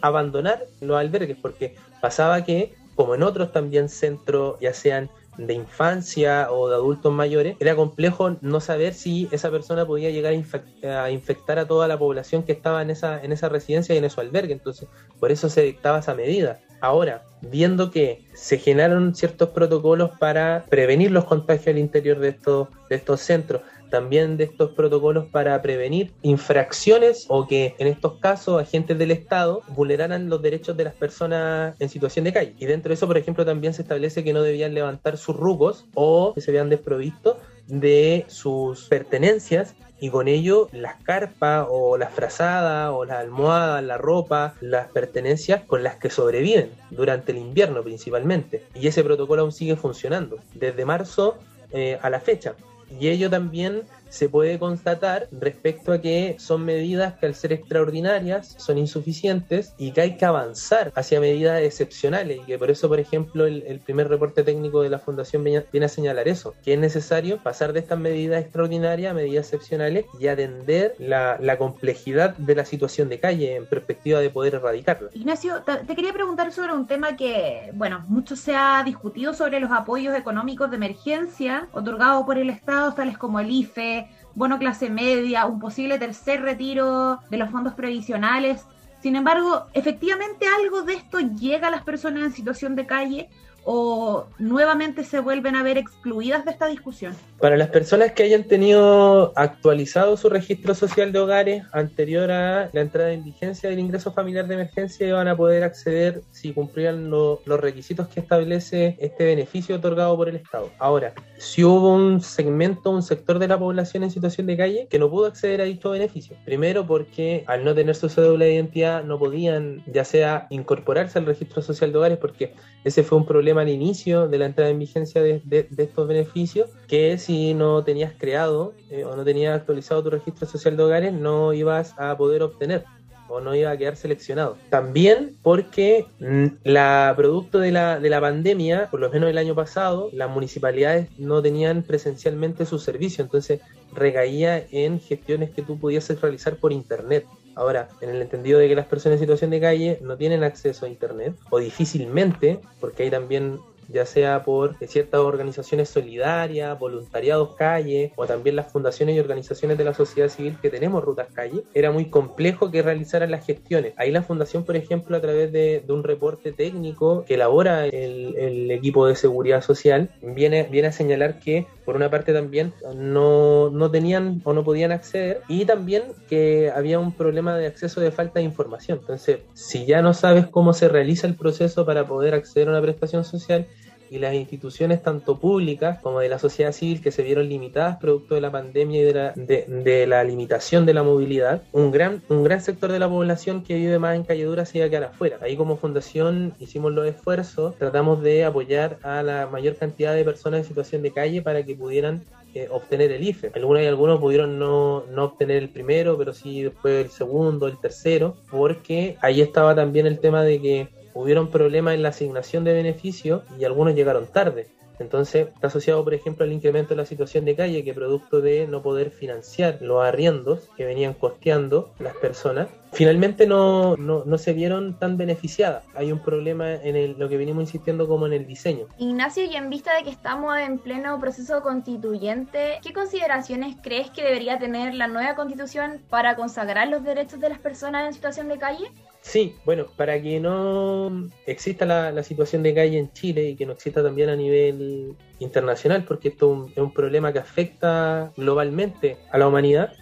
abandonar 0.00 0.64
los 0.80 0.96
albergues, 0.96 1.36
porque 1.40 1.74
pasaba 2.00 2.44
que, 2.44 2.74
como 2.94 3.14
en 3.14 3.22
otros 3.22 3.52
también 3.52 3.88
centros, 3.88 4.58
ya 4.60 4.72
sean 4.72 5.10
de 5.46 5.54
infancia 5.54 6.50
o 6.50 6.68
de 6.68 6.74
adultos 6.74 7.12
mayores, 7.12 7.56
era 7.60 7.74
complejo 7.74 8.36
no 8.42 8.60
saber 8.60 8.94
si 8.94 9.28
esa 9.32 9.50
persona 9.50 9.86
podía 9.86 10.10
llegar 10.10 10.32
a, 10.32 11.10
infectar 11.10 11.58
a 11.58 11.66
toda 11.66 11.88
la 11.88 11.98
población 11.98 12.42
que 12.42 12.52
estaba 12.52 12.82
en 12.82 12.90
esa, 12.90 13.22
en 13.22 13.32
esa 13.32 13.48
residencia 13.48 13.94
y 13.94 13.98
en 13.98 14.04
ese 14.04 14.20
albergue. 14.20 14.52
Entonces, 14.52 14.88
por 15.18 15.32
eso 15.32 15.48
se 15.48 15.62
dictaba 15.62 16.00
esa 16.00 16.14
medida. 16.14 16.60
Ahora, 16.82 17.24
viendo 17.40 17.90
que 17.90 18.24
se 18.34 18.58
generaron 18.58 19.14
ciertos 19.14 19.50
protocolos 19.50 20.10
para 20.18 20.64
prevenir 20.68 21.10
los 21.10 21.24
contagios 21.24 21.68
al 21.68 21.78
interior 21.78 22.18
de 22.18 22.28
estos, 22.28 22.68
de 22.88 22.96
estos 22.96 23.20
centros, 23.20 23.62
también 23.90 24.36
de 24.36 24.44
estos 24.44 24.70
protocolos 24.70 25.26
para 25.26 25.60
prevenir 25.60 26.12
infracciones 26.22 27.26
o 27.28 27.46
que 27.46 27.74
en 27.78 27.86
estos 27.86 28.18
casos 28.18 28.60
agentes 28.60 28.98
del 28.98 29.10
Estado 29.10 29.62
vulneraran 29.68 30.28
los 30.28 30.40
derechos 30.40 30.76
de 30.76 30.84
las 30.84 30.94
personas 30.94 31.74
en 31.78 31.88
situación 31.88 32.24
de 32.24 32.32
calle. 32.32 32.54
Y 32.58 32.66
dentro 32.66 32.90
de 32.90 32.94
eso, 32.94 33.06
por 33.06 33.18
ejemplo, 33.18 33.44
también 33.44 33.74
se 33.74 33.82
establece 33.82 34.24
que 34.24 34.32
no 34.32 34.42
debían 34.42 34.74
levantar 34.74 35.18
sus 35.18 35.36
rucos 35.36 35.86
o 35.94 36.32
que 36.34 36.40
se 36.40 36.52
vean 36.52 36.70
desprovistos 36.70 37.36
de 37.66 38.24
sus 38.28 38.88
pertenencias 38.88 39.74
y 40.00 40.08
con 40.10 40.28
ello 40.28 40.68
las 40.72 40.96
carpas 41.02 41.66
o 41.68 41.98
las 41.98 42.12
frazadas 42.12 42.90
o 42.92 43.04
las 43.04 43.18
almohadas, 43.18 43.84
la 43.84 43.98
ropa, 43.98 44.54
las 44.60 44.88
pertenencias 44.88 45.62
con 45.64 45.82
las 45.82 45.96
que 45.96 46.10
sobreviven 46.10 46.70
durante 46.90 47.32
el 47.32 47.38
invierno 47.38 47.82
principalmente. 47.82 48.64
Y 48.74 48.88
ese 48.88 49.04
protocolo 49.04 49.42
aún 49.42 49.52
sigue 49.52 49.76
funcionando 49.76 50.38
desde 50.54 50.84
marzo 50.84 51.36
eh, 51.72 51.98
a 52.00 52.10
la 52.10 52.20
fecha. 52.20 52.54
Y 52.98 53.08
ello 53.08 53.30
también 53.30 53.82
se 54.10 54.28
puede 54.28 54.58
constatar 54.58 55.28
respecto 55.32 55.92
a 55.92 56.00
que 56.00 56.36
son 56.38 56.64
medidas 56.64 57.14
que 57.14 57.26
al 57.26 57.34
ser 57.34 57.52
extraordinarias 57.52 58.56
son 58.58 58.78
insuficientes 58.78 59.74
y 59.78 59.92
que 59.92 60.02
hay 60.02 60.16
que 60.16 60.24
avanzar 60.24 60.92
hacia 60.94 61.20
medidas 61.20 61.62
excepcionales 61.62 62.40
y 62.42 62.44
que 62.44 62.58
por 62.58 62.70
eso, 62.70 62.88
por 62.88 63.00
ejemplo, 63.00 63.46
el, 63.46 63.80
primer 63.80 64.08
reporte 64.08 64.42
técnico 64.42 64.82
de 64.82 64.90
la 64.90 64.98
Fundación 64.98 65.42
viene, 65.44 65.64
a 65.84 65.88
señalar 65.88 66.28
eso, 66.28 66.54
que 66.62 66.74
es 66.74 66.78
necesario 66.78 67.38
pasar 67.38 67.72
de 67.72 67.80
estas 67.80 67.98
medidas 67.98 68.42
extraordinarias 68.42 69.12
a 69.12 69.14
medidas 69.14 69.46
excepcionales 69.46 70.04
y 70.18 70.28
atender 70.28 70.94
la, 70.98 71.38
complejidad 71.58 72.36
de 72.36 72.54
la 72.54 72.64
situación 72.64 73.08
de 73.08 73.20
calle 73.20 73.56
en 73.56 73.66
perspectiva 73.66 74.20
de 74.20 74.30
poder 74.30 74.54
erradicarla. 74.54 75.10
Ignacio, 75.12 75.62
te 75.62 75.94
quería 75.94 76.12
preguntar 76.12 76.52
sobre 76.52 76.72
un 76.72 76.86
tema 76.86 77.16
que, 77.16 77.70
bueno, 77.74 78.04
mucho 78.08 78.36
se 78.36 78.54
ha 78.54 78.82
discutido 78.84 79.34
sobre 79.34 79.60
los 79.60 79.70
apoyos 79.70 80.16
económicos 80.16 80.70
de 80.70 80.76
emergencia 80.76 81.68
otorgados 81.72 82.24
por 82.24 82.38
el 82.38 82.50
Estado, 82.50 82.92
tales 82.94 83.18
como 83.18 83.40
el 83.40 83.50
IFE, 83.50 83.99
bono 84.34 84.58
clase 84.58 84.90
media, 84.90 85.46
un 85.46 85.58
posible 85.58 85.98
tercer 85.98 86.42
retiro 86.42 87.20
de 87.30 87.36
los 87.36 87.50
fondos 87.50 87.74
previsionales. 87.74 88.64
Sin 89.02 89.16
embargo, 89.16 89.66
efectivamente 89.72 90.46
algo 90.46 90.82
de 90.82 90.94
esto 90.94 91.18
llega 91.20 91.68
a 91.68 91.70
las 91.70 91.82
personas 91.82 92.22
en 92.24 92.32
situación 92.32 92.76
de 92.76 92.86
calle 92.86 93.30
o 93.64 94.26
nuevamente 94.38 95.04
se 95.04 95.20
vuelven 95.20 95.56
a 95.56 95.62
ver 95.62 95.78
excluidas 95.78 96.44
de 96.44 96.52
esta 96.52 96.66
discusión? 96.66 97.14
Para 97.38 97.56
las 97.56 97.68
personas 97.68 98.12
que 98.12 98.22
hayan 98.22 98.44
tenido 98.44 99.32
actualizado 99.36 100.16
su 100.16 100.28
registro 100.28 100.74
social 100.74 101.12
de 101.12 101.18
hogares 101.18 101.64
anterior 101.72 102.30
a 102.30 102.70
la 102.72 102.80
entrada 102.80 103.12
en 103.12 103.24
vigencia 103.24 103.70
del 103.70 103.78
ingreso 103.78 104.12
familiar 104.12 104.46
de 104.46 104.54
emergencia, 104.54 105.14
van 105.14 105.28
a 105.28 105.36
poder 105.36 105.64
acceder 105.64 106.22
si 106.30 106.52
cumplían 106.52 107.10
los 107.10 107.40
requisitos 107.46 108.08
que 108.08 108.20
establece 108.20 108.96
este 109.00 109.24
beneficio 109.24 109.76
otorgado 109.76 110.16
por 110.16 110.28
el 110.28 110.36
Estado. 110.36 110.70
Ahora, 110.78 111.14
si 111.38 111.64
hubo 111.64 111.94
un 111.94 112.20
segmento, 112.20 112.90
un 112.90 113.02
sector 113.02 113.38
de 113.38 113.48
la 113.48 113.58
población 113.58 114.02
en 114.02 114.10
situación 114.10 114.46
de 114.46 114.56
calle 114.56 114.86
que 114.90 114.98
no 114.98 115.10
pudo 115.10 115.26
acceder 115.26 115.60
a 115.60 115.64
dicho 115.64 115.90
beneficio. 115.90 116.36
Primero 116.44 116.86
porque 116.86 117.44
al 117.46 117.64
no 117.64 117.74
tener 117.74 117.94
su 117.94 118.08
cédula 118.08 118.44
de 118.44 118.54
identidad 118.54 119.04
no 119.04 119.18
podían 119.18 119.82
ya 119.86 120.04
sea 120.04 120.46
incorporarse 120.50 121.18
al 121.18 121.26
registro 121.26 121.62
social 121.62 121.92
de 121.92 121.98
hogares 121.98 122.18
porque 122.18 122.54
ese 122.84 123.02
fue 123.02 123.18
un 123.18 123.26
problema 123.26 123.49
problema 123.50 123.62
al 123.62 123.68
inicio 123.68 124.28
de 124.28 124.38
la 124.38 124.46
entrada 124.46 124.70
en 124.70 124.78
vigencia 124.78 125.22
de, 125.22 125.40
de- 125.44 125.66
de 125.70 125.82
estos 125.82 126.06
beneficios, 126.06 126.70
que 126.86 127.18
si 127.18 127.52
no 127.54 127.82
tenías 127.84 128.12
creado 128.18 128.74
eh, 128.90 129.04
o 129.04 129.16
no 129.16 129.24
tenías 129.24 129.56
actualizado 129.58 130.02
tu 130.02 130.10
registro 130.10 130.46
social 130.46 130.76
de 130.76 130.82
hogares, 130.82 131.12
no 131.12 131.52
ibas 131.52 131.94
a 131.98 132.16
poder 132.16 132.42
obtener 132.42 132.84
o 133.28 133.40
no 133.40 133.54
iba 133.54 133.70
a 133.70 133.76
quedar 133.76 133.96
seleccionado. 133.96 134.56
También 134.70 135.36
porque 135.42 136.06
mm, 136.18 136.46
la 136.64 137.12
producto 137.16 137.60
de 137.60 137.70
la, 137.70 138.00
de 138.00 138.10
la 138.10 138.20
pandemia, 138.20 138.88
por 138.90 138.98
lo 139.00 139.08
menos 139.10 139.30
el 139.30 139.38
año 139.38 139.54
pasado, 139.54 140.10
las 140.12 140.28
municipalidades 140.30 141.08
no 141.16 141.40
tenían 141.40 141.82
presencialmente 141.84 142.66
su 142.66 142.78
servicio, 142.80 143.22
entonces 143.24 143.60
recaía 143.92 144.64
en 144.72 145.00
gestiones 145.00 145.50
que 145.50 145.62
tú 145.62 145.78
pudieses 145.78 146.20
realizar 146.20 146.56
por 146.56 146.72
internet. 146.72 147.24
Ahora, 147.54 147.88
en 148.00 148.10
el 148.10 148.22
entendido 148.22 148.58
de 148.58 148.68
que 148.68 148.74
las 148.74 148.86
personas 148.86 149.16
en 149.16 149.20
situación 149.20 149.50
de 149.50 149.60
calle 149.60 149.98
no 150.00 150.16
tienen 150.16 150.44
acceso 150.44 150.86
a 150.86 150.88
internet, 150.88 151.34
o 151.50 151.58
difícilmente, 151.58 152.60
porque 152.80 153.04
hay 153.04 153.10
también 153.10 153.60
ya 153.92 154.06
sea 154.06 154.44
por 154.44 154.76
ciertas 154.86 155.20
organizaciones 155.20 155.88
solidarias, 155.88 156.78
voluntariados 156.78 157.54
calle, 157.56 158.12
o 158.16 158.26
también 158.26 158.56
las 158.56 158.72
fundaciones 158.72 159.16
y 159.16 159.20
organizaciones 159.20 159.78
de 159.78 159.84
la 159.84 159.94
sociedad 159.94 160.28
civil 160.28 160.56
que 160.60 160.70
tenemos 160.70 161.02
rutas 161.04 161.28
calle, 161.32 161.64
era 161.74 161.90
muy 161.90 162.06
complejo 162.06 162.70
que 162.70 162.82
realizaran 162.82 163.30
las 163.30 163.44
gestiones. 163.44 163.94
Ahí 163.96 164.10
la 164.10 164.22
fundación, 164.22 164.64
por 164.64 164.76
ejemplo, 164.76 165.16
a 165.16 165.20
través 165.20 165.52
de, 165.52 165.82
un 165.90 166.04
reporte 166.04 166.52
técnico 166.52 167.24
que 167.24 167.34
elabora 167.34 167.86
el, 167.86 168.70
equipo 168.70 169.06
de 169.06 169.16
seguridad 169.16 169.62
social, 169.62 170.10
viene 170.22 170.86
a 170.86 170.92
señalar 170.92 171.40
que 171.40 171.66
por 171.90 171.96
una 171.96 172.08
parte 172.08 172.32
también 172.32 172.72
no, 172.94 173.68
no 173.68 173.90
tenían 173.90 174.40
o 174.44 174.52
no 174.52 174.62
podían 174.62 174.92
acceder 174.92 175.42
y 175.48 175.64
también 175.64 176.04
que 176.28 176.70
había 176.70 177.00
un 177.00 177.10
problema 177.10 177.56
de 177.56 177.66
acceso 177.66 178.00
de 178.00 178.12
falta 178.12 178.38
de 178.38 178.44
información. 178.44 179.00
Entonces, 179.00 179.40
si 179.54 179.86
ya 179.86 180.00
no 180.00 180.14
sabes 180.14 180.46
cómo 180.46 180.72
se 180.72 180.88
realiza 180.88 181.26
el 181.26 181.34
proceso 181.34 181.84
para 181.84 182.06
poder 182.06 182.34
acceder 182.34 182.68
a 182.68 182.70
una 182.70 182.80
prestación 182.80 183.24
social, 183.24 183.66
y 184.10 184.18
las 184.18 184.34
instituciones 184.34 185.02
tanto 185.02 185.38
públicas 185.38 186.00
como 186.02 186.20
de 186.20 186.28
la 186.28 186.38
sociedad 186.38 186.72
civil 186.72 187.00
que 187.00 187.12
se 187.12 187.22
vieron 187.22 187.48
limitadas 187.48 187.98
producto 187.98 188.34
de 188.34 188.40
la 188.40 188.50
pandemia 188.50 189.00
y 189.00 189.04
de 189.04 189.14
la, 189.14 189.32
de, 189.36 190.06
la 190.06 190.24
limitación 190.24 190.84
de 190.84 190.94
la 190.94 191.02
movilidad, 191.02 191.62
un 191.72 191.90
gran, 191.92 192.22
un 192.28 192.42
gran 192.42 192.60
sector 192.60 192.90
de 192.90 192.98
la 192.98 193.08
población 193.08 193.62
que 193.62 193.76
vive 193.76 193.98
más 193.98 194.16
en 194.16 194.24
calledura 194.24 194.66
se 194.66 194.78
iba 194.78 194.86
a 194.86 194.90
quedar 194.90 195.04
afuera. 195.04 195.38
Ahí 195.40 195.56
como 195.56 195.76
fundación 195.76 196.54
hicimos 196.58 196.92
los 196.92 197.06
esfuerzos, 197.06 197.76
tratamos 197.76 198.22
de 198.22 198.44
apoyar 198.44 198.98
a 199.02 199.22
la 199.22 199.46
mayor 199.46 199.76
cantidad 199.76 200.14
de 200.14 200.24
personas 200.24 200.60
en 200.60 200.66
situación 200.66 201.02
de 201.02 201.12
calle 201.12 201.42
para 201.42 201.64
que 201.64 201.76
pudieran 201.76 202.24
eh, 202.52 202.66
obtener 202.68 203.12
el 203.12 203.22
IFE. 203.22 203.52
Algunos 203.54 203.82
y 203.82 203.86
algunos 203.86 204.18
pudieron 204.18 204.58
no, 204.58 205.04
no 205.06 205.24
obtener 205.24 205.58
el 205.58 205.68
primero, 205.68 206.18
pero 206.18 206.32
sí 206.32 206.62
después 206.62 207.04
el 207.04 207.10
segundo, 207.12 207.68
el 207.68 207.78
tercero, 207.78 208.36
porque 208.50 209.16
ahí 209.20 209.40
estaba 209.40 209.76
también 209.76 210.06
el 210.06 210.18
tema 210.18 210.42
de 210.42 210.60
que 210.60 210.88
hubieron 211.14 211.50
problemas 211.50 211.94
en 211.94 212.02
la 212.02 212.10
asignación 212.10 212.64
de 212.64 212.72
beneficios 212.72 213.42
y 213.58 213.64
algunos 213.64 213.94
llegaron 213.94 214.26
tarde. 214.26 214.68
Entonces, 215.00 215.48
está 215.48 215.68
asociado, 215.68 216.04
por 216.04 216.12
ejemplo, 216.12 216.44
al 216.44 216.52
incremento 216.52 216.90
de 216.90 216.96
la 216.96 217.06
situación 217.06 217.46
de 217.46 217.56
calle, 217.56 217.82
que 217.82 217.94
producto 217.94 218.42
de 218.42 218.66
no 218.66 218.82
poder 218.82 219.10
financiar 219.10 219.78
los 219.80 220.04
arriendos 220.04 220.68
que 220.76 220.84
venían 220.84 221.14
costeando 221.14 221.94
las 221.98 222.14
personas, 222.16 222.68
finalmente 222.92 223.46
no, 223.46 223.96
no, 223.96 224.24
no 224.26 224.38
se 224.38 224.52
vieron 224.52 224.98
tan 224.98 225.16
beneficiadas. 225.16 225.84
Hay 225.94 226.12
un 226.12 226.18
problema 226.18 226.74
en 226.74 226.96
el, 226.96 227.18
lo 227.18 227.30
que 227.30 227.38
venimos 227.38 227.62
insistiendo 227.62 228.06
como 228.06 228.26
en 228.26 228.34
el 228.34 228.46
diseño. 228.46 228.86
Ignacio, 228.98 229.44
y 229.44 229.56
en 229.56 229.70
vista 229.70 229.96
de 229.96 230.04
que 230.04 230.10
estamos 230.10 230.58
en 230.58 230.78
pleno 230.78 231.18
proceso 231.18 231.62
constituyente, 231.62 232.78
¿qué 232.82 232.92
consideraciones 232.92 233.76
crees 233.82 234.10
que 234.10 234.22
debería 234.22 234.58
tener 234.58 234.94
la 234.94 235.08
nueva 235.08 235.34
constitución 235.34 236.02
para 236.10 236.36
consagrar 236.36 236.88
los 236.88 237.02
derechos 237.02 237.40
de 237.40 237.48
las 237.48 237.58
personas 237.58 238.06
en 238.06 238.12
situación 238.12 238.48
de 238.48 238.58
calle? 238.58 238.92
Sí, 239.22 239.56
bueno, 239.64 239.86
para 239.96 240.20
que 240.20 240.40
no 240.40 241.28
exista 241.46 241.84
la, 241.84 242.22
situación 242.22 242.62
de 242.62 242.74
calle 242.74 242.98
en 242.98 243.12
Chile 243.12 243.50
y 243.50 243.56
que 243.56 243.66
no 243.66 243.72
exista 243.72 244.02
también 244.02 244.30
a 244.30 244.36
nivel 244.36 245.14
internacional, 245.38 246.04
porque 246.04 246.28
esto 246.28 246.50
es 246.52 246.58
un, 246.58 246.70
es 246.70 246.78
un 246.78 246.92
problema 246.92 247.32
que 247.32 247.38
afecta 247.38 248.32
globalmente 248.36 249.18
a 249.30 249.38
la 249.38 249.46
humanidad, 249.46 249.92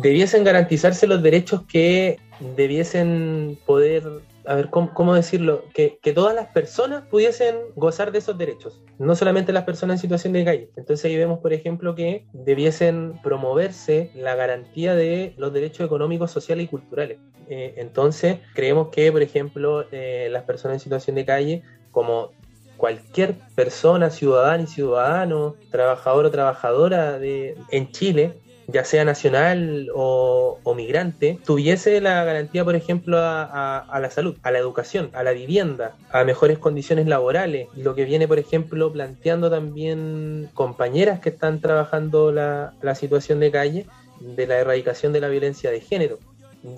debiesen 0.00 0.44
garantizarse 0.44 1.06
los 1.06 1.22
derechos 1.22 1.62
que 1.66 2.18
debiesen 2.56 3.58
poder, 3.66 4.04
a 4.48 4.54
ver, 4.54 4.70
¿cómo, 4.70 5.14
decirlo? 5.14 5.62
Que, 5.74 5.98
que, 6.00 6.14
todas 6.14 6.34
las 6.34 6.46
personas 6.48 7.04
pudiesen 7.10 7.56
gozar 7.76 8.12
de 8.12 8.18
esos 8.18 8.38
derechos, 8.38 8.82
no 8.98 9.14
solamente 9.14 9.52
las 9.52 9.64
personas 9.64 9.96
en 9.96 10.00
situación 10.00 10.32
de 10.32 10.44
calle. 10.44 10.70
Entonces 10.76 11.04
ahí 11.04 11.18
vemos, 11.18 11.40
por 11.40 11.52
ejemplo, 11.52 11.94
que 11.94 12.24
debiesen 12.32 13.20
promoverse 13.22 14.10
la 14.14 14.34
garantía 14.36 14.94
de 14.94 15.34
los 15.36 15.52
derechos 15.52 15.84
económicos, 15.84 16.30
sociales 16.30 16.64
y 16.64 16.68
culturales. 16.68 17.18
Eh, 17.50 17.74
entonces 17.76 18.38
creemos 18.54 18.88
que, 18.88 19.12
por 19.12 19.20
ejemplo, 19.20 19.84
eh, 19.92 20.28
las 20.30 20.44
personas 20.44 20.76
en 20.76 20.80
situación 20.80 21.16
de 21.16 21.26
calle, 21.26 21.62
como 21.90 22.30
cualquier 22.78 23.34
persona, 23.54 24.08
ciudadana 24.08 24.62
y 24.62 24.66
ciudadano, 24.66 25.56
trabajador 25.70 26.24
o 26.24 26.30
trabajadora 26.30 27.18
de, 27.18 27.54
en 27.70 27.92
Chile, 27.92 28.40
ya 28.68 28.84
sea 28.84 29.04
nacional 29.04 29.88
o, 29.94 30.60
migrante, 30.76 31.38
tuviese 31.44 32.00
la 32.00 32.22
garantía, 32.22 32.64
por 32.64 32.76
ejemplo, 32.76 33.16
a, 33.18 33.98
la 34.00 34.10
salud, 34.10 34.36
a 34.42 34.50
la 34.50 34.58
educación, 34.58 35.10
a 35.14 35.22
la 35.22 35.32
vivienda, 35.32 35.96
a 36.10 36.22
mejores 36.24 36.58
condiciones 36.58 37.06
laborales, 37.06 37.68
lo 37.74 37.94
que 37.94 38.04
viene, 38.04 38.28
por 38.28 38.38
ejemplo, 38.38 38.92
planteando 38.92 39.50
también 39.50 40.50
compañeras 40.54 41.20
que 41.20 41.30
están 41.30 41.60
trabajando 41.60 42.30
la, 42.30 42.74
la 42.82 42.94
situación 42.94 43.40
de 43.40 43.50
calle, 43.50 43.86
de 44.20 44.46
la 44.46 44.58
erradicación 44.58 45.12
de 45.12 45.20
la 45.20 45.28
violencia 45.28 45.70
de 45.70 45.80
género. 45.80 46.18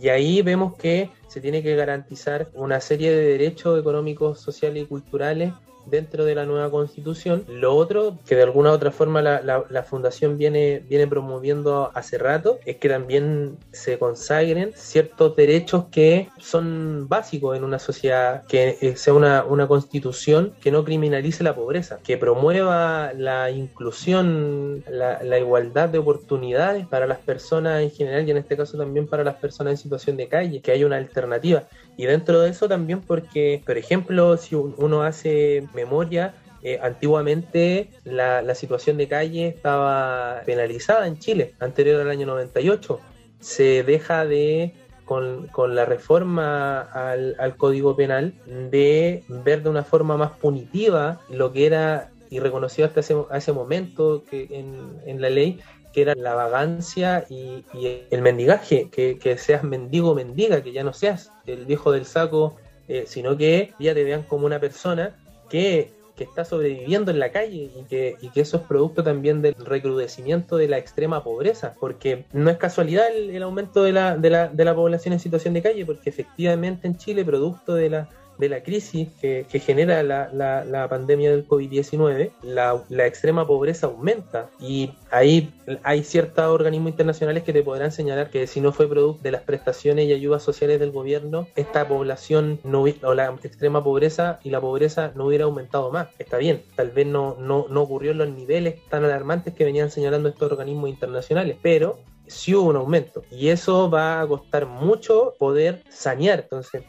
Y 0.00 0.08
ahí 0.08 0.42
vemos 0.42 0.76
que 0.76 1.10
se 1.26 1.40
tiene 1.40 1.62
que 1.62 1.74
garantizar 1.74 2.48
una 2.54 2.80
serie 2.80 3.10
de 3.10 3.24
derechos 3.24 3.80
económicos, 3.80 4.40
sociales 4.40 4.84
y 4.84 4.86
culturales 4.86 5.52
dentro 5.90 6.24
de 6.24 6.34
la 6.34 6.46
nueva 6.46 6.70
constitución. 6.70 7.44
Lo 7.48 7.74
otro, 7.74 8.18
que 8.26 8.36
de 8.36 8.42
alguna 8.42 8.70
u 8.70 8.74
otra 8.74 8.90
forma 8.90 9.22
la, 9.22 9.84
fundación 9.88 10.38
viene, 10.38 10.82
viene 10.88 11.06
promoviendo 11.06 11.90
hace 11.94 12.18
rato, 12.18 12.58
es 12.64 12.76
que 12.76 12.88
también 12.88 13.56
se 13.72 13.98
consagren 13.98 14.72
ciertos 14.74 15.34
derechos 15.36 15.86
que 15.90 16.28
son 16.38 17.08
básicos 17.08 17.56
en 17.56 17.64
una 17.64 17.78
sociedad, 17.78 18.44
que 18.46 18.94
sea 18.96 19.14
una, 19.14 19.44
una 19.44 19.66
constitución 19.66 20.52
que 20.60 20.70
no 20.70 20.84
criminalice 20.84 21.42
la 21.42 21.54
pobreza, 21.54 21.98
que 22.02 22.16
promueva 22.16 23.12
la 23.14 23.50
inclusión, 23.50 24.84
la, 24.88 25.22
la 25.22 25.38
igualdad 25.38 25.88
de 25.88 25.98
oportunidades 25.98 26.86
para 26.86 27.06
las 27.06 27.18
personas 27.18 27.82
en 27.82 27.90
general 27.90 28.26
y 28.26 28.30
en 28.30 28.36
este 28.36 28.56
caso 28.56 28.78
también 28.78 29.06
para 29.06 29.24
las 29.24 29.36
personas 29.36 29.72
en 29.72 29.76
situación 29.78 30.16
de 30.16 30.28
calle, 30.28 30.60
que 30.60 30.72
haya 30.72 30.86
una 30.86 30.96
alternativa. 30.96 31.64
Y 31.96 32.06
dentro 32.06 32.40
de 32.40 32.50
eso 32.50 32.68
también 32.68 33.00
porque, 33.02 33.62
por 33.66 33.76
ejemplo, 33.76 34.36
si 34.36 34.54
uno 34.54 35.02
hace 35.02 35.68
memoria, 35.84 36.34
eh, 36.62 36.78
antiguamente 36.82 37.88
la, 38.04 38.54
situación 38.54 38.98
de 38.98 39.08
calle 39.08 39.48
estaba 39.48 40.42
penalizada 40.44 41.06
en 41.06 41.18
Chile, 41.18 41.54
anterior 41.58 42.00
al 42.00 42.10
año 42.10 42.26
98. 42.26 43.00
Se 43.40 43.82
deja 43.82 44.26
de, 44.26 44.74
con, 45.06 45.48
la 45.74 45.86
reforma 45.86 46.80
al, 46.82 47.56
Código 47.56 47.96
Penal, 47.96 48.34
de 48.46 49.24
ver 49.28 49.62
de 49.62 49.70
una 49.70 49.84
forma 49.84 50.18
más 50.18 50.32
punitiva 50.32 51.20
lo 51.30 51.52
que 51.52 51.66
era 51.66 52.10
y 52.28 52.38
reconocido 52.38 52.86
hasta 52.86 53.00
ese, 53.00 53.52
momento 53.52 54.22
que 54.30 54.46
en, 54.50 55.20
la 55.20 55.30
ley 55.30 55.58
que 55.92 56.02
era 56.02 56.14
la 56.14 56.34
vagancia 56.34 57.24
y, 57.28 57.64
el 58.10 58.22
mendigaje, 58.22 58.88
que, 58.90 59.18
que, 59.18 59.38
seas 59.38 59.64
mendigo 59.64 60.10
o 60.10 60.14
mendiga, 60.14 60.62
que 60.62 60.72
ya 60.72 60.84
no 60.84 60.92
seas 60.92 61.32
el 61.46 61.64
viejo 61.64 61.90
del 61.90 62.04
saco, 62.04 62.56
eh, 62.86 63.04
sino 63.06 63.36
que 63.36 63.72
ya 63.78 63.94
te 63.94 64.04
vean 64.04 64.24
como 64.24 64.46
una 64.46 64.58
persona 64.58 65.16
que, 65.50 65.90
que 66.16 66.24
está 66.24 66.44
sobreviviendo 66.44 67.10
en 67.10 67.18
la 67.18 67.32
calle 67.32 67.70
y 67.76 67.82
que, 67.84 68.16
y 68.20 68.30
que, 68.30 68.40
eso 68.40 68.58
es 68.58 68.62
producto 68.62 69.02
también 69.02 69.42
del 69.42 69.54
recrudecimiento 69.54 70.56
de 70.56 70.68
la 70.68 70.78
extrema 70.78 71.22
pobreza, 71.22 71.74
porque 71.78 72.24
no 72.32 72.48
es 72.50 72.56
casualidad 72.56 73.14
el, 73.14 73.30
el 73.30 73.42
aumento 73.42 73.82
de 73.82 73.92
la, 73.92 74.16
de, 74.16 74.30
la, 74.30 74.48
de 74.48 74.64
la 74.64 74.74
población 74.74 75.12
en 75.12 75.20
situación 75.20 75.52
de 75.54 75.62
calle, 75.62 75.84
porque 75.84 76.10
efectivamente 76.10 76.86
en 76.86 76.96
Chile, 76.96 77.24
producto 77.24 77.74
de 77.74 77.90
la 77.90 78.08
de 78.40 78.48
la 78.48 78.62
crisis 78.62 79.08
que, 79.20 79.46
que 79.48 79.60
genera 79.60 80.02
la, 80.02 80.30
la, 80.32 80.64
la, 80.64 80.88
pandemia 80.88 81.30
del 81.30 81.46
COVID-19, 81.46 82.32
la, 82.42 82.82
la, 82.88 83.06
extrema 83.06 83.46
pobreza 83.46 83.86
aumenta 83.86 84.50
y 84.58 84.92
ahí 85.10 85.52
hay 85.82 86.02
ciertos 86.02 86.44
organismos 86.46 86.90
internacionales 86.90 87.42
que 87.42 87.52
te 87.52 87.62
podrán 87.62 87.92
señalar 87.92 88.30
que 88.30 88.46
si 88.46 88.60
no 88.60 88.72
fue 88.72 88.88
producto 88.88 89.22
de 89.22 89.30
las 89.30 89.42
prestaciones 89.42 90.06
y 90.06 90.12
ayudas 90.12 90.42
sociales 90.42 90.80
del 90.80 90.90
gobierno, 90.90 91.46
esta 91.54 91.86
población 91.86 92.58
no, 92.64 92.84
o 93.02 93.14
la 93.14 93.26
extrema 93.42 93.84
pobreza 93.84 94.40
y 94.42 94.50
la 94.50 94.60
pobreza 94.60 95.12
no 95.14 95.26
hubiera 95.26 95.44
aumentado 95.44 95.90
más. 95.90 96.08
Está 96.18 96.38
bien, 96.38 96.62
tal 96.74 96.90
vez 96.90 97.06
no, 97.06 97.36
no, 97.38 97.66
no 97.68 97.82
ocurrió 97.82 98.12
en 98.12 98.18
los 98.18 98.28
niveles 98.28 98.76
tan 98.88 99.04
alarmantes 99.04 99.54
que 99.54 99.64
venían 99.64 99.90
señalando 99.90 100.28
estos 100.28 100.50
organismos 100.50 100.88
internacionales, 100.90 101.56
pero 101.62 101.98
sí 102.26 102.54
hubo 102.54 102.68
un 102.68 102.76
aumento 102.76 103.24
y 103.30 103.48
eso 103.48 103.90
va 103.90 104.20
a 104.20 104.26
costar 104.26 104.66
mucho 104.66 105.34
poder 105.38 105.82
sanear. 105.88 106.40
Entonces, 106.40 106.84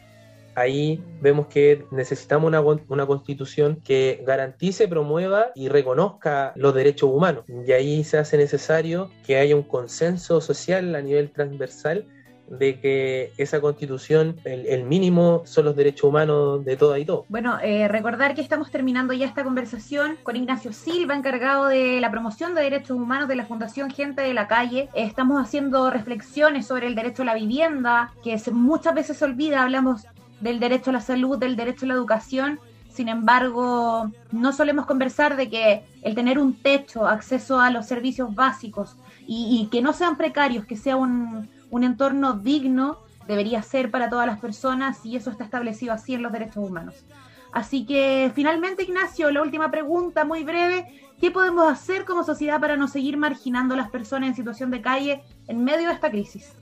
ahí 0.55 1.03
vemos 1.21 1.47
que 1.47 1.85
necesitamos 1.91 2.47
una, 2.47 2.61
una, 2.61 3.05
constitución 3.05 3.81
que 3.83 4.23
garantice, 4.25 4.87
promueva 4.87 5.47
y 5.55 5.69
reconozca 5.69 6.53
los 6.55 6.73
derechos 6.73 7.09
humanos. 7.11 7.45
Y 7.67 7.71
ahí 7.71 8.03
se 8.03 8.17
hace 8.17 8.37
necesario 8.37 9.09
que 9.25 9.37
haya 9.37 9.55
un 9.55 9.63
consenso 9.63 10.41
social 10.41 10.93
a 10.95 11.01
nivel 11.01 11.31
transversal 11.31 12.05
de 12.51 12.79
que 12.81 13.31
esa 13.37 13.61
constitución, 13.61 14.35
el, 14.43 14.83
mínimo 14.83 15.41
son 15.45 15.65
los 15.65 15.75
derechos 15.75 16.09
humanos 16.09 16.65
de 16.65 16.75
todas 16.75 16.99
y 16.99 17.05
todos. 17.05 17.25
Bueno, 17.29 17.57
eh, 17.63 17.87
recordar 17.87 18.35
que 18.35 18.41
estamos 18.41 18.69
terminando 18.71 19.13
ya 19.13 19.25
esta 19.25 19.43
conversación 19.43 20.17
con 20.21 20.35
Ignacio 20.35 20.73
Silva, 20.73 21.15
encargado 21.15 21.67
de 21.67 22.01
la 22.01 22.11
promoción 22.11 22.53
de 22.53 22.61
derechos 22.61 22.97
humanos 22.97 23.29
de 23.29 23.35
la 23.35 23.45
Fundación 23.45 23.89
Gente 23.89 24.21
de 24.21 24.33
la 24.33 24.47
Calle. 24.47 24.89
Estamos 24.93 25.41
haciendo 25.41 25.89
reflexiones 25.91 26.67
sobre 26.67 26.87
el 26.87 26.95
derecho 26.95 27.21
a 27.21 27.25
la 27.25 27.35
vivienda, 27.35 28.11
que 28.21 28.37
se- 28.37 28.51
muchas 28.51 28.93
veces 28.95 29.15
se 29.17 29.23
olvida, 29.23 29.63
hablamos 29.63 30.05
del 30.41 30.59
derecho 30.59 30.89
a 30.89 30.93
la 30.93 31.01
salud, 31.01 31.37
del 31.37 31.55
derecho 31.55 31.85
a 31.85 31.89
la 31.89 31.93
educación. 31.93 32.59
Sin 32.89 33.07
embargo, 33.07 34.11
no 34.31 34.51
solemos 34.51 34.85
conversar 34.85 35.37
de 35.37 35.49
que 35.49 35.83
el 36.01 36.13
tener 36.13 36.39
un 36.39 36.53
techo, 36.61 37.07
acceso 37.07 37.59
a 37.59 37.69
los 37.69 37.85
servicios 37.85 38.35
básicos 38.35 38.97
y, 39.25 39.69
que 39.71 39.81
no 39.81 39.93
sean 39.93 40.17
precarios, 40.17 40.65
que 40.65 40.75
sea 40.75 40.97
un, 40.97 41.49
un 41.69 41.83
entorno 41.83 42.33
digno, 42.33 42.97
debería 43.27 43.61
ser 43.61 43.91
para 43.91 44.09
todas 44.09 44.27
las 44.27 44.39
personas 44.39 45.05
y 45.05 45.15
eso 45.15 45.29
está 45.29 45.45
establecido 45.45 45.93
así 45.93 46.15
en 46.15 46.23
los 46.23 46.33
derechos 46.33 46.69
humanos. 46.69 47.05
Así 47.53 47.85
que 47.85 48.31
finalmente, 48.33 48.83
Ignacio, 48.83 49.29
la 49.31 49.41
última 49.41 49.71
pregunta 49.71 50.25
muy 50.25 50.43
breve. 50.43 50.87
¿Qué 51.19 51.31
podemos 51.31 51.71
hacer 51.71 52.05
como 52.05 52.23
sociedad 52.23 52.59
para 52.59 52.77
no 52.77 52.87
seguir 52.87 53.15
marginando 53.17 53.75
a 53.75 53.77
las 53.77 53.89
personas 53.89 54.29
en 54.29 54.35
situación 54.35 54.71
de 54.71 54.81
calle 54.81 55.23
en 55.47 55.63
medio 55.63 55.87
de 55.87 55.93
esta 55.93 56.09
crisis? 56.09 56.55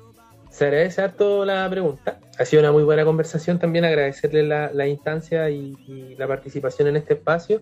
Se 0.49 0.65
agradece 0.65 1.01
harto 1.01 1.45
la 1.45 1.69
pregunta. 1.69 2.19
Ha 2.37 2.45
sido 2.45 2.61
una 2.61 2.71
muy 2.71 2.83
buena 2.83 3.05
conversación 3.05 3.59
también, 3.59 3.85
agradecerle 3.85 4.43
la, 4.43 4.87
instancia 4.87 5.49
y, 5.49 6.15
la 6.17 6.27
participación 6.27 6.87
en 6.87 6.97
este 6.97 7.13
espacio. 7.13 7.61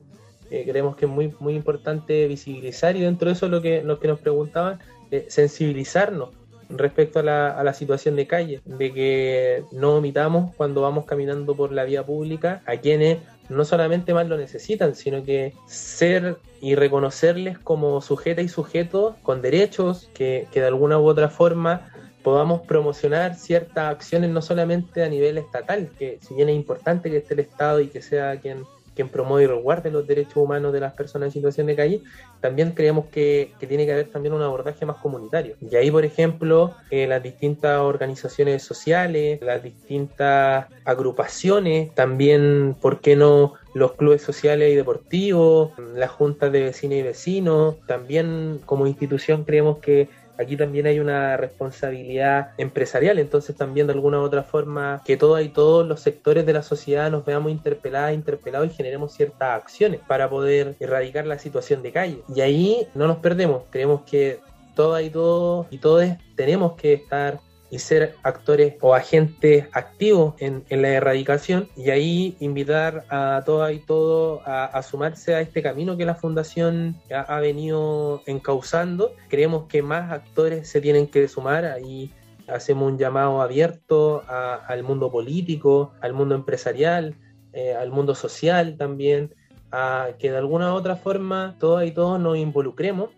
Eh, 0.50 0.66
creemos 0.68 0.96
que 0.96 1.06
es 1.06 1.12
muy, 1.12 1.34
muy 1.40 1.56
importante 1.56 2.26
visibilizar 2.28 2.96
y 2.96 3.02
dentro 3.02 3.28
de 3.28 3.34
eso 3.34 3.50
lo 3.50 3.62
que, 3.62 3.84
lo 3.84 4.00
que 4.00 4.08
nos 4.08 4.20
preguntaban, 4.20 4.80
eh, 5.12 5.26
sensibilizarnos 5.30 6.30
respecto 6.70 7.20
a 7.20 7.24
la, 7.24 7.50
a 7.50 7.64
la 7.64 7.74
situación 7.74 8.16
de 8.16 8.28
calle, 8.28 8.62
de 8.66 8.94
que 8.94 9.64
no 9.72 9.96
omitamos 9.96 10.56
cuando 10.56 10.82
vamos 10.82 11.06
caminando 11.06 11.56
por 11.56 11.72
la 11.72 11.84
vía 11.84 12.06
pública 12.06 12.62
a 12.66 12.78
quienes 12.78 13.20
no 13.50 13.64
solamente 13.66 14.14
más 14.14 14.28
lo 14.28 14.38
necesitan, 14.38 14.96
sino 14.96 15.24
que 15.24 15.54
ser 15.66 16.38
y 16.62 16.76
reconocerles 16.76 17.60
como 17.60 18.02
sujeta 18.02 18.42
y 18.42 18.50
sujetos 18.50 19.16
con 19.24 19.42
derechos 19.42 20.10
que, 20.14 20.48
que 20.52 20.62
de 20.62 20.68
alguna 20.68 21.00
u 21.00 21.06
otra 21.06 21.30
forma 21.30 21.90
podamos 22.28 22.60
promocionar 22.64 23.36
ciertas 23.36 23.90
acciones 23.90 24.30
no 24.30 24.42
solamente 24.42 25.02
a 25.02 25.08
nivel 25.08 25.38
estatal, 25.38 25.90
que 25.98 26.20
si 26.22 26.34
bien 26.34 26.50
es 26.50 26.58
importante 26.58 27.10
que 27.10 27.20
esté 27.20 27.36
el 27.36 27.40
Estado 27.40 27.80
y 27.80 27.88
que 27.88 28.02
sea 28.02 28.38
quien, 28.42 28.66
quien 28.94 29.08
promueve 29.08 29.46
y 29.46 29.48
resguarde 29.48 29.92
los 29.92 30.06
derechos 30.06 30.36
humanos 30.36 30.74
de 30.74 30.82
las 30.82 30.92
personas 30.92 31.28
en 31.28 31.32
situación 31.32 31.68
de 31.68 31.78
calle, 31.78 32.02
también 32.42 32.72
creemos 32.72 33.06
que, 33.06 33.54
que 33.62 33.66
tiene 33.66 33.86
que 33.86 33.94
haber 33.94 34.10
también 34.10 34.34
un 34.34 34.42
abordaje 34.42 34.86
más 34.86 34.98
comunitario. 34.98 35.56
Y 35.62 35.74
ahí, 35.78 35.90
por 35.90 36.04
ejemplo, 36.04 36.76
eh, 36.92 37.08
las 37.08 37.24
distintas 37.24 37.80
organizaciones 37.80 38.62
sociales, 38.62 39.40
las 39.42 39.64
distintas 39.64 40.66
agrupaciones, 40.84 41.96
también, 41.96 42.76
¿por 42.82 43.00
qué 43.00 43.16
no? 43.16 43.54
los 43.78 43.94
clubes 43.94 44.22
sociales 44.22 44.72
y 44.72 44.76
deportivos, 44.76 45.72
las 45.96 46.10
juntas 46.10 46.52
de 46.52 46.62
vecinos 46.62 46.98
y 46.98 47.02
vecinos, 47.04 47.76
también 47.86 48.60
como 48.66 48.88
institución 48.88 49.44
creemos 49.44 49.78
que 49.78 50.10
aquí 50.38 50.58
también 50.58 50.88
hay 50.88 51.00
una 51.00 51.38
responsabilidad 51.38 52.52
empresarial, 52.58 53.20
entonces 53.20 53.56
también 53.56 53.88
de 53.88 53.94
alguna 53.94 54.20
u 54.20 54.24
otra 54.24 54.44
forma 54.44 55.02
que 55.06 55.18
todas 55.18 55.44
y 55.44 55.50
todos 55.50 55.88
los 55.88 56.00
sectores 56.00 56.46
de 56.46 56.54
la 56.54 56.64
sociedad 56.64 57.12
nos 57.12 57.26
veamos 57.26 57.52
interpeladas, 57.52 58.14
interpelados 58.14 58.68
y 58.68 58.76
generemos 58.76 59.14
ciertas 59.14 59.50
acciones 59.62 60.02
para 60.08 60.30
poder 60.30 60.76
erradicar 60.80 61.26
la 61.26 61.40
situación 61.40 61.82
de 61.82 61.92
calle. 61.92 62.22
Y 62.34 62.42
ahí 62.42 62.88
no 62.94 63.08
nos 63.08 63.18
perdemos, 63.18 63.64
creemos 63.70 64.02
que 64.02 64.40
todas 64.76 65.04
y 65.04 65.10
todos 65.10 65.68
y 65.72 65.80
todos 65.80 66.06
tenemos 66.36 66.74
que 66.74 66.94
estar 66.94 67.40
y 67.70 67.80
ser 67.80 68.16
actores 68.24 68.76
o 68.82 68.94
agentes 68.94 69.68
activos 69.74 70.36
en, 70.40 70.64
en, 70.70 70.82
la 70.82 70.90
erradicación 70.90 71.68
y 71.76 71.90
ahí 71.90 72.38
invitar 72.40 73.06
a 73.10 73.44
todas 73.46 73.74
y 73.74 73.80
todos 73.80 74.42
a, 74.46 74.82
sumarse 74.84 75.36
a 75.36 75.42
este 75.42 75.62
camino 75.62 75.98
que 75.98 76.06
la 76.06 76.16
fundación 76.16 76.96
ha, 77.14 77.40
venido 77.40 78.22
encauzando. 78.26 79.14
Creemos 79.28 79.66
que 79.68 79.82
más 79.82 80.12
actores 80.12 80.70
se 80.70 80.80
tienen 80.80 81.08
que 81.08 81.28
sumar, 81.28 81.66
ahí 81.66 82.12
hacemos 82.48 82.92
un 82.92 82.98
llamado 82.98 83.42
abierto 83.42 84.24
al 84.28 84.84
mundo 84.84 85.12
político, 85.12 85.92
al 86.00 86.14
mundo 86.14 86.36
empresarial, 86.36 87.16
eh, 87.54 87.74
al 87.74 87.92
mundo 87.92 88.16
social 88.16 88.78
también, 88.78 89.34
a 89.72 90.10
que 90.18 90.32
de 90.32 90.38
alguna 90.38 90.74
u 90.74 90.78
otra 90.78 90.96
forma 90.96 91.56
todas 91.60 91.86
y 91.86 91.92
todos 91.92 92.20
nos 92.20 92.38
involucremos, 92.38 93.10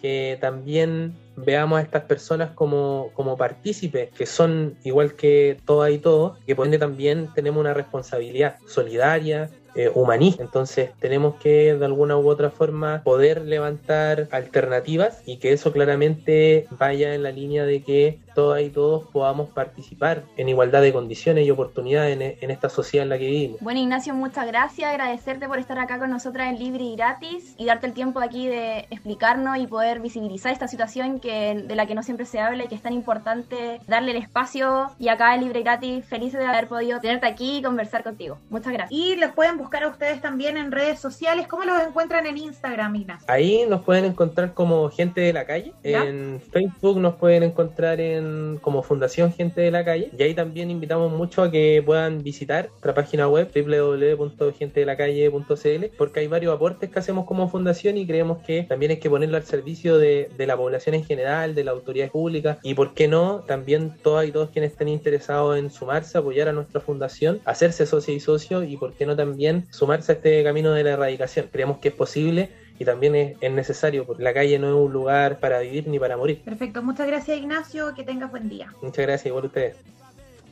que 0.00 0.38
también 0.40 1.14
veamos 1.36 1.78
a 1.78 1.82
estas 1.82 2.04
personas 2.04 2.50
como, 2.54 3.10
como 3.14 3.36
partícipes, 3.36 4.10
que 4.10 4.26
son 4.26 4.76
igual 4.84 5.14
que 5.14 5.58
todas 5.64 5.90
y 5.90 5.98
todos, 5.98 6.38
que 6.46 6.56
por 6.56 6.66
ende 6.66 6.78
también 6.78 7.28
tenemos 7.34 7.60
una 7.60 7.74
responsabilidad 7.74 8.56
solidaria, 8.66 9.50
eh, 9.74 9.90
humanista. 9.94 10.42
Entonces 10.42 10.90
tenemos 10.98 11.34
que 11.36 11.74
de 11.74 11.84
alguna 11.84 12.16
u 12.16 12.28
otra 12.28 12.50
forma 12.50 13.02
poder 13.04 13.42
levantar 13.42 14.26
alternativas 14.30 15.20
y 15.26 15.36
que 15.36 15.52
eso 15.52 15.70
claramente 15.70 16.66
vaya 16.70 17.14
en 17.14 17.22
la 17.22 17.30
línea 17.30 17.66
de 17.66 17.82
que 17.82 18.18
todas 18.36 18.62
y 18.62 18.68
todos 18.68 19.06
podamos 19.06 19.48
participar 19.48 20.22
en 20.36 20.50
igualdad 20.50 20.82
de 20.82 20.92
condiciones 20.92 21.46
y 21.46 21.50
oportunidades 21.50 22.14
en, 22.14 22.22
en, 22.22 22.50
esta 22.50 22.68
sociedad 22.68 23.04
en 23.04 23.08
la 23.08 23.18
que 23.18 23.26
vivimos. 23.26 23.60
Bueno, 23.60 23.80
Ignacio, 23.80 24.14
muchas 24.14 24.46
gracias. 24.46 24.90
Agradecerte 24.90 25.48
por 25.48 25.58
estar 25.58 25.78
acá 25.78 25.98
con 25.98 26.10
nosotras 26.10 26.48
en 26.50 26.58
Libre 26.58 26.84
y 26.84 26.96
Gratis 26.96 27.54
y 27.56 27.64
darte 27.64 27.86
el 27.86 27.94
tiempo 27.94 28.20
aquí 28.20 28.46
de 28.46 28.80
explicarnos 28.90 29.56
y 29.56 29.66
poder 29.66 30.00
visibilizar 30.00 30.52
esta 30.52 30.68
situación 30.68 31.18
que, 31.18 31.64
de 31.66 31.74
la 31.74 31.86
que 31.86 31.94
no 31.94 32.02
siempre 32.02 32.26
se 32.26 32.38
habla 32.38 32.64
y 32.64 32.68
que 32.68 32.74
es 32.74 32.82
tan 32.82 32.92
importante 32.92 33.80
darle 33.88 34.10
el 34.10 34.18
espacio. 34.18 34.90
Y 34.98 35.08
acá 35.08 35.34
en 35.34 35.40
Libre 35.40 35.60
y 35.60 35.62
Gratis, 35.62 36.04
felices 36.04 36.38
de 36.38 36.46
haber 36.46 36.68
podido 36.68 37.00
tenerte 37.00 37.26
aquí 37.26 37.58
y 37.58 37.62
conversar 37.62 38.04
contigo. 38.04 38.36
Muchas 38.50 38.74
gracias. 38.74 38.92
Y 38.92 39.16
los 39.16 39.32
pueden 39.32 39.56
buscar 39.56 39.82
a 39.82 39.88
ustedes 39.88 40.20
también 40.20 40.58
en 40.58 40.72
redes 40.72 41.00
sociales. 41.00 41.48
¿Cómo 41.48 41.64
los 41.64 41.80
encuentran 41.82 42.26
en 42.26 42.36
Instagram, 42.36 42.94
Ignacio? 42.96 43.26
Ahí 43.30 43.64
nos 43.66 43.82
pueden 43.82 44.04
encontrar 44.04 44.52
como 44.52 44.90
Gente 44.90 45.22
de 45.22 45.32
la 45.32 45.46
Calle. 45.46 45.72
¿Ya? 45.82 46.04
En 46.04 46.42
Facebook 46.52 46.98
nos 46.98 47.14
pueden 47.14 47.42
encontrar 47.42 47.98
en 47.98 48.25
como 48.60 48.82
Fundación 48.82 49.32
Gente 49.32 49.60
de 49.60 49.70
la 49.70 49.84
Calle. 49.84 50.10
Y 50.16 50.22
ahí 50.22 50.34
también 50.34 50.70
invitamos 50.70 51.12
mucho 51.12 51.42
a 51.42 51.50
que 51.50 51.82
puedan 51.84 52.22
visitar 52.22 52.68
nuestra 52.70 52.94
página 52.94 53.28
web 53.28 53.50
www.gentedelacalle.cl 53.54 55.86
porque 55.96 56.20
hay 56.20 56.26
varios 56.26 56.54
aportes 56.54 56.90
que 56.90 56.98
hacemos 56.98 57.26
como 57.26 57.48
fundación 57.48 57.96
y 57.96 58.06
creemos 58.06 58.38
que 58.46 58.64
también 58.64 58.92
hay 58.92 58.98
que 58.98 59.10
ponerlo 59.10 59.36
al 59.36 59.44
servicio 59.44 59.98
de, 59.98 60.30
de 60.36 60.46
la 60.46 60.56
población 60.56 60.94
en 60.94 61.04
general, 61.04 61.54
de 61.54 61.64
la 61.64 61.72
autoridad 61.72 62.10
pública 62.10 62.58
y 62.62 62.74
por 62.74 62.94
qué 62.94 63.08
no, 63.08 63.44
también 63.46 63.94
todas 64.02 64.26
y 64.26 64.32
todos 64.32 64.50
quienes 64.50 64.72
estén 64.72 64.88
interesados 64.88 65.58
en 65.58 65.70
sumarse, 65.70 66.18
apoyar 66.18 66.48
a 66.48 66.52
nuestra 66.52 66.80
fundación, 66.80 67.40
hacerse 67.44 67.86
socio 67.86 68.14
y 68.14 68.20
socio 68.20 68.62
y 68.62 68.76
por 68.76 68.94
qué 68.94 69.06
no 69.06 69.16
también 69.16 69.66
sumarse 69.70 70.12
a 70.12 70.14
este 70.16 70.44
camino 70.44 70.72
de 70.72 70.84
la 70.84 70.90
erradicación. 70.90 71.48
Creemos 71.50 71.78
que 71.78 71.88
es 71.88 71.94
posible 71.94 72.50
y 72.78 72.84
también 72.84 73.14
es, 73.14 73.36
es, 73.40 73.52
necesario, 73.52 74.06
porque 74.06 74.22
la 74.22 74.34
calle 74.34 74.58
no 74.58 74.68
es 74.68 74.74
un 74.74 74.92
lugar 74.92 75.38
para 75.38 75.60
vivir 75.60 75.88
ni 75.88 75.98
para 75.98 76.16
morir. 76.16 76.42
Perfecto, 76.42 76.82
muchas 76.82 77.06
gracias 77.06 77.38
Ignacio, 77.38 77.94
que 77.94 78.04
tengas 78.04 78.30
buen 78.30 78.48
día. 78.48 78.72
Muchas 78.82 79.06
gracias, 79.06 79.26
igual 79.26 79.44
a 79.44 79.46
ustedes. 79.46 79.76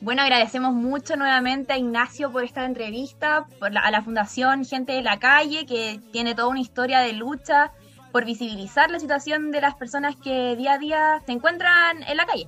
Bueno, 0.01 0.21
agradecemos 0.21 0.73
mucho 0.73 1.15
nuevamente 1.15 1.73
a 1.73 1.77
Ignacio 1.77 2.31
por 2.31 2.43
esta 2.43 2.65
entrevista, 2.65 3.47
por 3.59 3.71
la, 3.71 3.79
a 3.81 3.91
la 3.91 4.01
Fundación 4.01 4.65
Gente 4.65 4.93
de 4.93 5.01
la 5.01 5.19
Calle, 5.19 5.65
que 5.65 5.99
tiene 6.11 6.35
toda 6.35 6.49
una 6.49 6.59
historia 6.59 6.99
de 6.99 7.13
lucha 7.13 7.71
por 8.11 8.25
visibilizar 8.25 8.91
la 8.91 8.99
situación 8.99 9.51
de 9.51 9.61
las 9.61 9.75
personas 9.75 10.15
que 10.15 10.55
día 10.55 10.73
a 10.73 10.77
día 10.77 11.21
se 11.25 11.31
encuentran 11.31 12.03
en 12.03 12.17
la 12.17 12.25
calle. 12.25 12.47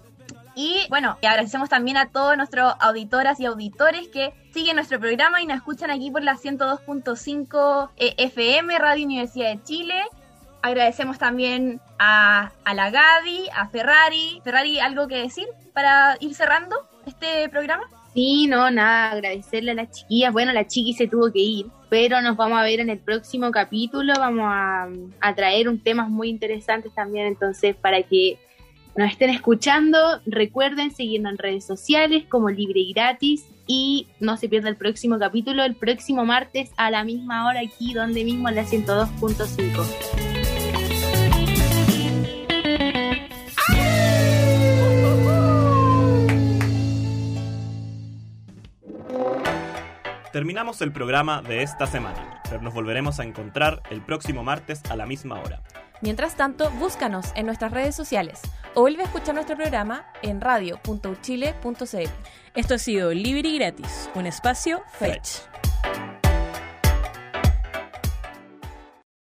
Y 0.58 0.88
bueno, 0.90 1.20
agradecemos 1.22 1.70
también 1.70 1.98
a 1.98 2.10
todos 2.10 2.36
nuestros 2.36 2.74
auditoras 2.80 3.40
y 3.40 3.46
auditores 3.46 4.08
que 4.08 4.34
siguen 4.52 4.78
nuestro 4.78 5.00
programa 5.00 5.40
y 5.40 5.46
nos 5.46 5.58
escuchan 5.58 5.92
aquí 5.92 6.10
por 6.10 6.24
la 6.24 6.36
102.5 6.36 7.92
FM 7.96 8.80
Radio 8.80 9.06
Universidad 9.06 9.52
de 9.52 9.62
Chile. 9.62 9.94
Agradecemos 10.64 11.20
también 11.20 11.80
a, 12.00 12.52
a, 12.66 12.74
la 12.74 12.90
Gaby, 12.90 13.50
a 13.56 13.68
Ferrari. 13.68 14.42
Ferrari, 14.44 14.80
¿algo 14.80 15.08
que 15.08 15.18
decir 15.18 15.46
para 15.74 16.18
ir 16.22 16.34
cerrando 16.34 16.76
este 17.06 17.50
programa? 17.50 17.84
Sí, 18.16 18.48
no, 18.48 18.72
nada, 18.72 19.12
agradecerle 19.12 19.72
a 19.72 19.76
las 19.76 19.92
chiquillas. 19.92 20.34
Bueno, 20.34 20.54
la 20.54 20.66
chiqui 20.66 20.94
se 20.94 21.08
tuvo 21.08 21.32
que 21.32 21.38
ir, 21.40 21.68
pero 21.88 22.20
nos 22.24 22.36
vamos 22.36 22.58
a 22.58 22.64
ver 22.64 22.80
en 22.80 22.90
el 22.90 22.98
próximo 22.98 23.52
capítulo. 23.52 24.12
Vamos 24.18 24.48
a, 24.50 24.88
a 25.22 25.36
traer 25.36 25.70
un 25.70 25.84
temas 25.84 26.10
muy 26.10 26.30
interesantes 26.30 26.92
también, 26.96 27.28
entonces, 27.28 27.76
para 27.76 28.02
que 28.02 28.40
nos 28.98 29.12
estén 29.12 29.30
escuchando, 29.30 30.00
recuerden 30.26 30.92
seguirnos 30.92 31.34
en 31.34 31.38
redes 31.38 31.66
sociales 31.66 32.26
como 32.28 32.50
Libre 32.50 32.80
y 32.80 32.94
Gratis 32.94 33.46
y 33.68 34.08
no 34.20 34.38
se 34.38 34.50
pierda 34.50 34.70
el 34.70 34.76
próximo 34.76 35.20
capítulo 35.20 35.64
el 35.64 35.76
próximo 35.76 36.26
martes 36.26 36.72
a 36.78 36.90
la 36.90 37.04
misma 37.04 37.48
hora 37.48 37.60
aquí 37.60 37.94
donde 37.94 38.24
mismo 38.24 38.50
en 38.50 38.56
la 38.56 38.64
102.5. 38.64 39.86
Terminamos 50.34 50.82
el 50.82 50.92
programa 50.92 51.42
de 51.42 51.64
esta 51.64 51.88
semana, 51.88 52.42
pero 52.50 52.62
nos 52.62 52.74
volveremos 52.74 53.20
a 53.20 53.24
encontrar 53.24 53.82
el 53.90 54.02
próximo 54.02 54.44
martes 54.44 54.82
a 54.90 54.96
la 54.96 55.06
misma 55.06 55.40
hora. 55.40 55.64
Mientras 56.02 56.36
tanto, 56.36 56.70
búscanos 56.72 57.32
en 57.36 57.46
nuestras 57.46 57.72
redes 57.72 57.96
sociales 57.96 58.42
o 58.76 58.82
vuelve 58.82 59.02
a 59.02 59.06
escuchar 59.06 59.36
nuestro 59.36 59.56
programa 59.56 60.06
en 60.22 60.42
radio.uchile.cl. 60.42 62.10
Esto 62.56 62.74
ha 62.76 62.78
sido 62.78 63.14
Libre 63.14 63.50
y 63.50 63.58
Gratis, 63.58 64.10
un 64.16 64.28
espacio 64.28 64.84
Fetch. 65.00 65.40